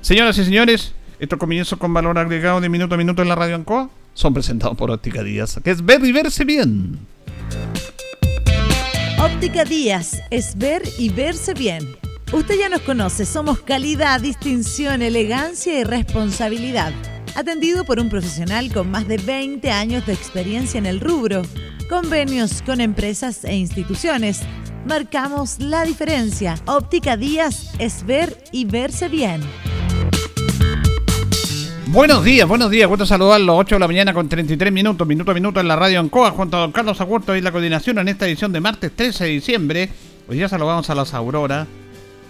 Señoras 0.00 0.36
y 0.38 0.44
señores, 0.44 0.94
estos 1.20 1.38
comienzos 1.38 1.78
con 1.78 1.94
valor 1.94 2.18
agregado 2.18 2.60
de 2.60 2.68
minuto 2.68 2.96
a 2.96 2.98
minuto 2.98 3.22
en 3.22 3.28
la 3.28 3.36
radio 3.36 3.54
Ancoa 3.54 3.90
son 4.14 4.34
presentados 4.34 4.76
por 4.76 4.90
Óptica 4.90 5.22
Díaz, 5.22 5.60
que 5.62 5.70
es 5.70 5.84
ver 5.84 6.04
y 6.04 6.10
verse 6.10 6.44
bien. 6.44 6.98
Óptica 9.18 9.64
Díaz 9.64 10.20
es 10.30 10.58
ver 10.58 10.82
y 10.98 11.10
verse 11.10 11.54
bien. 11.54 11.86
Usted 12.32 12.58
ya 12.58 12.70
nos 12.70 12.80
conoce, 12.80 13.26
somos 13.26 13.60
calidad, 13.60 14.18
distinción, 14.18 15.02
elegancia 15.02 15.78
y 15.78 15.84
responsabilidad. 15.84 16.90
Atendido 17.34 17.84
por 17.84 18.00
un 18.00 18.08
profesional 18.08 18.72
con 18.72 18.90
más 18.90 19.06
de 19.06 19.18
20 19.18 19.70
años 19.70 20.06
de 20.06 20.14
experiencia 20.14 20.78
en 20.78 20.86
el 20.86 20.98
rubro. 20.98 21.42
Convenios 21.90 22.62
con 22.62 22.80
empresas 22.80 23.44
e 23.44 23.54
instituciones. 23.56 24.40
Marcamos 24.86 25.58
la 25.58 25.84
diferencia. 25.84 26.54
Óptica 26.64 27.18
Díaz 27.18 27.70
es 27.78 28.06
ver 28.06 28.42
y 28.50 28.64
verse 28.64 29.10
bien. 29.10 29.42
Buenos 31.88 32.24
días, 32.24 32.48
buenos 32.48 32.70
días. 32.70 32.88
Gusto 32.88 33.04
saludarlos. 33.04 33.56
8 33.58 33.74
de 33.74 33.78
la 33.80 33.86
mañana 33.86 34.14
con 34.14 34.30
33 34.30 34.72
minutos, 34.72 35.06
minuto 35.06 35.32
a 35.32 35.34
minuto 35.34 35.60
en 35.60 35.68
la 35.68 35.76
radio 35.76 36.00
Ancoa, 36.00 36.30
junto 36.30 36.56
a 36.56 36.60
don 36.60 36.72
Carlos 36.72 36.98
Agurto 37.02 37.36
y 37.36 37.42
la 37.42 37.52
coordinación 37.52 37.98
en 37.98 38.08
esta 38.08 38.26
edición 38.26 38.54
de 38.54 38.60
martes 38.60 38.90
13 38.96 39.24
de 39.24 39.30
diciembre. 39.30 39.90
Hoy 40.26 40.36
día 40.38 40.48
saludamos 40.48 40.88
a 40.88 40.94
las 40.94 41.12
Aurora 41.12 41.66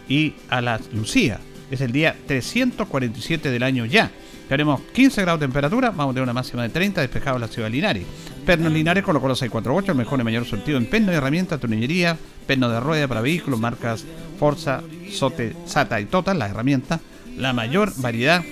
y 0.08 0.34
a 0.48 0.60
las 0.60 0.92
Lucía. 0.92 1.40
Es 1.70 1.80
el 1.80 1.92
día 1.92 2.16
347 2.26 3.50
del 3.50 3.62
año 3.62 3.86
ya. 3.86 4.10
Tenemos 4.48 4.80
15 4.92 5.22
grados 5.22 5.40
de 5.40 5.46
temperatura, 5.46 5.90
vamos 5.90 6.12
a 6.12 6.14
tener 6.14 6.24
una 6.24 6.32
máxima 6.34 6.62
de 6.62 6.68
30, 6.68 7.00
despejado 7.00 7.36
en 7.36 7.42
la 7.42 7.48
ciudad 7.48 7.68
de 7.68 7.72
Linares. 7.72 8.04
Pernos 8.44 8.72
Linares 8.72 9.02
con 9.04 9.14
los 9.14 9.22
648, 9.22 9.92
el 9.92 9.98
mejor 9.98 10.20
y 10.20 10.24
mayor 10.24 10.44
surtido 10.44 10.76
en 10.76 10.86
perno 10.86 11.12
y 11.12 11.14
herramientas, 11.14 11.60
tornillería, 11.60 12.18
perno 12.46 12.68
de 12.68 12.80
rueda 12.80 13.08
para 13.08 13.22
vehículos, 13.22 13.58
marcas 13.58 14.04
Forza, 14.38 14.82
Sote, 15.10 15.54
Sata 15.64 16.00
y 16.00 16.06
Total, 16.06 16.38
las 16.38 16.50
herramientas, 16.50 17.00
la 17.36 17.52
mayor 17.52 17.92
variedad 17.96 18.42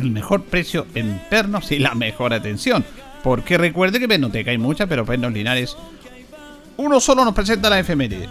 el 0.00 0.10
mejor 0.10 0.44
precio 0.44 0.86
en 0.94 1.20
pernos 1.30 1.70
y 1.72 1.78
la 1.78 1.94
mejor 1.94 2.32
atención. 2.32 2.84
Porque 3.22 3.58
recuerde 3.58 4.00
que 4.00 4.08
Pernoteca 4.08 4.50
hay 4.50 4.58
muchas, 4.58 4.88
pero 4.88 5.04
Pernos 5.04 5.32
Linares, 5.32 5.76
uno 6.76 7.00
solo 7.00 7.24
nos 7.24 7.34
presenta 7.34 7.70
la 7.70 7.78
efeméride. 7.78 8.28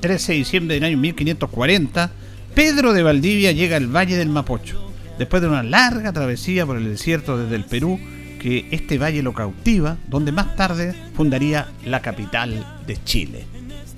13 0.00 0.32
de 0.32 0.38
diciembre 0.38 0.74
del 0.74 0.84
año 0.84 0.96
1540, 0.98 2.10
Pedro 2.54 2.92
de 2.92 3.02
Valdivia 3.02 3.52
llega 3.52 3.76
al 3.76 3.94
Valle 3.94 4.16
del 4.16 4.28
Mapocho. 4.28 4.90
Después 5.18 5.42
de 5.42 5.48
una 5.48 5.62
larga 5.62 6.12
travesía 6.12 6.64
por 6.64 6.76
el 6.76 6.84
desierto 6.84 7.36
desde 7.36 7.56
el 7.56 7.64
Perú, 7.64 8.00
que 8.40 8.66
este 8.70 8.96
valle 8.96 9.22
lo 9.22 9.34
cautiva, 9.34 9.98
donde 10.08 10.32
más 10.32 10.56
tarde 10.56 10.94
fundaría 11.14 11.68
la 11.84 12.00
capital 12.00 12.80
de 12.86 13.02
Chile. 13.04 13.44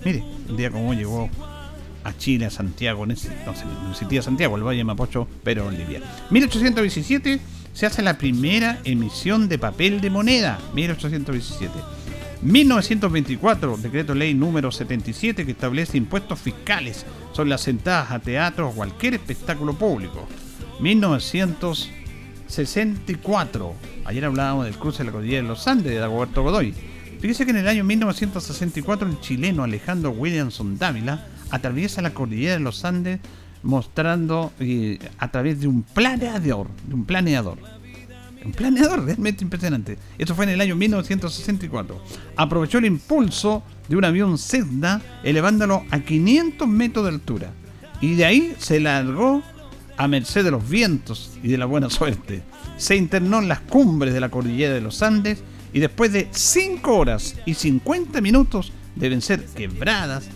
Mire, 0.04 0.24
un 0.48 0.56
día 0.56 0.70
como 0.70 0.92
llegó 0.94 1.30
a 2.02 2.16
Chile, 2.16 2.46
a 2.46 2.50
Santiago, 2.50 3.06
no, 3.06 3.14
existía 3.92 4.22
Santiago, 4.22 4.56
el 4.56 4.64
Valle 4.64 4.78
de 4.78 4.84
Mapocho, 4.84 5.28
pero 5.44 5.64
Bolivia. 5.64 6.00
1817 6.30 7.38
se 7.72 7.86
hace 7.86 8.02
la 8.02 8.18
primera 8.18 8.80
emisión 8.84 9.48
de 9.48 9.58
papel 9.58 10.00
de 10.00 10.10
moneda, 10.10 10.58
1817. 10.74 11.72
1924, 12.42 13.76
decreto 13.76 14.16
ley 14.16 14.34
número 14.34 14.72
77 14.72 15.46
que 15.46 15.52
establece 15.52 15.96
impuestos 15.96 16.40
fiscales 16.40 17.06
sobre 17.32 17.50
las 17.50 17.60
sentadas 17.60 18.10
a 18.10 18.18
teatro 18.18 18.68
o 18.68 18.72
cualquier 18.72 19.14
espectáculo 19.14 19.74
público. 19.74 20.26
1964, 20.80 23.74
ayer 24.04 24.24
hablábamos 24.24 24.64
del 24.64 24.76
cruce 24.76 24.98
de 24.98 25.04
la 25.04 25.12
cordillera 25.12 25.42
de 25.42 25.48
los 25.48 25.68
Andes 25.68 25.92
de 25.92 25.98
Dagoberto 25.98 26.42
Godoy. 26.42 26.74
Fíjese 27.20 27.44
que 27.44 27.52
en 27.52 27.58
el 27.58 27.68
año 27.68 27.84
1964 27.84 29.08
el 29.08 29.20
chileno 29.20 29.62
Alejandro 29.62 30.10
Williamson 30.10 30.78
Dávila 30.78 31.28
atraviesa 31.50 32.02
la 32.02 32.12
cordillera 32.12 32.54
de 32.54 32.60
los 32.60 32.84
Andes 32.84 33.20
mostrando 33.62 34.52
eh, 34.58 34.98
a 35.18 35.30
través 35.30 35.60
de 35.60 35.68
un 35.68 35.84
planeador. 35.84 36.66
Un 38.44 38.52
planeador 38.52 39.04
realmente 39.04 39.44
impresionante. 39.44 39.98
Esto 40.18 40.34
fue 40.34 40.44
en 40.44 40.50
el 40.50 40.60
año 40.60 40.76
1964. 40.76 42.02
Aprovechó 42.36 42.78
el 42.78 42.86
impulso 42.86 43.62
de 43.88 43.96
un 43.96 44.04
avión 44.04 44.38
Cessna 44.38 45.00
elevándolo 45.22 45.84
a 45.90 46.00
500 46.00 46.66
metros 46.68 47.04
de 47.04 47.10
altura. 47.10 47.52
Y 48.00 48.14
de 48.14 48.24
ahí 48.24 48.54
se 48.58 48.80
largó 48.80 49.42
a 49.96 50.08
merced 50.08 50.44
de 50.44 50.50
los 50.50 50.68
vientos 50.68 51.38
y 51.42 51.48
de 51.48 51.58
la 51.58 51.66
buena 51.66 51.90
suerte. 51.90 52.42
Se 52.76 52.96
internó 52.96 53.38
en 53.38 53.48
las 53.48 53.60
cumbres 53.60 54.14
de 54.14 54.20
la 54.20 54.30
cordillera 54.30 54.74
de 54.74 54.80
los 54.80 55.02
Andes 55.02 55.42
y 55.72 55.80
después 55.80 56.12
de 56.12 56.28
5 56.30 56.96
horas 56.96 57.36
y 57.46 57.54
50 57.54 58.20
minutos 58.20 58.72
de 58.96 59.08
vencer 59.08 59.44
quebradas, 59.54 60.28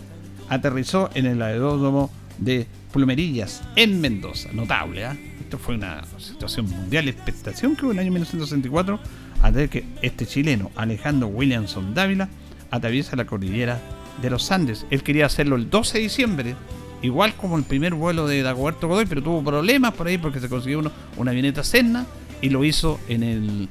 aterrizó 0.49 1.09
en 1.13 1.25
el 1.25 1.41
aeródromo 1.41 2.11
de 2.37 2.67
Plumerillas 2.91 3.61
en 3.75 4.01
Mendoza. 4.01 4.49
Notable, 4.53 5.05
¿ah? 5.05 5.17
Esto 5.47 5.57
fue 5.57 5.75
una 5.75 6.03
situación 6.17 6.69
mundial, 6.69 7.07
expectación 7.07 7.77
que 7.77 7.85
hubo 7.85 7.93
en 7.93 7.99
el 7.99 8.01
año 8.01 8.11
1964, 8.11 8.99
a 9.41 9.49
ver 9.49 9.69
que 9.69 9.85
este 10.01 10.25
chileno, 10.25 10.71
Alejandro 10.75 11.29
Williamson 11.29 11.93
Dávila, 11.93 12.27
atraviesa 12.69 13.15
la 13.15 13.23
cordillera 13.23 13.79
de 14.21 14.29
los 14.29 14.51
Andes. 14.51 14.85
Él 14.89 15.03
quería 15.03 15.25
hacerlo 15.25 15.55
el 15.55 15.69
12 15.69 15.99
de 15.99 16.03
diciembre, 16.03 16.55
igual 17.01 17.33
como 17.35 17.57
el 17.57 17.63
primer 17.63 17.93
vuelo 17.93 18.27
de 18.27 18.41
Dagoberto 18.41 18.89
Godoy, 18.89 19.05
pero 19.05 19.23
tuvo 19.23 19.41
problemas 19.41 19.93
por 19.93 20.07
ahí 20.07 20.17
porque 20.17 20.41
se 20.41 20.49
consiguió 20.49 20.79
uno, 20.79 20.91
una 21.15 21.31
avioneta 21.31 21.63
Senna 21.63 22.05
y 22.41 22.49
lo 22.49 22.65
hizo 22.65 22.99
en 23.07 23.23
el 23.23 23.69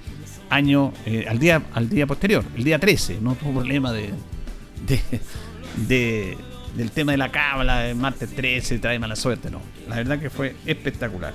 año, 0.49 0.95
eh, 1.05 1.27
al, 1.29 1.39
día, 1.39 1.63
al 1.75 1.91
día 1.91 2.07
posterior, 2.07 2.43
el 2.57 2.65
día 2.65 2.79
13. 2.79 3.19
No 3.21 3.35
tuvo 3.35 3.57
problema 3.57 3.93
de, 3.93 4.15
de, 5.87 6.39
del 6.75 6.91
tema 6.91 7.13
de 7.13 7.19
la 7.19 7.31
cábala, 7.31 7.87
el 7.87 7.97
martes 7.97 8.35
13, 8.35 8.79
trae 8.79 8.99
mala 8.99 9.15
suerte, 9.15 9.51
no. 9.51 9.61
La 9.91 9.97
verdad 9.97 10.19
que 10.19 10.31
fue 10.31 10.57
espectacular. 10.65 11.35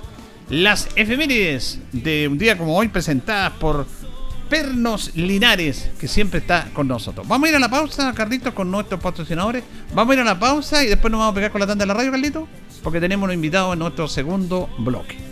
Las 0.52 0.86
efemérides 0.96 1.78
de 1.92 2.28
un 2.28 2.36
día 2.36 2.58
como 2.58 2.76
hoy 2.76 2.88
presentadas 2.88 3.52
por 3.52 3.86
Pernos 4.50 5.16
Linares, 5.16 5.90
que 5.98 6.06
siempre 6.06 6.40
está 6.40 6.68
con 6.74 6.86
nosotros. 6.86 7.26
Vamos 7.26 7.46
a 7.46 7.50
ir 7.52 7.56
a 7.56 7.58
la 7.58 7.70
pausa, 7.70 8.12
Carlitos, 8.12 8.52
con 8.52 8.70
nuestros 8.70 9.00
patrocinadores. 9.00 9.64
Vamos 9.94 10.12
a 10.12 10.14
ir 10.14 10.20
a 10.20 10.24
la 10.24 10.38
pausa 10.38 10.84
y 10.84 10.88
después 10.88 11.10
nos 11.10 11.20
vamos 11.20 11.32
a 11.32 11.34
pegar 11.36 11.52
con 11.52 11.60
la 11.62 11.66
tanda 11.66 11.84
de 11.84 11.86
la 11.86 11.94
radio, 11.94 12.10
Carlitos, 12.10 12.46
porque 12.82 13.00
tenemos 13.00 13.26
un 13.26 13.32
invitado 13.32 13.72
en 13.72 13.78
nuestro 13.78 14.06
segundo 14.08 14.68
bloque. 14.76 15.31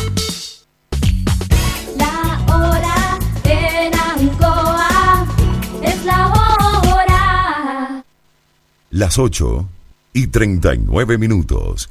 Las 8.91 9.17
8 9.17 9.69
y 10.11 10.27
39 10.27 11.17
minutos. 11.17 11.89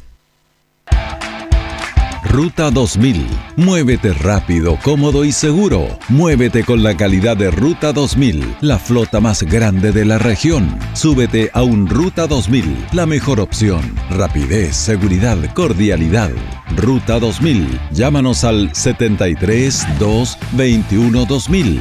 Ruta 2.24 2.70
2000. 2.70 3.26
Muévete 3.56 4.12
rápido, 4.12 4.78
cómodo 4.84 5.24
y 5.24 5.32
seguro. 5.32 5.98
Muévete 6.10 6.62
con 6.62 6.82
la 6.82 6.98
calidad 6.98 7.38
de 7.38 7.50
Ruta 7.50 7.94
2000, 7.94 8.56
la 8.60 8.78
flota 8.78 9.18
más 9.18 9.42
grande 9.44 9.92
de 9.92 10.04
la 10.04 10.18
región. 10.18 10.78
Súbete 10.92 11.50
a 11.54 11.62
un 11.62 11.88
Ruta 11.88 12.26
2000, 12.26 12.88
la 12.92 13.06
mejor 13.06 13.40
opción. 13.40 13.80
Rapidez, 14.10 14.76
seguridad, 14.76 15.38
cordialidad. 15.54 16.32
Ruta 16.76 17.18
2000. 17.18 17.80
Llámanos 17.92 18.44
al 18.44 18.74
73 18.74 19.86
2 19.98 20.38
21 20.52 21.24
2000. 21.24 21.80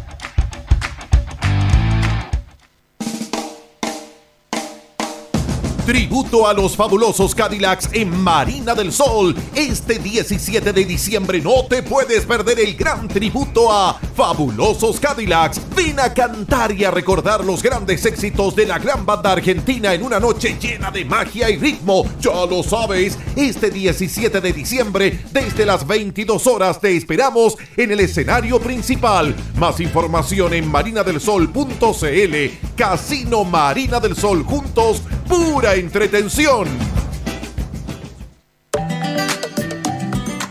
Tributo 5.85 6.47
a 6.47 6.53
los 6.53 6.75
fabulosos 6.75 7.33
Cadillacs 7.33 7.89
en 7.93 8.15
Marina 8.21 8.75
del 8.75 8.93
Sol. 8.93 9.35
Este 9.55 9.97
17 9.97 10.73
de 10.73 10.85
diciembre 10.85 11.41
no 11.41 11.65
te 11.65 11.81
puedes 11.81 12.23
perder 12.27 12.59
el 12.59 12.75
gran 12.75 13.07
tributo 13.07 13.71
a 13.71 13.99
Fabulosos 14.15 14.99
Cadillacs. 14.99 15.59
Ven 15.75 15.99
a 15.99 16.13
cantar 16.13 16.71
y 16.71 16.85
a 16.85 16.91
recordar 16.91 17.43
los 17.43 17.63
grandes 17.63 18.05
éxitos 18.05 18.55
de 18.55 18.67
la 18.67 18.77
gran 18.77 19.07
banda 19.07 19.31
argentina 19.31 19.91
en 19.95 20.03
una 20.03 20.19
noche 20.19 20.55
llena 20.61 20.91
de 20.91 21.03
magia 21.03 21.49
y 21.49 21.57
ritmo. 21.57 22.05
Ya 22.19 22.45
lo 22.45 22.61
sabes, 22.61 23.17
este 23.35 23.71
17 23.71 24.39
de 24.39 24.53
diciembre, 24.53 25.19
desde 25.31 25.65
las 25.65 25.87
22 25.87 26.45
horas, 26.45 26.79
te 26.79 26.95
esperamos 26.95 27.57
en 27.75 27.91
el 27.91 28.01
escenario 28.01 28.59
principal. 28.59 29.35
Más 29.55 29.79
información 29.79 30.53
en 30.53 30.69
marinadelsol.cl. 30.69 32.35
Casino 32.75 33.43
Marina 33.43 33.99
del 33.99 34.15
Sol 34.15 34.43
juntos 34.43 35.01
pura 35.31 35.75
entretención. 35.75 36.67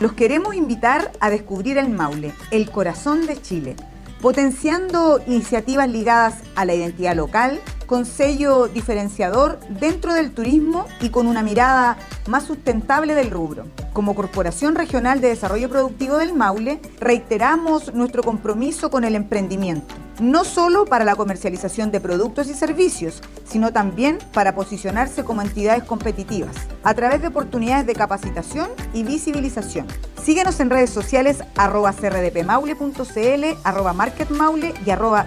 Los 0.01 0.15
queremos 0.15 0.55
invitar 0.55 1.13
a 1.21 1.29
descubrir 1.29 1.77
el 1.77 1.91
Maule, 1.91 2.33
el 2.51 2.71
corazón 2.71 3.27
de 3.27 3.39
Chile, 3.43 3.77
potenciando 4.23 5.21
iniciativas 5.27 5.87
ligadas 5.87 6.37
a 6.57 6.65
la 6.65 6.73
identidad 6.73 7.15
local, 7.15 7.61
con 7.91 8.07
sello 8.07 8.69
diferenciador 8.69 9.59
dentro 9.69 10.15
del 10.15 10.31
turismo 10.31 10.87
y 11.01 11.09
con 11.09 11.27
una 11.27 11.43
mirada 11.43 11.99
más 12.29 12.45
sustentable 12.45 13.17
del 13.17 13.33
rubro. 13.33 13.65
Como 13.93 14.15
Corporación 14.15 14.77
Regional 14.77 15.21
de 15.21 15.27
Desarrollo 15.27 15.69
Productivo 15.69 16.17
del 16.19 16.33
Maule, 16.33 16.81
reiteramos 17.01 17.93
nuestro 17.93 18.23
compromiso 18.23 18.93
con 18.93 19.03
el 19.03 19.17
emprendimiento, 19.17 19.93
no 20.21 20.45
solo 20.45 20.85
para 20.85 21.05
la 21.05 21.17
comercialización 21.17 21.91
de 21.91 22.01
productos 22.01 22.47
y 22.47 22.55
servicios, 22.55 23.23
sino 23.45 23.73
también 23.73 24.19
para 24.33 24.55
posicionarse 24.55 25.25
como 25.25 25.43
entidades 25.43 25.83
competitivas, 25.83 26.55
a 26.85 26.95
través 26.95 27.21
de 27.21 27.27
oportunidades 27.27 27.89
de 27.89 27.95
capacitación 27.95 28.69
y 28.95 29.03
visibilización. 29.03 29.89
Síguenos 30.23 30.61
en 30.61 30.71
redes 30.71 30.91
sociales 30.91 31.43
arroba 31.57 31.93
crdpmaule.cl, 31.93 33.45
arroba 33.65 33.93
marketmaule 33.95 34.75
y 34.87 34.91
arroba. 34.91 35.27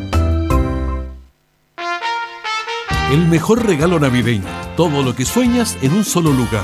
El 3.11 3.27
mejor 3.27 3.65
regalo 3.65 3.99
navideño. 3.99 4.45
Todo 4.77 5.03
lo 5.03 5.13
que 5.13 5.25
sueñas 5.25 5.77
en 5.81 5.91
un 5.91 6.05
solo 6.05 6.31
lugar. 6.31 6.63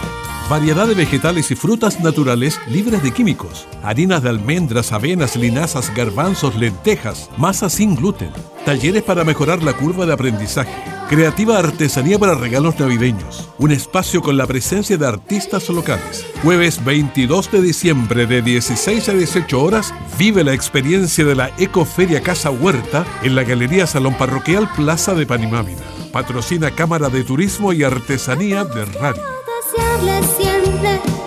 Variedad 0.49 0.87
de 0.87 0.93
vegetales 0.93 1.51
y 1.51 1.55
frutas 1.55 1.99
naturales 1.99 2.57
libres 2.69 3.03
de 3.03 3.11
químicos. 3.11 3.67
Harinas 3.83 4.23
de 4.23 4.29
almendras, 4.29 4.93
avenas, 4.93 5.35
linazas, 5.35 5.93
garbanzos, 5.93 6.55
lentejas. 6.55 7.29
Masas 7.35 7.73
sin 7.73 7.97
gluten. 7.97 8.31
Talleres 8.63 9.03
para 9.03 9.25
mejorar 9.25 9.61
la 9.61 9.73
curva 9.73 10.05
de 10.05 10.13
aprendizaje. 10.13 10.71
Creativa 11.09 11.59
artesanía 11.59 12.17
para 12.17 12.35
regalos 12.35 12.79
navideños. 12.79 13.49
Un 13.57 13.71
espacio 13.71 14.21
con 14.21 14.37
la 14.37 14.47
presencia 14.47 14.97
de 14.97 15.05
artistas 15.05 15.67
locales. 15.67 16.25
Jueves 16.41 16.83
22 16.85 17.51
de 17.51 17.61
diciembre 17.61 18.25
de 18.25 18.41
16 18.41 19.09
a 19.09 19.13
18 19.13 19.61
horas, 19.61 19.93
vive 20.17 20.45
la 20.45 20.53
experiencia 20.53 21.25
de 21.25 21.35
la 21.35 21.51
Ecoferia 21.57 22.21
Casa 22.21 22.51
Huerta 22.51 23.05
en 23.21 23.35
la 23.35 23.43
Galería 23.43 23.85
Salón 23.85 24.17
Parroquial 24.17 24.69
Plaza 24.77 25.13
de 25.13 25.25
Panimávida. 25.25 25.83
Patrocina 26.13 26.71
Cámara 26.71 27.09
de 27.09 27.25
Turismo 27.25 27.73
y 27.73 27.83
Artesanía 27.83 28.63
de 28.63 28.85
Radio 28.85 29.36
habla 29.97 30.21
siempre. 30.23 31.26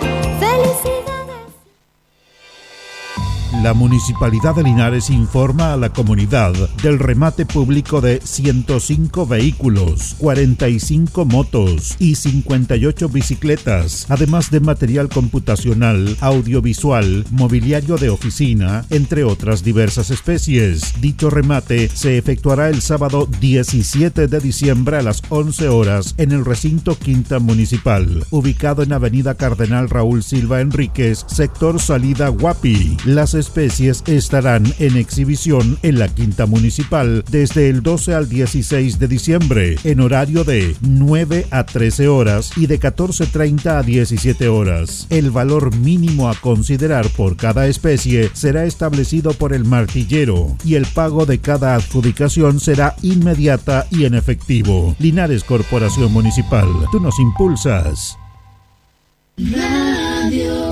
La 3.61 3.75
Municipalidad 3.75 4.55
de 4.55 4.63
Linares 4.63 5.11
informa 5.11 5.73
a 5.73 5.77
la 5.77 5.89
comunidad 5.89 6.51
del 6.81 6.97
remate 6.97 7.45
público 7.45 8.01
de 8.01 8.19
105 8.23 9.27
vehículos, 9.27 10.15
45 10.17 11.25
motos 11.25 11.95
y 11.99 12.15
58 12.15 13.09
bicicletas, 13.09 14.07
además 14.09 14.49
de 14.49 14.61
material 14.61 15.09
computacional, 15.09 16.17
audiovisual, 16.21 17.23
mobiliario 17.29 17.97
de 17.97 18.09
oficina, 18.09 18.83
entre 18.89 19.23
otras 19.23 19.63
diversas 19.63 20.09
especies. 20.09 20.99
Dicho 20.99 21.29
remate 21.29 21.87
se 21.89 22.17
efectuará 22.17 22.67
el 22.67 22.81
sábado 22.81 23.27
17 23.39 24.27
de 24.27 24.39
diciembre 24.39 24.97
a 24.97 25.03
las 25.03 25.21
11 25.29 25.69
horas 25.69 26.15
en 26.17 26.31
el 26.31 26.45
recinto 26.45 26.97
Quinta 26.97 27.37
Municipal, 27.37 28.25
ubicado 28.31 28.81
en 28.81 28.93
Avenida 28.93 29.35
Cardenal 29.35 29.87
Raúl 29.87 30.23
Silva 30.23 30.61
Enríquez, 30.61 31.25
sector 31.27 31.79
Salida 31.79 32.29
Guapi. 32.29 32.97
Las 33.05 33.35
especies 33.51 34.01
estarán 34.07 34.63
en 34.79 34.95
exhibición 34.95 35.77
en 35.83 35.99
la 35.99 36.07
Quinta 36.07 36.45
Municipal 36.45 37.25
desde 37.29 37.67
el 37.69 37.83
12 37.83 38.15
al 38.15 38.29
16 38.29 38.97
de 38.97 39.07
diciembre, 39.09 39.75
en 39.83 39.99
horario 39.99 40.45
de 40.45 40.73
9 40.79 41.47
a 41.51 41.65
13 41.65 42.07
horas 42.07 42.51
y 42.55 42.67
de 42.67 42.79
14.30 42.79 43.79
a 43.79 43.83
17 43.83 44.47
horas. 44.47 45.05
El 45.09 45.31
valor 45.31 45.75
mínimo 45.75 46.29
a 46.29 46.35
considerar 46.35 47.09
por 47.09 47.35
cada 47.35 47.67
especie 47.67 48.29
será 48.31 48.63
establecido 48.63 49.33
por 49.33 49.51
el 49.51 49.65
martillero 49.65 50.55
y 50.63 50.75
el 50.75 50.85
pago 50.85 51.25
de 51.25 51.39
cada 51.39 51.75
adjudicación 51.75 52.61
será 52.61 52.95
inmediata 53.01 53.85
y 53.91 54.05
en 54.05 54.15
efectivo. 54.15 54.95
Linares 54.97 55.43
Corporación 55.43 56.13
Municipal, 56.13 56.69
tú 56.93 57.01
nos 57.01 57.19
impulsas. 57.19 58.17
Radio. 59.37 60.71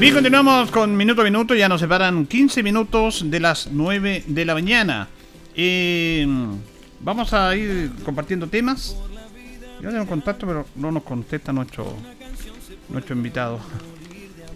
Bien, 0.00 0.12
continuamos 0.12 0.72
con 0.72 0.96
minuto 0.96 1.22
a 1.22 1.24
minuto. 1.24 1.54
Ya 1.54 1.68
nos 1.68 1.80
separan 1.80 2.26
15 2.26 2.64
minutos 2.64 3.30
de 3.30 3.38
las 3.38 3.68
9 3.70 4.24
de 4.26 4.44
la 4.44 4.54
mañana. 4.54 5.08
Eh, 5.54 6.26
vamos 7.00 7.32
a 7.32 7.54
ir 7.54 7.92
compartiendo 8.04 8.48
temas. 8.48 8.96
Yo 9.80 9.90
tengo 9.90 10.04
contacto, 10.06 10.46
pero 10.48 10.66
no 10.74 10.90
nos 10.90 11.04
contesta 11.04 11.52
nuestro, 11.52 11.94
nuestro 12.88 13.14
invitado. 13.14 13.60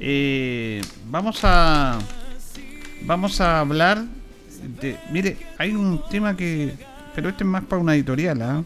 Eh, 0.00 0.80
vamos 1.08 1.38
a 1.44 1.98
vamos 3.02 3.40
a 3.40 3.60
hablar 3.60 4.04
de. 4.80 4.96
Mire, 5.12 5.36
hay 5.56 5.70
un 5.70 6.02
tema 6.10 6.36
que. 6.36 6.74
Pero 7.14 7.28
este 7.28 7.44
es 7.44 7.48
más 7.48 7.64
para 7.64 7.80
una 7.80 7.94
editorial, 7.94 8.42
¿ah? 8.42 8.64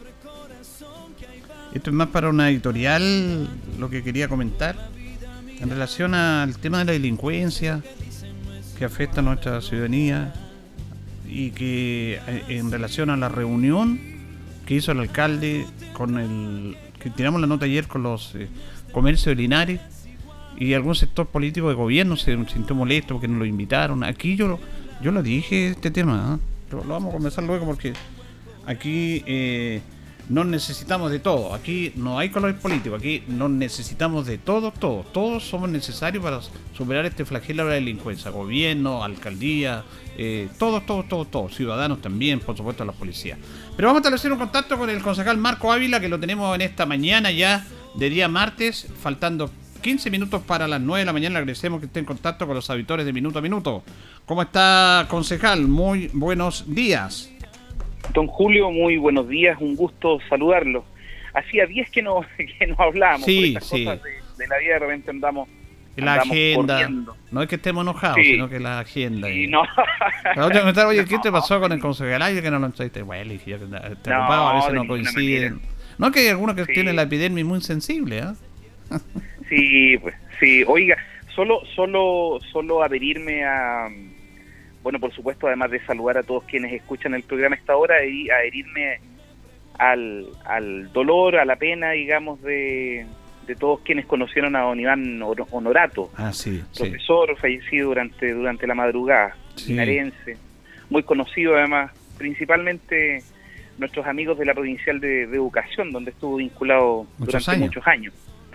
Esto 1.75 1.91
es 1.91 1.95
más 1.95 2.09
para 2.09 2.31
una 2.31 2.51
editorial, 2.51 3.49
lo 3.79 3.89
que 3.89 4.03
quería 4.03 4.27
comentar 4.29 4.92
en 5.63 5.71
relación 5.71 6.15
al 6.15 6.57
tema 6.59 6.81
de 6.81 6.85
la 6.87 6.93
delincuencia 6.93 7.81
que 8.77 8.85
afecta 8.85 9.21
a 9.21 9.23
nuestra 9.23 9.61
ciudadanía 9.61 10.35
y 11.29 11.51
que 11.51 12.21
eh, 12.27 12.45
en 12.49 12.71
relación 12.73 13.11
a 13.11 13.17
la 13.17 13.29
reunión 13.29 14.01
que 14.67 14.75
hizo 14.75 14.91
el 14.91 14.99
alcalde 14.99 15.65
con 15.93 16.19
el 16.19 16.77
que 16.99 17.11
tiramos 17.11 17.41
la 17.41 17.47
nota 17.47 17.65
ayer 17.65 17.87
con 17.87 18.03
los 18.03 18.35
eh, 18.35 18.49
comercios 18.93 19.37
de 19.37 19.43
Linares 19.43 19.81
y 20.59 20.75
algún 20.75 20.97
sector 20.97 21.29
político 21.29 21.69
de 21.69 21.75
gobierno 21.75 22.17
se 22.17 22.37
sintió 22.49 22.75
molesto 22.75 23.15
porque 23.15 23.29
no 23.29 23.39
lo 23.39 23.45
invitaron. 23.45 24.03
Aquí 24.03 24.37
yo 24.37 24.59
yo 25.01 25.13
lo 25.13 25.23
dije 25.23 25.69
este 25.69 25.91
tema, 25.91 26.35
¿ah? 26.35 26.39
lo, 26.71 26.85
lo, 26.85 26.91
vamos 26.95 27.11
a 27.11 27.13
conversar 27.15 27.45
luego 27.45 27.67
porque 27.67 27.93
aquí 28.67 29.23
eh, 29.27 29.81
no 30.29 30.45
necesitamos 30.45 31.11
de 31.11 31.19
todo. 31.19 31.55
Aquí 31.55 31.93
no 31.97 32.19
hay 32.19 32.31
colores 32.31 32.57
políticos. 32.57 33.01
Aquí 33.01 33.23
no 33.29 33.49
necesitamos 33.49 34.27
de 34.27 34.39
todo, 34.39 34.73
todos. 34.73 35.13
Todos 35.13 35.45
somos 35.45 35.69
necesarios 35.69 36.23
para 36.23 36.41
superar 36.77 37.05
este 37.07 37.25
flagelo 37.25 37.65
de 37.65 37.69
la 37.71 37.75
delincuencia. 37.75 38.31
Gobierno, 38.31 39.05
alcaldía, 39.05 39.85
eh, 40.17 40.49
todos, 40.59 40.87
todos, 40.87 41.09
todos, 41.09 41.31
todos. 41.31 41.55
Ciudadanos 41.55 42.01
también, 42.01 42.41
por 42.41 42.57
supuesto, 42.57 42.85
la 42.85 42.93
policía. 42.93 43.37
Pero 43.77 43.89
vamos 43.89 43.99
a 43.99 44.03
establecer 44.03 44.33
un 44.33 44.39
contacto 44.39 44.79
con 44.79 44.89
el 44.91 45.03
concejal 45.03 45.39
Marco 45.39 45.73
Ávila, 45.73 46.01
que 46.01 46.09
lo 46.09 46.19
tenemos 46.19 46.55
en 46.55 46.63
esta 46.63 46.87
mañana 46.87 47.31
ya 47.31 47.67
de 47.95 48.09
día 48.11 48.29
martes, 48.29 48.87
faltando 49.03 49.51
15 49.83 50.11
minutos 50.11 50.43
para 50.43 50.69
las 50.69 50.81
9 50.81 51.01
de 51.01 51.07
la 51.07 51.13
mañana. 51.13 51.35
Le 51.35 51.39
agradecemos 51.41 51.81
que 51.81 51.87
esté 51.87 51.99
en 51.99 52.07
contacto 52.07 52.47
con 52.47 52.55
los 52.55 52.71
auditores 52.71 53.05
de 53.05 53.13
Minuto 53.13 53.39
a 53.39 53.43
Minuto. 53.43 53.83
¿Cómo 54.25 54.43
está, 54.43 55.07
concejal? 55.11 55.67
Muy 55.67 56.09
buenos 56.13 56.65
días. 56.69 57.32
Don 58.13 58.27
Julio, 58.27 58.71
muy 58.71 58.97
buenos 58.99 59.29
días, 59.29 59.57
un 59.61 59.75
gusto 59.77 60.19
saludarlo. 60.29 60.85
Hacía 61.35 61.67
10 61.67 61.91
que 61.91 62.03
no, 62.03 62.21
que 62.59 62.67
no 62.67 62.77
hablábamos 62.79 63.25
sí, 63.25 63.53
por 63.55 63.63
sí. 63.63 63.85
cosas 63.85 64.03
de, 64.03 64.11
de, 64.39 64.49
la 64.49 64.59
vida, 64.59 64.73
de 64.75 64.79
repente 64.81 65.11
andamos. 65.11 65.49
La 65.97 66.13
andamos 66.15 66.31
agenda. 66.33 66.75
corriendo. 66.81 67.17
No 67.31 67.43
es 67.43 67.49
que 67.49 67.55
estemos 67.57 67.83
enojados, 67.83 68.17
Sí. 68.17 68.25
sino 68.33 68.49
que 68.49 68.61
la 68.61 68.81
agenda. 68.81 69.29
Sí, 69.29 69.45
y- 69.45 69.47
no. 69.47 69.63
La 70.37 70.47
otra 70.47 70.61
comentar, 70.61 70.87
oye, 70.89 71.05
¿qué 71.05 71.19
te 71.19 71.31
pasó 71.33 71.61
con 71.61 71.73
el 71.73 71.81
concejal? 71.81 72.21
Ay, 72.23 72.41
que 72.41 72.51
no 72.51 72.59
lo 72.59 72.67
entrevisté. 72.67 73.03
Bueno, 73.03 73.31
te 73.31 74.11
No, 74.11 74.19
ocupaba, 74.21 74.51
a 74.53 74.55
veces 74.57 74.73
no 74.75 74.87
coinciden. 74.87 75.61
No, 75.99 76.11
que 76.11 76.21
hay 76.21 76.29
algunos 76.29 76.57
que 76.57 76.65
tienen 76.67 76.97
la 76.97 77.03
epidermis 77.03 77.45
muy 77.45 77.61
sensible, 77.61 78.21
¿ah? 78.23 78.35
Sí, 79.49 79.97
pues, 79.99 80.15
sí. 80.41 80.65
Oiga, 80.67 80.97
solo, 81.35 81.61
solo, 81.75 82.39
solo 82.51 82.83
adherirme 82.83 83.45
a, 83.45 83.89
bueno, 84.83 84.99
por 84.99 85.13
supuesto, 85.13 85.47
además 85.47 85.71
de 85.71 85.85
saludar 85.87 86.19
a 86.19 86.23
todos 86.23 86.45
quienes 86.45 86.73
escuchan 86.73 87.15
el 87.15 87.23
programa 87.23 87.57
a 87.57 87.59
esta 87.59 87.77
hora, 87.77 88.05
y 88.05 88.29
adherirme 88.31 89.01
al, 89.79 90.27
al 90.45 90.93
dolor, 90.93 91.37
a 91.37 91.45
la 91.45 91.57
pena, 91.57 91.93
digamos, 91.93 92.41
de, 92.43 93.07
de 93.47 93.57
todos 93.57 93.81
quienes 93.81 94.07
conocieron 94.07 94.55
a 94.57 94.61
don 94.63 94.79
Iván 94.81 95.21
Honorato, 95.51 96.11
Ah, 96.17 96.33
sí, 96.33 96.63
sí. 96.73 96.83
profesor 96.85 97.37
fallecido 97.39 97.89
durante, 97.89 98.33
durante 98.33 98.67
la 98.67 98.75
madrugada, 98.75 99.37
Sí. 99.57 99.77
muy 100.91 101.03
conocido 101.03 101.57
además, 101.57 101.91
principalmente 102.19 103.23
nuestros 103.79 104.07
amigos 104.07 104.39
de 104.39 104.45
la 104.45 104.55
Provincial 104.55 105.01
de, 105.01 105.27
de 105.27 105.37
Educación, 105.37 105.91
donde 105.91 106.11
estuvo 106.11 106.37
vinculado 106.37 107.07
Muchos 107.19 107.27
durante 107.45 107.51
años. 107.51 107.67
muchos 107.69 107.87
años. 107.87 108.15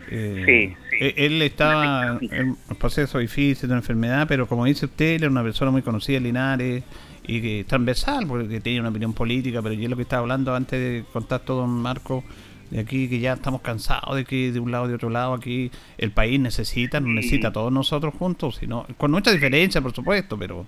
Eh, 0.10 0.43
Sí, 0.45 0.76
sí. 0.89 0.97
eh, 1.05 1.14
Él 1.18 1.41
estaba 1.41 2.18
en 2.22 2.49
un 2.49 2.76
proceso 2.80 3.20
difícil 3.20 3.68
de 3.68 3.74
una 3.74 3.82
enfermedad, 3.82 4.26
pero 4.28 4.47
como 4.47 4.66
dice 4.66 4.86
usted, 4.86 5.16
él 5.16 5.24
era 5.24 5.32
una 5.32 5.43
persona 5.43 5.72
muy 5.72 5.82
conocida 5.82 6.18
en 6.18 6.24
Linares 6.24 6.84
y 7.26 7.41
que 7.41 7.66
transversal, 7.68 8.26
porque 8.28 8.60
tenía 8.62 8.80
una 8.80 8.89
opinión 8.89 9.14
política, 9.14 9.62
pero 9.62 9.74
yo 9.74 9.84
es 9.84 9.89
lo 9.89 9.95
que 9.97 10.03
estaba 10.03 10.22
hablando 10.22 10.55
antes 10.55 10.80
de 10.80 11.03
contar 11.12 11.41
todo 11.41 11.62
don 11.62 11.70
Marco, 11.82 12.24
de 12.72 12.80
aquí 12.80 13.08
que 13.10 13.20
ya 13.20 13.34
estamos 13.34 13.62
cansados 13.62 14.16
de 14.16 14.26
que 14.26 14.51
de 14.51 14.60
un 14.60 14.72
lado 14.72 14.86
y 14.86 14.89
de 14.89 14.95
otro 14.95 15.10
lado 15.10 15.34
aquí 15.34 15.72
el 15.97 16.12
país 16.12 16.39
necesita, 16.39 16.99
nos 16.99 17.10
Sí. 17.10 17.16
necesita 17.16 17.47
a 17.49 17.53
todos 17.53 17.72
nosotros 17.72 18.14
juntos, 18.14 18.58
sino, 18.58 18.86
con 18.97 19.12
mucha 19.12 19.32
diferencia, 19.32 19.82
por 19.82 19.93
supuesto, 19.93 20.38
pero 20.38 20.66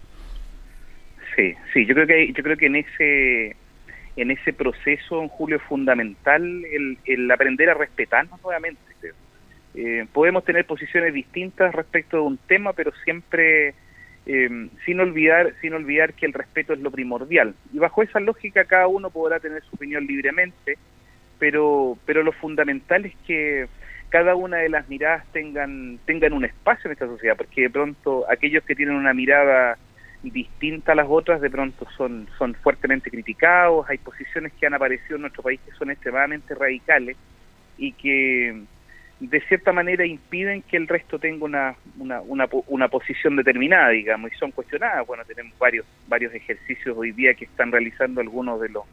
Sí, 1.36 1.54
sí, 1.74 1.86
yo 1.86 1.94
creo 1.94 2.08
que 2.08 2.34
yo 2.34 2.44
creo 2.44 2.58
que 2.58 2.66
en 2.66 2.76
ese 2.76 3.56
en 4.18 4.32
ese 4.32 4.52
proceso, 4.52 5.22
en 5.22 5.30
Julio, 5.30 5.56
es 5.58 5.64
fundamental 5.64 6.44
el, 6.44 6.98
el 7.06 7.32
aprender 7.32 7.70
a 7.70 7.74
respetarnos 7.74 8.42
nuevamente. 8.44 8.82
Eh, 9.82 10.06
podemos 10.12 10.44
tener 10.44 10.66
posiciones 10.66 11.14
distintas 11.14 11.74
respecto 11.74 12.18
de 12.18 12.24
un 12.24 12.38
tema, 12.38 12.74
pero 12.74 12.92
siempre 13.06 13.74
eh, 14.26 14.68
sin 14.86 15.00
olvidar 15.00 15.54
sin 15.62 15.74
olvidar 15.74 16.16
que 16.16 16.26
el 16.26 16.34
respeto 16.34 16.74
es 16.74 16.80
lo 16.80 16.92
primordial. 16.92 17.56
Y 17.72 17.80
bajo 17.80 18.04
esa 18.04 18.20
lógica 18.20 18.66
cada 18.66 18.88
uno 18.88 19.10
podrá 19.10 19.40
tener 19.40 19.64
su 19.64 19.78
opinión 19.78 20.06
libremente, 20.06 20.78
pero 21.40 21.98
pero 22.06 22.24
lo 22.24 22.34
fundamental 22.34 23.06
es 23.06 23.16
que 23.26 23.70
cada 24.10 24.36
una 24.36 24.58
de 24.58 24.68
las 24.68 24.90
miradas 24.90 25.26
tengan 25.32 25.98
tengan 26.06 26.34
un 26.34 26.44
espacio 26.44 26.90
en 26.90 26.92
esta 26.92 27.08
sociedad, 27.08 27.38
porque 27.38 27.62
de 27.62 27.70
pronto 27.70 28.26
aquellos 28.30 28.66
que 28.66 28.76
tienen 28.76 28.96
una 28.96 29.14
mirada 29.14 29.78
distinta 30.24 30.92
a 30.92 30.96
las 30.96 31.08
otras 31.10 31.40
de 31.40 31.50
pronto 31.50 31.88
son 31.96 32.28
son 32.38 32.54
fuertemente 32.56 33.10
criticados, 33.10 33.90
hay 33.90 34.00
posiciones 34.00 34.52
que 34.60 34.66
han 34.66 34.74
aparecido 34.74 35.16
en 35.16 35.22
nuestro 35.22 35.42
país 35.42 35.62
que 35.66 35.72
son 35.72 35.90
extremadamente 35.90 36.54
radicales 36.54 37.16
y 37.78 37.94
que 37.94 38.66
de 39.20 39.42
cierta 39.42 39.74
manera 39.74 40.06
impiden 40.06 40.62
que 40.62 40.78
el 40.78 40.88
resto 40.88 41.20
tenga 41.20 41.44
una, 41.44 41.76
una, 41.98 42.22
una, 42.22 42.48
una 42.68 42.88
posición 42.88 43.36
determinada, 43.36 43.90
digamos, 43.90 44.32
y 44.32 44.36
son 44.36 44.52
cuestionadas. 44.52 45.06
Bueno, 45.06 45.24
tenemos 45.26 45.58
varios 45.60 45.86
varios 46.08 46.34
ejercicios 46.34 46.98
hoy 46.98 47.12
día 47.12 47.34
que 47.34 47.46
están 47.46 47.72
realizando 47.72 48.22
algunos 48.22 48.62
de 48.62 48.70
los 48.70 48.84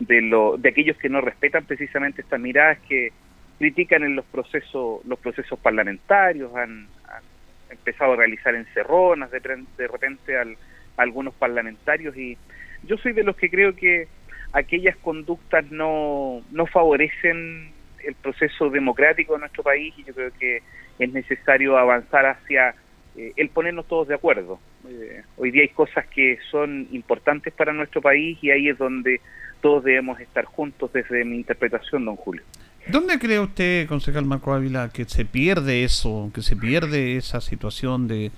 de 0.00 0.22
los 0.22 0.60
de 0.62 0.70
aquellos 0.70 0.96
que 0.96 1.08
no 1.08 1.20
respetan 1.20 1.64
precisamente 1.64 2.22
estas 2.22 2.40
miradas 2.40 2.78
que 2.88 3.12
critican 3.58 4.04
en 4.04 4.16
los 4.16 4.24
procesos 4.26 5.04
los 5.04 5.18
procesos 5.18 5.58
parlamentarios, 5.58 6.54
han, 6.56 6.86
han 7.04 7.22
empezado 7.70 8.14
a 8.14 8.16
realizar 8.16 8.54
encerronas 8.54 9.30
de, 9.30 9.40
de 9.40 9.88
repente 9.88 10.38
al, 10.38 10.56
a 10.96 11.02
algunos 11.02 11.34
parlamentarios 11.34 12.16
y 12.16 12.38
yo 12.84 12.96
soy 12.96 13.12
de 13.12 13.24
los 13.24 13.36
que 13.36 13.50
creo 13.50 13.74
que 13.74 14.08
aquellas 14.52 14.96
conductas 14.96 15.70
no, 15.70 16.40
no 16.52 16.66
favorecen 16.66 17.72
el 18.04 18.14
proceso 18.14 18.70
democrático 18.70 19.34
de 19.34 19.40
nuestro 19.40 19.62
país 19.62 19.94
y 19.96 20.04
yo 20.04 20.14
creo 20.14 20.30
que 20.38 20.62
es 20.98 21.12
necesario 21.12 21.76
avanzar 21.76 22.26
hacia 22.26 22.74
eh, 23.16 23.32
el 23.36 23.48
ponernos 23.50 23.86
todos 23.86 24.08
de 24.08 24.14
acuerdo. 24.14 24.58
Eh, 24.88 25.22
hoy 25.36 25.50
día 25.50 25.62
hay 25.62 25.68
cosas 25.68 26.06
que 26.06 26.38
son 26.50 26.88
importantes 26.92 27.52
para 27.52 27.72
nuestro 27.72 28.00
país 28.00 28.38
y 28.42 28.50
ahí 28.50 28.68
es 28.68 28.78
donde 28.78 29.20
todos 29.60 29.84
debemos 29.84 30.20
estar 30.20 30.44
juntos 30.44 30.92
desde 30.92 31.24
mi 31.24 31.36
interpretación, 31.36 32.04
don 32.04 32.16
Julio. 32.16 32.42
¿Dónde 32.86 33.18
cree 33.18 33.40
usted, 33.40 33.86
concejal 33.86 34.24
Marco 34.24 34.54
Ávila, 34.54 34.90
que 34.92 35.04
se 35.04 35.24
pierde 35.24 35.84
eso, 35.84 36.30
que 36.34 36.42
se 36.42 36.56
pierde 36.56 37.16
esa 37.16 37.40
situación 37.40 38.08
de... 38.08 38.30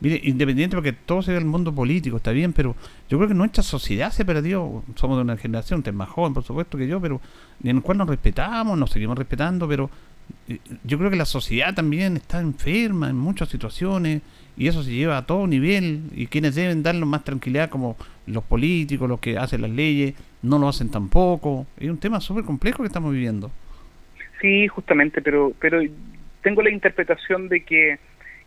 Mire, 0.00 0.18
independiente 0.24 0.76
porque 0.76 0.92
todo 0.92 1.20
se 1.20 1.32
ve 1.32 1.38
el 1.38 1.44
mundo 1.44 1.74
político, 1.74 2.16
está 2.16 2.32
bien, 2.32 2.54
pero 2.54 2.74
yo 3.08 3.18
creo 3.18 3.28
que 3.28 3.34
nuestra 3.34 3.62
sociedad 3.62 4.10
se 4.10 4.24
perdió. 4.24 4.82
Somos 4.94 5.18
de 5.18 5.22
una 5.22 5.36
generación, 5.36 5.80
usted 5.80 5.92
es 5.92 5.96
más 5.96 6.08
joven, 6.08 6.32
por 6.32 6.42
supuesto, 6.42 6.78
que 6.78 6.88
yo, 6.88 7.00
pero 7.00 7.20
en 7.62 7.76
el 7.76 7.82
cual 7.82 7.98
nos 7.98 8.08
respetamos, 8.08 8.78
nos 8.78 8.90
seguimos 8.90 9.18
respetando, 9.18 9.68
pero 9.68 9.90
eh, 10.48 10.58
yo 10.84 10.96
creo 10.96 11.10
que 11.10 11.16
la 11.16 11.26
sociedad 11.26 11.74
también 11.74 12.16
está 12.16 12.40
enferma 12.40 13.10
en 13.10 13.16
muchas 13.16 13.50
situaciones 13.50 14.22
y 14.56 14.68
eso 14.68 14.82
se 14.82 14.90
lleva 14.90 15.18
a 15.18 15.26
todo 15.26 15.46
nivel 15.46 16.02
y 16.14 16.26
quienes 16.26 16.54
deben 16.54 16.82
darnos 16.82 17.08
más 17.08 17.22
tranquilidad 17.22 17.68
como 17.68 17.96
los 18.26 18.42
políticos, 18.44 19.08
los 19.08 19.20
que 19.20 19.36
hacen 19.36 19.60
las 19.62 19.70
leyes, 19.70 20.14
no 20.42 20.58
lo 20.58 20.68
hacen 20.68 20.90
tampoco. 20.90 21.66
Es 21.78 21.90
un 21.90 21.98
tema 21.98 22.20
súper 22.20 22.44
complejo 22.44 22.82
que 22.82 22.86
estamos 22.86 23.12
viviendo. 23.12 23.50
Sí, 24.40 24.66
justamente, 24.68 25.20
pero 25.20 25.52
pero 25.60 25.82
tengo 26.42 26.62
la 26.62 26.70
interpretación 26.70 27.48
de 27.48 27.62
que 27.64 27.98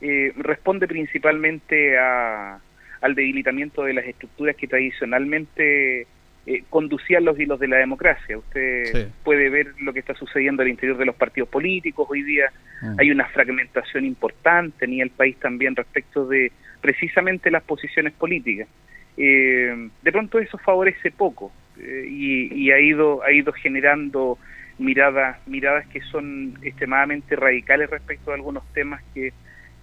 eh, 0.04 0.34
responde 0.36 0.86
principalmente 0.86 1.98
a, 1.98 2.60
al 3.00 3.16
debilitamiento 3.16 3.84
de 3.84 3.94
las 3.94 4.06
estructuras 4.06 4.56
que 4.58 4.68
tradicionalmente 4.68 6.08
eh, 6.46 6.64
conducían 6.70 7.24
los 7.24 7.40
hilos 7.40 7.58
de 7.58 7.70
la 7.70 7.78
democracia. 7.78 8.38
Usted 8.38 9.08
puede 9.24 9.50
ver 9.50 9.76
lo 9.80 9.94
que 9.94 10.00
está 10.00 10.14
sucediendo 10.14 10.62
al 10.62 10.68
interior 10.68 10.98
de 10.98 11.06
los 11.06 11.16
partidos 11.16 11.48
políticos. 11.48 12.06
Hoy 12.10 12.22
día 12.24 12.52
mm. 12.82 13.00
hay 13.00 13.12
una 13.12 13.28
fragmentación 13.28 14.04
importante 14.04 14.84
en 14.84 15.00
el 15.00 15.10
país 15.10 15.38
también 15.38 15.74
respecto 15.74 16.26
de 16.28 16.52
precisamente 16.82 17.50
las 17.50 17.64
posiciones 17.64 18.12
políticas. 18.12 18.68
Eh, 19.16 19.90
de 20.02 20.12
pronto 20.12 20.38
eso 20.40 20.58
favorece 20.58 21.12
poco 21.12 21.54
eh, 21.80 22.06
y, 22.10 22.54
y, 22.54 22.72
ha 22.72 22.80
ido 22.80 23.24
ha 23.24 23.32
ido 23.32 23.54
generando 23.54 24.38
miradas 24.80 25.38
miradas 25.48 25.86
que 25.88 26.02
son 26.02 26.58
extremadamente 26.64 27.36
radicales 27.36 27.90
respecto 27.92 28.32
a 28.32 28.36
algunos 28.36 28.64
temas 28.74 29.02
que 29.14 29.32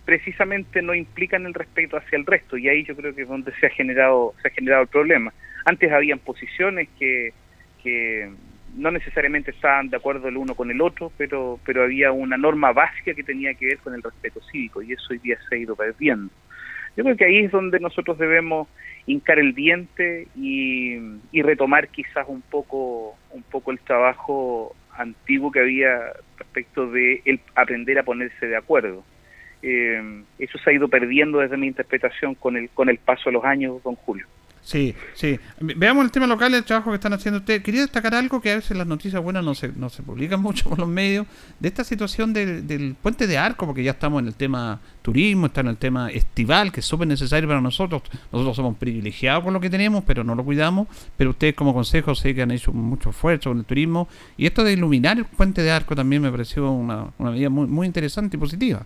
precisamente 0.05 0.83
no 0.83 0.95
implican 0.95 1.47
el 1.47 1.55
respeto 1.55 1.97
hacia 1.97 2.17
el 2.17 2.27
resto 2.27 2.57
y 2.57 2.69
ahí 2.69 2.85
yo 2.85 2.97
creo 2.97 3.15
que 3.15 3.23
es 3.23 3.29
donde 3.29 3.53
se 3.61 3.67
ha 3.67 3.71
generado 3.71 4.35
se 4.43 4.49
ha 4.49 4.51
generado 4.51 4.83
el 4.83 4.89
problema. 4.89 5.33
Antes 5.65 5.93
habían 5.93 6.19
posiciones 6.19 6.89
que, 6.99 7.33
que 7.83 8.31
no 8.77 8.91
necesariamente 8.91 9.51
estaban 9.51 9.89
de 9.89 9.97
acuerdo 9.97 10.29
el 10.29 10.37
uno 10.37 10.55
con 10.55 10.71
el 10.71 10.81
otro 10.81 11.13
pero 11.17 11.59
pero 11.65 11.83
había 11.83 12.13
una 12.13 12.37
norma 12.37 12.73
básica 12.73 13.15
que 13.15 13.23
tenía 13.23 13.55
que 13.55 13.67
ver 13.67 13.79
con 13.79 13.95
el 13.95 14.03
respeto 14.03 14.41
cívico 14.51 14.83
y 14.83 14.93
eso 14.93 15.07
hoy 15.11 15.19
día 15.19 15.39
se 15.49 15.55
ha 15.55 15.59
ido 15.59 15.77
perdiendo. 15.77 16.33
Yo 16.97 17.05
creo 17.05 17.17
que 17.17 17.25
ahí 17.25 17.45
es 17.45 17.53
donde 17.53 17.79
nosotros 17.79 18.19
debemos 18.19 18.69
hincar 19.07 19.39
el 19.39 19.55
diente 19.55 20.27
y, 20.37 20.99
y 21.31 21.43
retomar 21.43 21.89
quizás 21.89 22.27
un 22.27 22.43
poco 22.43 23.17
un 23.31 23.43
poco 23.45 23.71
el 23.71 23.79
trabajo 23.81 24.75
antiguo 24.97 25.53
que 25.53 25.61
había 25.61 26.13
respecto 26.37 26.91
de 26.91 27.23
el 27.25 27.41
aprender 27.55 27.99
a 27.99 28.03
ponerse 28.03 28.47
de 28.47 28.57
acuerdo 28.57 29.05
eh, 29.63 30.23
eso 30.39 30.59
se 30.59 30.71
ha 30.71 30.73
ido 30.73 30.89
perdiendo 30.89 31.39
desde 31.39 31.57
mi 31.57 31.67
interpretación 31.67 32.35
con 32.35 32.57
el, 32.57 32.71
con 32.71 32.89
el 32.89 32.99
paso 32.99 33.25
de 33.27 33.33
los 33.33 33.45
años, 33.45 33.83
don 33.83 33.95
Julio. 33.97 34.27
Sí, 34.63 34.95
sí. 35.15 35.39
Veamos 35.61 36.05
el 36.05 36.11
tema 36.11 36.27
local, 36.27 36.53
el 36.55 36.65
trabajo 36.65 36.91
que 36.91 36.97
están 36.97 37.13
haciendo 37.13 37.39
ustedes. 37.39 37.63
Quería 37.63 37.81
destacar 37.81 38.15
algo 38.15 38.41
que 38.41 38.53
a 38.53 38.57
veces 38.57 38.77
las 38.77 38.87
noticias 38.87 39.23
buenas 39.23 39.43
no 39.43 39.55
se, 39.55 39.69
no 39.69 39.89
se 39.89 40.03
publican 40.03 40.41
mucho 40.43 40.69
por 40.69 40.79
los 40.79 40.89
medios, 40.89 41.27
de 41.59 41.69
esta 41.69 41.83
situación 41.83 42.33
del, 42.33 42.67
del 42.67 42.95
puente 42.95 43.27
de 43.27 43.39
arco, 43.39 43.67
porque 43.67 43.83
ya 43.83 43.93
estamos 43.93 44.21
en 44.21 44.29
el 44.29 44.35
tema 44.35 44.81
turismo, 45.03 45.47
está 45.47 45.63
en 45.63 45.69
el 45.69 45.77
tema 45.77 46.11
estival, 46.11 46.73
que 46.73 46.81
es 46.81 46.87
súper 46.87 47.09
necesario 47.09 47.49
para 47.49 47.61
nosotros. 47.61 48.03
Nosotros 48.31 48.57
somos 48.57 48.77
privilegiados 48.77 49.45
con 49.45 49.55
lo 49.55 49.61
que 49.61 49.71
tenemos, 49.71 50.05
pero 50.05 50.25
no 50.25 50.35
lo 50.35 50.45
cuidamos. 50.45 50.89
Pero 51.17 51.31
ustedes 51.31 51.55
como 51.55 51.73
consejo 51.73 52.15
sé 52.15 52.35
que 52.35 52.43
han 52.43 52.51
hecho 52.51 52.73
mucho 52.73 53.11
esfuerzo 53.11 53.51
con 53.51 53.59
el 53.59 53.65
turismo. 53.65 54.09
Y 54.37 54.47
esto 54.47 54.63
de 54.63 54.75
iluminar 54.75 55.17
el 55.17 55.25
puente 55.25 55.63
de 55.63 55.71
arco 55.71 55.97
también 55.97 56.23
me 56.23 56.31
pareció 56.31 56.71
una, 56.71 57.07
una 57.19 57.31
medida 57.31 57.49
muy, 57.49 57.67
muy 57.67 57.87
interesante 57.87 58.37
y 58.37 58.41
positiva. 58.41 58.85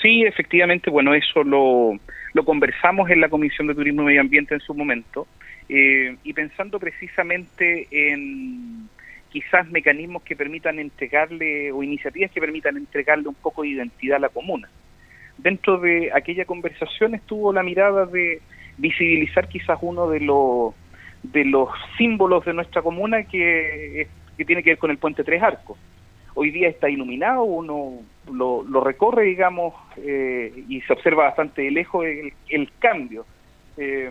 Sí, 0.00 0.22
efectivamente, 0.22 0.90
bueno, 0.90 1.14
eso 1.14 1.44
lo, 1.44 1.92
lo 2.32 2.44
conversamos 2.44 3.10
en 3.10 3.20
la 3.20 3.28
Comisión 3.28 3.66
de 3.66 3.74
Turismo 3.74 4.02
y 4.02 4.06
Medio 4.06 4.20
Ambiente 4.22 4.54
en 4.54 4.60
su 4.60 4.74
momento, 4.74 5.26
eh, 5.68 6.16
y 6.24 6.32
pensando 6.32 6.78
precisamente 6.78 7.86
en 7.90 8.88
quizás 9.30 9.70
mecanismos 9.70 10.22
que 10.22 10.36
permitan 10.36 10.78
entregarle 10.78 11.70
o 11.70 11.82
iniciativas 11.82 12.30
que 12.32 12.40
permitan 12.40 12.76
entregarle 12.76 13.28
un 13.28 13.34
poco 13.34 13.62
de 13.62 13.68
identidad 13.68 14.16
a 14.16 14.20
la 14.20 14.28
comuna. 14.30 14.68
Dentro 15.38 15.78
de 15.78 16.10
aquella 16.12 16.44
conversación 16.44 17.14
estuvo 17.14 17.52
la 17.52 17.62
mirada 17.62 18.06
de 18.06 18.40
visibilizar 18.78 19.48
quizás 19.48 19.78
uno 19.82 20.08
de 20.10 20.20
los 20.20 20.74
de 21.22 21.44
los 21.44 21.68
símbolos 21.98 22.44
de 22.46 22.54
nuestra 22.54 22.80
comuna 22.80 23.24
que, 23.24 24.08
que 24.36 24.44
tiene 24.44 24.62
que 24.62 24.70
ver 24.70 24.78
con 24.78 24.90
el 24.90 24.98
puente 24.98 25.22
Tres 25.22 25.42
Arcos 25.42 25.78
hoy 26.40 26.50
día 26.52 26.70
está 26.70 26.88
iluminado, 26.88 27.42
uno 27.42 27.98
lo, 28.32 28.64
recorre, 28.82 29.24
digamos, 29.24 29.74
eh, 29.98 30.64
y 30.70 30.80
se 30.80 30.94
observa 30.94 31.24
bastante 31.24 31.60
de 31.60 31.70
lejos 31.70 32.06
el, 32.48 32.72
cambio. 32.78 33.26
Eh, 33.76 34.10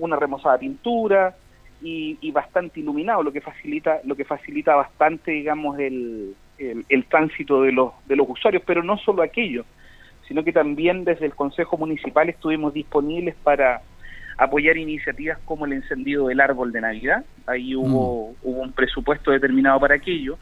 una 0.00 0.16
remozada 0.16 0.58
pintura 0.58 1.36
y, 1.80 2.32
bastante 2.32 2.80
iluminado, 2.80 3.22
lo 3.22 3.30
que 3.30 3.40
facilita, 3.40 4.00
lo 4.02 4.16
que 4.16 4.24
facilita 4.24 4.74
bastante, 4.74 5.30
digamos, 5.30 5.78
el, 5.78 6.34
el, 6.58 7.04
tránsito 7.04 7.62
de 7.62 7.70
los, 7.70 7.92
de 8.06 8.16
los 8.16 8.28
usuarios, 8.28 8.64
pero 8.66 8.82
no 8.82 8.98
solo 8.98 9.22
aquello, 9.22 9.64
sino 10.26 10.42
que 10.42 10.52
también 10.52 11.04
desde 11.04 11.26
el 11.26 11.36
Consejo 11.36 11.76
Municipal 11.76 12.28
estuvimos 12.28 12.74
disponibles 12.74 13.36
para 13.36 13.82
apoyar 14.36 14.76
iniciativas 14.76 15.38
como 15.44 15.64
el 15.64 15.74
encendido 15.74 16.26
del 16.26 16.40
árbol 16.40 16.72
de 16.72 16.80
Navidad. 16.80 17.24
Ahí 17.46 17.76
hubo, 17.76 18.32
mm. 18.32 18.34
hubo 18.42 18.62
un 18.62 18.72
presupuesto 18.72 19.30
determinado 19.30 19.78
para 19.78 19.94
aquello 19.94 20.38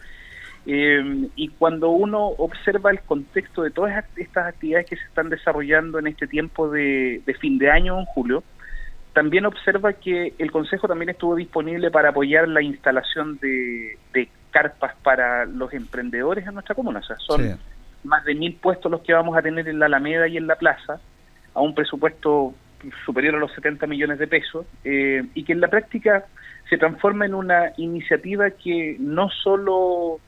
eh, 0.67 1.29
y 1.37 1.49
cuando 1.49 1.91
uno 1.91 2.27
observa 2.27 2.91
el 2.91 3.01
contexto 3.01 3.63
de 3.63 3.71
todas 3.71 4.05
estas 4.17 4.49
actividades 4.49 4.87
que 4.87 4.97
se 4.97 5.05
están 5.05 5.29
desarrollando 5.31 6.01
en 6.01 6.09
este 6.09 6.27
tiempo 6.27 6.69
de, 6.69 7.23
fin 7.41 7.57
de 7.59 7.71
año, 7.71 7.99
en 8.01 8.05
julio, 8.07 8.43
también 9.13 9.47
observa 9.47 9.93
que 9.93 10.35
el 10.39 10.51
Consejo 10.51 10.89
también 10.89 11.11
estuvo 11.11 11.37
disponible 11.37 11.91
para 11.91 12.09
apoyar 12.09 12.49
la 12.49 12.63
instalación 12.63 13.39
de, 13.39 13.99
carpas 14.51 14.97
para 15.03 15.45
los 15.45 15.73
emprendedores 15.75 16.47
en 16.47 16.55
nuestra 16.55 16.75
comuna. 16.75 17.01
O 17.01 17.03
sea, 17.03 17.17
son 17.19 17.59
más 18.05 18.25
de 18.25 18.35
mil 18.35 18.55
puestos 18.55 18.91
los 18.91 19.03
que 19.03 19.13
vamos 19.13 19.37
a 19.37 19.43
tener 19.43 19.69
en 19.69 19.79
la 19.79 19.87
Alameda 19.87 20.27
y 20.27 20.37
en 20.37 20.47
la 20.47 20.57
Plaza, 20.57 20.99
a 21.55 21.61
un 21.61 21.75
presupuesto 21.75 22.55
superior 23.05 23.35
a 23.35 23.39
los 23.39 23.53
70 23.53 23.87
millones 23.87 24.19
de 24.19 24.27
pesos, 24.27 24.67
eh, 24.83 25.25
y 25.35 25.45
que 25.45 25.53
en 25.53 25.61
la 25.61 25.69
práctica 25.69 26.25
se 26.69 26.79
transforma 26.79 27.27
en 27.27 27.35
una 27.35 27.73
iniciativa 27.77 28.51
que 28.51 28.97
no 28.99 29.29
solo 29.31 30.21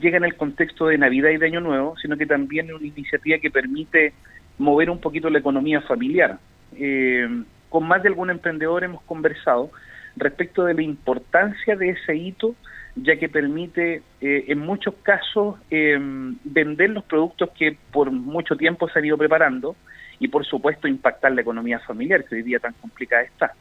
llega 0.00 0.18
en 0.18 0.24
el 0.24 0.36
contexto 0.36 0.86
de 0.86 0.98
Navidad 0.98 1.30
y 1.30 1.38
de 1.38 1.46
Año 1.46 1.60
Nuevo, 1.60 1.96
sino 2.00 2.16
que 2.16 2.26
también 2.26 2.68
es 2.68 2.74
una 2.74 2.86
iniciativa 2.86 3.38
que 3.38 3.50
permite 3.50 4.12
mover 4.58 4.90
un 4.90 5.00
poquito 5.00 5.30
la 5.30 5.38
economía 5.38 5.80
familiar. 5.82 6.38
Eh, 6.76 7.28
con 7.68 7.86
más 7.86 8.02
de 8.02 8.08
algún 8.08 8.30
emprendedor 8.30 8.84
hemos 8.84 9.02
conversado 9.02 9.70
respecto 10.16 10.64
de 10.64 10.74
la 10.74 10.82
importancia 10.82 11.76
de 11.76 11.90
ese 11.90 12.16
hito, 12.16 12.54
ya 12.96 13.16
que 13.16 13.28
permite 13.28 14.02
eh, 14.20 14.44
en 14.48 14.58
muchos 14.58 14.94
casos 15.02 15.56
eh, 15.70 15.98
vender 16.44 16.90
los 16.90 17.04
productos 17.04 17.50
que 17.50 17.76
por 17.92 18.10
mucho 18.10 18.56
tiempo 18.56 18.88
se 18.88 18.98
han 18.98 19.04
ido 19.04 19.16
preparando 19.16 19.76
y 20.18 20.28
por 20.28 20.44
supuesto 20.44 20.88
impactar 20.88 21.32
la 21.32 21.40
economía 21.40 21.78
familiar, 21.78 22.24
que 22.24 22.34
hoy 22.34 22.42
día 22.42 22.58
tan 22.58 22.74
complicada 22.74 23.22
está. 23.22 23.54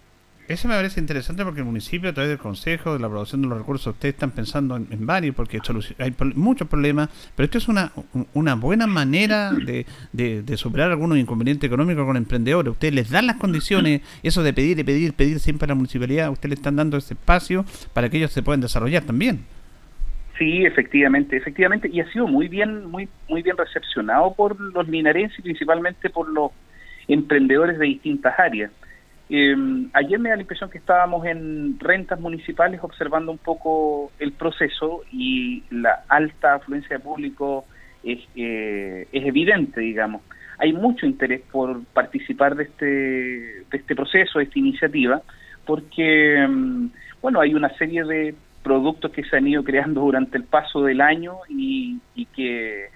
Eso 0.50 0.68
me 0.68 0.74
parece 0.74 1.00
interesante 1.00 1.44
porque 1.46 1.60
el 1.60 1.68
municipio, 1.68 2.10
a 2.10 2.14
través 2.14 2.32
del 2.32 2.40
Consejo, 2.40 2.94
de 2.94 3.00
la 3.00 3.06
aprobación 3.06 3.44
de 3.44 3.48
los 3.48 3.60
recursos, 3.60 3.94
ustedes 3.94 4.16
están 4.16 4.32
pensando 4.32 4.78
en, 4.78 5.06
varios, 5.06 5.36
porque 5.36 5.60
hay 6.00 6.16
muchos 6.34 6.68
problemas, 6.68 7.10
pero 7.36 7.46
esto 7.46 7.60
es 7.60 7.68
una, 7.68 7.92
una 8.34 8.56
buena 8.56 8.88
manera 8.88 9.52
de, 9.52 9.86
de, 10.12 10.58
superar 10.58 10.90
algunos 10.90 11.20
inconvenientes 11.20 11.68
económicos 11.68 12.04
con 12.04 12.18
emprendedores. 12.18 12.72
Ustedes 12.72 12.96
les 12.96 13.12
dan 13.12 13.28
las 13.28 13.36
condiciones, 13.36 14.02
eso 14.24 14.42
de 14.42 14.52
pedir 14.52 14.80
y 14.80 14.84
pedir, 14.84 15.14
pedir 15.14 15.40
siempre 15.40 15.66
a 15.66 15.70
la 15.70 15.76
municipalidad, 15.76 16.32
ustedes 16.32 16.50
le 16.50 16.56
están 16.56 16.78
dando 16.78 16.98
ese 16.98 17.14
espacio 17.14 17.64
para 17.94 18.10
que 18.10 18.18
ellos 18.18 18.32
se 18.32 18.42
puedan 18.42 18.62
desarrollar 18.62 19.04
también. 19.04 19.46
Sí, 20.40 20.66
efectivamente, 20.66 21.38
efectivamente, 21.38 21.92
y 21.94 22.00
ha 22.00 22.12
sido 22.12 22.26
muy 22.26 22.48
bien, 22.48 22.88
muy, 22.88 23.08
muy 23.28 23.44
bien 23.44 23.56
recepcionado 23.56 24.34
por 24.34 24.60
los 24.60 24.90
linarenses 24.90 25.38
y 25.38 25.42
principalmente 25.44 26.10
por 26.10 26.28
los 26.28 26.50
emprendedores 27.08 27.78
de 27.78 27.86
distintas 27.86 28.34
áreas. 28.40 28.72
Eh, 29.30 29.56
ayer 29.94 30.20
me 30.20 30.30
da 30.30 30.36
la 30.36 30.42
impresión 30.42 30.72
que 30.72 30.80
estábamos 30.80 31.26
en 31.26 31.80
rentas 31.80 32.20
municipales 32.20 32.80
observando 32.84 33.32
un 33.32 33.38
poco 33.38 34.12
el 34.18 34.32
proceso 34.32 35.04
y 35.12 35.64
la 35.70 36.04
alta 36.08 36.56
afluencia 36.56 36.98
de 36.98 37.04
público 37.04 37.66
es, 38.04 38.20
eh, 38.36 39.08
es 39.12 39.26
evidente, 39.26 39.82
digamos. 39.82 40.24
Hay 40.58 40.74
mucho 40.74 41.06
interés 41.06 41.42
por 41.52 41.84
participar 41.94 42.56
de 42.56 42.64
este, 42.64 42.86
de 42.86 43.78
este 43.78 43.96
proceso, 43.96 44.40
de 44.40 44.46
esta 44.46 44.60
iniciativa, 44.60 45.22
porque, 45.64 46.36
em, 46.42 46.90
bueno, 47.22 47.40
hay 47.40 47.54
una 47.54 47.70
serie 47.78 48.04
de 48.04 48.34
productos 48.64 49.12
que 49.12 49.24
se 49.24 49.38
han 49.38 49.48
ido 49.48 49.64
creando 49.64 50.02
durante 50.02 50.38
el 50.38 50.44
paso 50.44 50.84
del 50.84 51.02
año 51.02 51.36
y, 51.48 52.00
y 52.16 52.26
que 52.26 52.90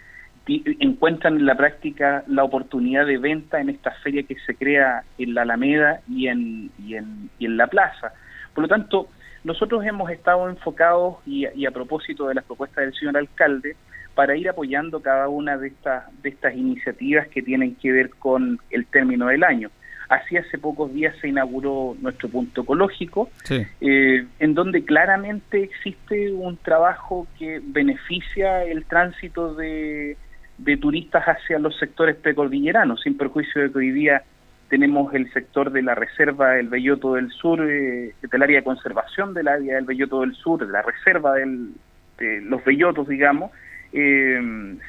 encuentran 0.47 1.37
en 1.37 1.45
la 1.45 1.55
práctica 1.55 2.23
la 2.27 2.43
oportunidad 2.43 3.05
de 3.05 3.17
venta 3.17 3.61
en 3.61 3.69
esta 3.69 3.91
feria 3.91 4.23
que 4.23 4.35
se 4.45 4.55
crea 4.55 5.03
en 5.17 5.33
la 5.33 5.43
Alameda 5.43 6.01
y 6.09 6.27
en, 6.27 6.69
y 6.85 6.95
en, 6.95 7.29
y 7.39 7.45
en 7.45 7.57
la 7.57 7.67
plaza. 7.67 8.13
Por 8.53 8.63
lo 8.63 8.67
tanto, 8.67 9.07
nosotros 9.43 9.85
hemos 9.85 10.09
estado 10.09 10.49
enfocados 10.49 11.17
y, 11.25 11.47
y, 11.55 11.65
a 11.65 11.71
propósito 11.71 12.27
de 12.27 12.35
las 12.35 12.43
propuestas 12.43 12.85
del 12.85 12.93
señor 12.93 13.17
alcalde 13.17 13.75
para 14.15 14.35
ir 14.35 14.47
apoyando 14.49 15.01
cada 15.01 15.27
una 15.27 15.57
de 15.57 15.67
estas, 15.69 16.03
de 16.21 16.29
estas 16.29 16.55
iniciativas 16.55 17.27
que 17.29 17.41
tienen 17.41 17.75
que 17.75 17.91
ver 17.91 18.09
con 18.11 18.59
el 18.69 18.85
término 18.85 19.27
del 19.27 19.43
año. 19.43 19.69
Así 20.09 20.37
hace 20.37 20.57
pocos 20.57 20.93
días 20.93 21.15
se 21.21 21.29
inauguró 21.29 21.95
nuestro 21.99 22.29
punto 22.29 22.61
ecológico, 22.61 23.29
eh, 23.49 24.25
en 24.39 24.53
donde 24.53 24.83
claramente 24.83 25.63
existe 25.63 26.31
un 26.31 26.57
trabajo 26.57 27.25
que 27.39 27.59
beneficia 27.63 28.63
el 28.63 28.85
tránsito 28.85 29.55
de, 29.55 30.17
de 30.57 30.77
turistas 30.77 31.23
hacia 31.25 31.59
los 31.59 31.77
sectores 31.77 32.15
precordilleranos, 32.15 33.01
sin 33.01 33.17
perjuicio 33.17 33.61
de 33.61 33.71
que 33.71 33.77
hoy 33.77 33.91
día 33.91 34.23
tenemos 34.69 35.13
el 35.13 35.31
sector 35.33 35.71
de 35.71 35.81
la 35.81 35.95
reserva 35.95 36.51
del 36.51 36.67
Belloto 36.67 37.15
del 37.15 37.29
Sur, 37.31 37.59
eh, 37.69 38.15
del 38.21 38.41
área 38.41 38.57
de 38.57 38.63
conservación 38.63 39.33
del 39.33 39.47
área 39.47 39.75
del 39.75 39.85
Belloto 39.85 40.21
del 40.21 40.33
Sur, 40.33 40.65
de 40.65 40.71
la 40.71 40.81
reserva 40.81 41.35
del, 41.35 41.73
de 42.17 42.41
los 42.41 42.63
bellotos, 42.63 43.07
digamos, 43.07 43.51
eh, 43.91 44.41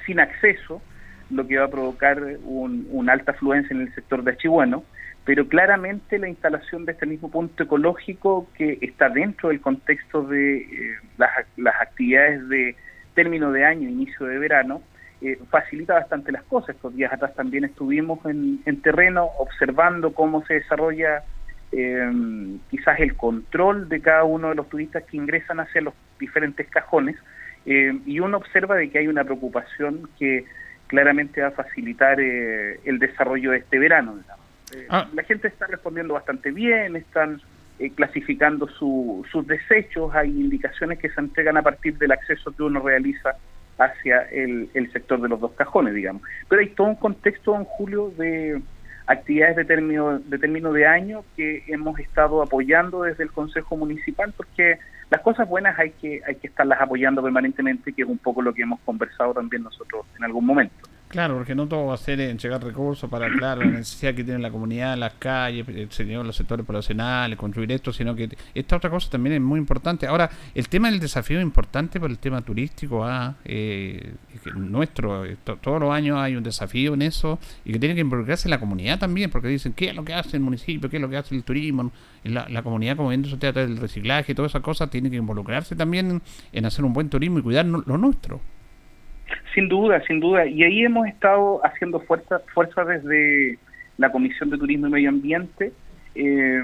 sin 0.07 0.21
acceso, 0.21 0.81
lo 1.31 1.47
que 1.47 1.59
va 1.59 1.67
a 1.67 1.71
provocar 1.71 2.23
un, 2.45 3.11
alta 3.11 3.33
afluencia 3.33 3.75
en 3.75 3.83
el 3.83 3.95
sector 3.95 4.23
de 4.23 4.33
Achihuano, 4.33 4.85
pero 5.25 5.49
claramente 5.49 6.19
la 6.19 6.29
instalación 6.29 6.85
de 6.85 6.93
este 6.93 7.07
mismo 7.07 7.31
punto 7.31 7.63
ecológico 7.63 8.49
que 8.55 8.79
está 8.83 9.09
dentro 9.09 9.49
del 9.49 9.61
contexto 9.61 10.23
de 10.23 10.57
eh, 10.59 10.97
las, 11.17 11.31
las, 11.57 11.75
actividades 11.81 12.47
de 12.49 12.77
término 13.15 13.53
de 13.53 13.65
año, 13.65 13.89
inicio 13.89 14.27
de 14.27 14.39
verano, 14.39 14.83
eh, 15.21 15.39
facilita 15.51 15.95
bastante 15.95 16.33
las 16.33 16.43
cosas. 16.45 16.77
Estos 16.77 16.95
días 16.95 17.13
atrás 17.13 17.35
también 17.35 17.65
estuvimos 17.65 18.25
en, 18.27 18.61
en 18.65 18.81
terreno 18.81 19.25
observando 19.39 20.13
cómo 20.13 20.45
se 20.47 20.55
desarrolla 20.55 21.23
eh, 21.73 22.59
quizás 22.71 23.01
el 23.01 23.17
control 23.17 23.89
de 23.89 24.01
cada 24.01 24.25
uno 24.25 24.51
de 24.51 24.55
los 24.55 24.69
turistas 24.69 25.05
que 25.05 25.17
ingresan 25.17 25.61
hacia 25.61 25.81
los 25.81 25.95
diferentes 26.19 26.69
cajones 26.69 27.17
eh, 27.67 27.99
y 28.07 28.21
uno 28.21 28.37
observa 28.37 28.77
de 28.77 28.91
que 28.91 28.99
hay 28.99 29.09
una 29.09 29.25
preocupación 29.25 30.09
que 30.19 30.45
claramente 30.87 31.41
va 31.41 31.49
a 31.49 31.53
facilitar 31.53 32.21
eh, 32.21 32.79
el 32.85 32.99
desarrollo 32.99 33.53
de 33.53 33.59
este 33.59 33.79
verano. 33.79 34.19
Eh, 34.75 34.87
ah. 34.91 35.09
La 35.15 35.23
gente 35.25 35.49
está 35.49 35.67
respondiendo 35.67 36.15
bastante 36.15 36.51
bien, 36.51 36.97
están 36.97 37.41
eh, 37.79 37.91
clasificando 37.91 38.69
su, 38.69 39.27
sus 39.31 39.47
desechos, 39.47 40.15
hay 40.15 40.29
indicaciones 40.29 40.99
que 40.99 41.09
se 41.09 41.21
entregan 41.21 41.57
a 41.57 41.63
partir 41.63 41.97
del 41.99 42.13
acceso 42.13 42.53
que 42.55 42.63
uno 42.63 42.81
realiza 42.81 43.35
hacia 43.79 44.23
el, 44.23 44.69
el 44.75 44.93
sector 44.93 45.21
de 45.21 45.29
los 45.29 45.41
dos 45.41 45.53
cajones, 45.53 45.95
digamos. 45.95 46.23
Pero 46.49 46.61
hay 46.61 46.69
todo 46.71 46.89
un 46.89 46.97
contexto, 46.97 47.55
en 47.57 47.65
Julio, 47.65 48.13
de 48.17 48.63
actividades 49.07 49.57
de 49.57 49.65
término, 49.65 50.19
de 50.19 50.39
término 50.39 50.73
de 50.73 50.87
año 50.87 51.25
que 51.37 51.63
hemos 51.69 51.99
estado 51.99 52.43
apoyando 52.43 53.03
desde 53.03 53.25
el 53.25 53.33
Consejo 53.33 53.77
Municipal 53.77 54.33
porque 54.37 54.79
las 55.11 55.21
cosas 55.21 55.49
buenas 55.49 55.79
hay 55.79 55.91
que 55.91 56.23
hay 56.27 56.37
que 56.37 56.47
estarlas 56.47 56.81
apoyando 56.81 57.23
permanentemente, 57.23 57.93
que 57.93 58.03
es 58.03 58.09
un 58.09 58.19
poco 58.19 58.41
lo 58.41 58.55
que 58.55 58.63
hemos 58.63 58.81
conversado 58.81 59.35
también 59.35 59.63
nosotros 59.63 60.07
en 60.17 60.25
algún 60.25 60.47
momento. 60.47 60.75
Claro, 61.15 61.37
porque 61.37 61.55
no 61.55 61.69
todo 61.69 61.87
va 61.87 61.95
a 61.95 61.97
ser 61.97 62.21
entregar 62.21 62.61
recursos 62.61 63.09
para, 63.09 63.31
claro, 63.31 63.61
la 63.61 63.71
necesidad 63.71 64.17
que 64.17 64.25
tiene 64.25 64.41
la 64.41 64.51
comunidad, 64.51 64.99
las 64.99 65.13
calles, 65.13 65.65
el 65.69 66.13
los 66.27 66.35
sectores 66.35 66.67
poblacionales, 66.67 67.39
construir 67.39 67.71
esto, 67.71 67.93
sino 67.93 68.17
que 68.17 68.37
esta 68.53 68.75
otra 68.75 68.91
cosa 68.91 69.11
también 69.11 69.37
es 69.37 69.41
muy 69.41 69.61
importante. 69.61 70.09
Ahora, 70.09 70.29
el 70.57 70.69
tema 70.69 70.91
del 70.91 70.99
desafío 70.99 71.39
es 71.39 71.45
importante 71.45 72.01
por 72.01 72.11
el 72.11 72.19
tema 72.19 72.43
turístico, 72.43 73.05
ah, 73.05 73.37
eh, 73.45 74.15
nuestro, 74.57 75.23
todos 75.61 75.81
los 75.81 75.93
años 75.93 76.19
hay 76.19 76.35
un 76.35 76.43
desafío 76.43 76.95
en 76.95 77.03
eso 77.03 77.39
y 77.65 77.71
que 77.71 77.79
tiene 77.79 77.95
que 77.95 78.01
involucrarse 78.01 78.49
la 78.49 78.59
comunidad 78.59 78.99
también, 78.99 79.31
porque 79.31 79.47
dicen, 79.47 79.73
¿qué 79.73 79.91
es 79.91 79.95
lo 79.95 80.05
que 80.05 80.15
hace 80.15 80.37
el 80.37 80.43
municipio? 80.43 80.91
¿Qué 80.91 80.97
es 80.97 81.01
lo 81.01 81.09
que 81.09 81.17
hace 81.17 81.37
el 81.37 81.45
turismo? 81.45 81.93
La, 82.25 82.49
la 82.49 82.65
comunidad, 82.65 82.97
como 82.97 83.11
viendo 83.11 83.29
usted, 83.29 83.55
del 83.55 83.77
reciclaje 83.77 84.35
todas 84.35 84.51
esas 84.51 84.63
cosas, 84.63 84.91
tiene 84.91 85.09
que 85.11 85.17
involucrarse 85.17 85.77
también 85.77 86.21
en 86.53 86.67
hacer 86.67 86.85
un 86.85 86.93
buen 86.93 87.09
turismo 87.09 87.39
y 87.39 87.43
cuidar 87.43 87.67
lo 87.67 87.99
nuestro. 87.99 88.41
Sin 89.55 89.69
duda, 89.69 90.03
sin 90.07 90.19
duda. 90.21 90.47
Y 90.47 90.65
ahí 90.65 90.85
hemos 90.85 91.07
estado 91.07 91.65
haciendo 91.65 92.01
fuerza, 92.01 92.41
fuerza 92.53 92.85
desde 92.85 93.59
la 93.99 94.11
Comisión 94.11 94.51
de 94.51 94.59
Turismo 94.59 94.89
y 94.89 94.91
Medio 94.91 95.09
Ambiente. 95.11 95.73
Eh, 96.17 96.63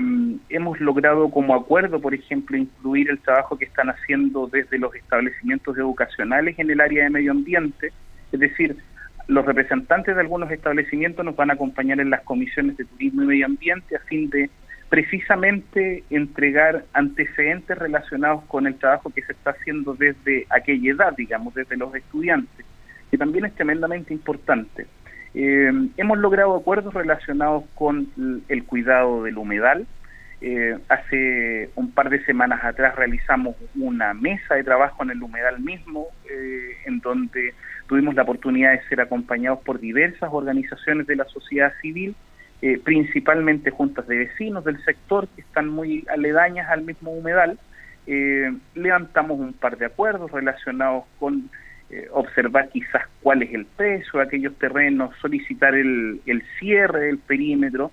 hemos 0.49 0.81
logrado 0.81 1.31
como 1.31 1.55
acuerdo, 1.55 2.01
por 2.01 2.15
ejemplo, 2.15 2.57
incluir 2.57 3.11
el 3.11 3.19
trabajo 3.21 3.57
que 3.57 3.65
están 3.65 3.91
haciendo 3.91 4.49
desde 4.49 4.79
los 4.79 4.95
establecimientos 4.95 5.77
educacionales 5.79 6.59
en 6.59 6.71
el 6.71 6.81
área 6.81 7.05
de 7.05 7.11
medio 7.11 7.31
ambiente. 7.31 7.93
Es 8.33 8.41
decir, 8.41 8.77
los 9.29 9.45
representantes 9.45 10.15
de 10.15 10.21
algunos 10.21 10.51
establecimientos 10.51 11.25
nos 11.25 11.37
van 11.37 11.51
a 11.51 11.55
acompañar 11.55 12.01
en 12.01 12.11
las 12.11 12.23
comisiones 12.23 12.77
de 12.77 12.85
turismo 12.85 13.23
y 13.23 13.27
medio 13.27 13.47
ambiente 13.47 13.97
a 13.97 14.01
fin 14.01 14.29
de 14.31 14.51
precisamente 14.89 16.03
entregar 16.11 16.85
antecedentes 16.93 17.79
relacionados 17.79 18.45
con 18.47 18.67
el 18.67 18.75
trabajo 18.75 19.11
que 19.11 19.23
se 19.23 19.33
está 19.33 19.51
haciendo 19.51 19.95
desde 19.95 20.47
aquella 20.51 20.93
edad, 20.93 21.15
digamos, 21.17 21.55
desde 21.55 21.77
los 21.77 21.95
estudiantes, 21.95 22.67
que 23.11 23.19
también 23.19 23.45
es 23.45 23.55
tremendamente 23.55 24.15
importante. 24.15 24.87
Eh, 25.35 25.71
hemos 25.97 26.19
logrado 26.19 26.57
acuerdos 26.57 26.93
relacionados 26.93 27.65
con 27.75 28.09
el 28.49 28.65
cuidado 28.65 29.23
del 29.25 29.39
humedal. 29.39 29.87
Eh, 30.43 30.79
hace 30.89 31.71
un 31.75 31.93
par 31.93 32.09
de 32.09 32.25
semanas 32.25 32.65
atrás 32.65 32.97
realizamos 32.97 33.57
una 33.77 34.15
mesa 34.15 34.55
de 34.55 34.65
trabajo 34.65 35.03
en 35.03 35.11
el 35.11 35.23
humedal 35.23 35.61
mismo, 35.61 36.07
eh, 36.31 36.77
en 36.87 37.01
donde 37.01 37.55
tuvimos 37.87 38.15
la 38.15 38.23
oportunidad 38.23 38.73
de 38.73 38.83
ser 38.89 39.01
acompañados 39.01 39.61
por 39.61 39.81
diversas 39.81 40.31
organizaciones 40.33 41.07
de 41.07 41.17
la 41.17 41.25
sociedad 41.27 41.73
civil 41.81 42.15
principalmente 42.85 43.71
juntas 43.71 44.07
de 44.07 44.19
vecinos 44.19 44.63
del 44.67 44.85
sector 44.85 45.27
que 45.29 45.41
están 45.41 45.67
muy 45.67 46.05
aledañas 46.13 46.69
al 46.69 46.83
mismo 46.83 47.11
humedal. 47.11 47.59
Levantamos 48.75 49.41
un 49.41 49.55
par 49.55 49.79
de 49.79 49.87
acuerdos 49.87 50.31
relacionados 50.31 51.05
con 51.19 51.49
eh, 51.91 52.09
observar 52.13 52.69
quizás 52.69 53.03
cuál 53.23 53.43
es 53.43 53.53
el 53.53 53.67
precio 53.67 54.21
de 54.21 54.27
aquellos 54.27 54.55
terrenos, 54.59 55.15
solicitar 55.21 55.75
el, 55.75 56.21
el 56.27 56.43
cierre 56.59 57.07
del 57.07 57.19
perímetro, 57.19 57.91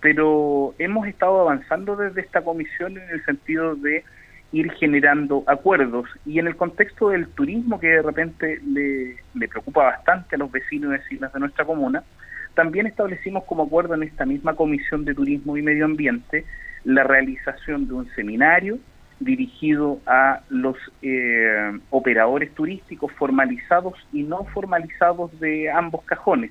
pero 0.00 0.74
hemos 0.78 1.06
estado 1.06 1.40
avanzando 1.40 1.96
desde 1.96 2.20
esta 2.20 2.42
comisión 2.42 2.96
en 2.96 3.10
el 3.10 3.24
sentido 3.24 3.74
de 3.74 4.04
ir 4.52 4.70
generando 4.72 5.44
acuerdos. 5.46 6.08
Y 6.24 6.38
en 6.38 6.46
el 6.46 6.56
contexto 6.56 7.10
del 7.10 7.28
turismo 7.28 7.78
que 7.80 7.88
de 7.88 8.02
repente 8.02 8.60
le, 8.66 9.16
le 9.34 9.48
preocupa 9.48 9.84
bastante 9.84 10.36
a 10.36 10.38
los 10.38 10.50
vecinos 10.50 10.94
y 10.94 10.98
vecinas 10.98 11.32
de 11.32 11.40
nuestra 11.40 11.64
comuna, 11.64 12.04
también 12.54 12.86
establecimos 12.86 13.44
como 13.44 13.64
acuerdo 13.64 13.94
en 13.94 14.02
esta 14.02 14.26
misma 14.26 14.54
Comisión 14.54 15.04
de 15.04 15.14
Turismo 15.14 15.56
y 15.56 15.62
Medio 15.62 15.84
Ambiente 15.84 16.44
la 16.84 17.04
realización 17.04 17.86
de 17.86 17.94
un 17.94 18.08
seminario 18.14 18.78
dirigido 19.20 20.00
a 20.06 20.40
los 20.48 20.76
eh, 21.02 21.78
operadores 21.90 22.52
turísticos 22.54 23.12
formalizados 23.12 23.94
y 24.12 24.22
no 24.22 24.44
formalizados 24.46 25.38
de 25.38 25.70
ambos 25.70 26.02
cajones. 26.04 26.50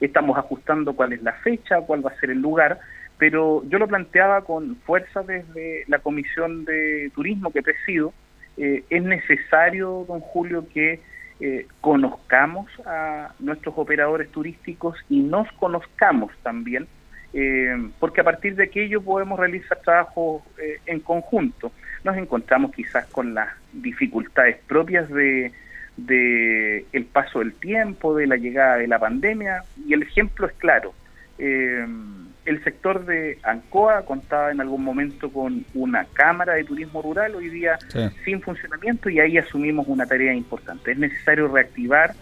Estamos 0.00 0.38
ajustando 0.38 0.94
cuál 0.94 1.12
es 1.12 1.22
la 1.22 1.32
fecha, 1.32 1.80
cuál 1.80 2.04
va 2.04 2.10
a 2.10 2.20
ser 2.20 2.30
el 2.30 2.40
lugar, 2.40 2.78
pero 3.18 3.62
yo 3.68 3.78
lo 3.78 3.88
planteaba 3.88 4.42
con 4.42 4.76
fuerza 4.76 5.22
desde 5.22 5.84
la 5.88 5.98
Comisión 5.98 6.64
de 6.64 7.10
Turismo 7.14 7.50
que 7.50 7.62
presido. 7.62 8.12
Eh, 8.56 8.84
es 8.90 9.02
necesario, 9.02 10.04
don 10.06 10.20
Julio, 10.20 10.66
que 10.72 11.00
eh, 11.40 11.66
conozcamos 11.80 12.68
a 12.84 13.32
nuestros 13.38 13.74
operadores 13.78 14.30
turísticos 14.30 14.96
y 15.08 15.20
nos 15.20 15.50
conozcamos 15.52 16.32
también, 16.42 16.86
eh, 17.32 17.90
porque 17.98 18.20
a 18.20 18.24
partir 18.24 18.56
de 18.56 18.64
aquello 18.64 19.00
podemos 19.02 19.38
realizar 19.38 19.78
trabajo 19.78 20.44
eh, 20.58 20.80
en 20.86 21.00
conjunto. 21.00 21.72
Nos 22.02 22.16
encontramos 22.16 22.72
quizás 22.72 23.06
con 23.06 23.34
las 23.34 23.48
dificultades 23.72 24.58
propias 24.66 25.08
de, 25.08 25.52
de 25.96 26.86
el 26.92 27.04
paso 27.04 27.40
del 27.40 27.52
tiempo, 27.54 28.16
de 28.16 28.26
la 28.26 28.36
llegada 28.36 28.78
de 28.78 28.88
la 28.88 28.98
pandemia, 28.98 29.64
y 29.86 29.92
el 29.94 30.02
ejemplo 30.02 30.46
es 30.46 30.52
claro. 30.54 30.94
Eh, 31.38 31.86
el 32.46 32.64
sector 32.64 33.04
de 33.04 33.38
Ancoa 33.42 34.04
contaba 34.04 34.50
en 34.50 34.60
algún 34.60 34.82
momento 34.82 35.30
con 35.30 35.64
una 35.74 36.06
cámara 36.12 36.54
de 36.54 36.64
turismo 36.64 37.02
rural, 37.02 37.34
hoy 37.34 37.48
día 37.48 37.78
sin 38.24 38.40
funcionamiento, 38.40 39.08
y 39.08 39.20
ahí 39.20 39.38
asumimos 39.38 39.86
una 39.88 40.06
tarea 40.06 40.32
importante. 40.32 40.92
Es 40.92 40.98
necesario 40.98 41.48
reactivar 41.48 42.14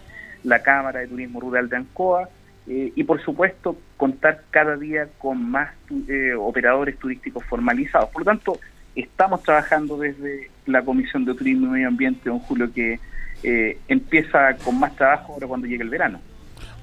la 0.43 0.61
cámara 0.61 0.99
de 0.99 1.07
turismo 1.07 1.39
rural 1.39 1.67
de 1.69 1.77
Ancoa 1.77 2.29
eh, 2.69 2.93
y, 2.95 3.03
por 3.03 3.19
supuesto, 3.23 3.75
contar 3.97 4.43
cada 4.51 4.77
día 4.77 5.07
con 5.17 5.49
más 5.49 5.71
eh, 6.07 6.33
operadores 6.37 6.99
turísticos 6.99 7.43
formalizados. 7.45 8.09
Por 8.11 8.21
lo 8.21 8.25
tanto, 8.25 8.59
estamos 8.95 9.41
trabajando 9.41 9.97
desde 9.97 10.51
la 10.67 10.83
Comisión 10.83 11.25
de 11.25 11.33
Turismo 11.33 11.65
y 11.65 11.69
Medio 11.71 11.87
Ambiente, 11.87 12.29
don 12.29 12.37
Julio, 12.37 12.71
que 12.71 12.99
eh, 13.41 13.79
empieza 13.87 14.55
con 14.63 14.79
más 14.79 14.95
trabajo 14.95 15.33
ahora 15.33 15.47
cuando 15.47 15.65
llegue 15.65 15.81
el 15.81 15.89
verano. 15.89 16.21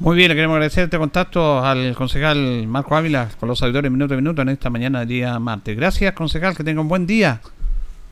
Muy 0.01 0.16
bien, 0.16 0.28
le 0.28 0.34
queremos 0.34 0.57
agradecer 0.57 0.84
este 0.84 0.99
contacto 0.99 1.64
al 1.64 1.95
concejal 1.95 2.66
Marco 2.66 2.97
Ávila 2.97 3.28
con 3.39 3.49
los 3.49 3.62
auditores 3.62 3.91
minuto 3.91 4.14
a 4.14 4.16
minuto 4.16 4.43
en 4.43 4.49
esta 4.49 4.68
mañana 4.70 4.99
del 5.01 5.09
día 5.09 5.39
martes. 5.39 5.76
Gracias, 5.76 6.12
concejal, 6.14 6.57
que 6.57 6.64
tenga 6.64 6.80
un 6.80 6.89
buen 6.89 7.07
día. 7.07 7.41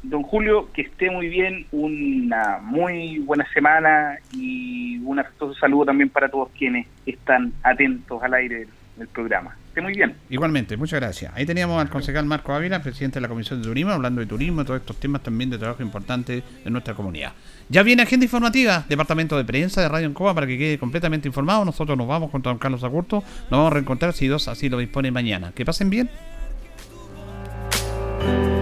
Don 0.05 0.23
Julio, 0.23 0.71
que 0.73 0.83
esté 0.83 1.11
muy 1.11 1.29
bien, 1.29 1.67
una 1.73 2.59
muy 2.63 3.19
buena 3.19 3.47
semana 3.53 4.19
y 4.33 4.99
un 4.99 5.19
afectuoso 5.19 5.55
saludo 5.59 5.87
también 5.87 6.11
para 6.11 6.29
todos 6.29 6.51
quienes 6.57 6.87
están 7.07 7.53
atentos 7.63 8.23
al 8.23 8.35
aire 8.35 8.67
del 8.97 9.09
programa 9.09 9.57
muy 9.83 9.95
bien. 9.95 10.15
Igualmente, 10.31 10.77
muchas 10.77 11.01
gracias. 11.01 11.33
Ahí 11.35 11.47
teníamos 11.47 11.81
al 11.81 11.89
concejal 11.89 12.25
Marco 12.27 12.53
Ávila, 12.53 12.83
presidente 12.83 13.17
de 13.17 13.23
la 13.23 13.29
Comisión 13.29 13.61
de 13.61 13.69
Turismo, 13.69 13.93
hablando 13.93 14.21
de 14.21 14.27
turismo 14.27 14.63
y 14.63 14.65
todos 14.65 14.81
estos 14.81 14.97
temas 14.99 15.23
también 15.23 15.51
de 15.51 15.59
trabajo 15.59 15.83
importante 15.83 16.43
en 16.65 16.73
nuestra 16.73 16.95
comunidad. 16.95 17.33
Ya 17.69 17.83
viene 17.83 18.03
agenda 18.03 18.25
informativa, 18.25 18.85
departamento 18.89 19.37
de 19.37 19.45
prensa 19.45 19.81
de 19.81 19.89
Radio 19.89 20.07
Encoba 20.07 20.35
para 20.35 20.47
que 20.47 20.59
quede 20.59 20.79
completamente 20.79 21.29
informado. 21.29 21.65
Nosotros 21.65 21.97
nos 21.97 22.07
vamos 22.07 22.31
con 22.31 22.43
don 22.43 22.59
Carlos 22.59 22.85
Agurto, 22.85 23.17
nos 23.17 23.51
vamos 23.51 23.71
a 23.71 23.75
reencontrar 23.75 24.13
si 24.13 24.27
dos 24.27 24.49
así 24.49 24.69
lo 24.69 24.79
dispone 24.79 25.11
mañana. 25.11 25.53
Que 25.55 25.65
pasen 25.65 25.91
bien. 25.91 26.09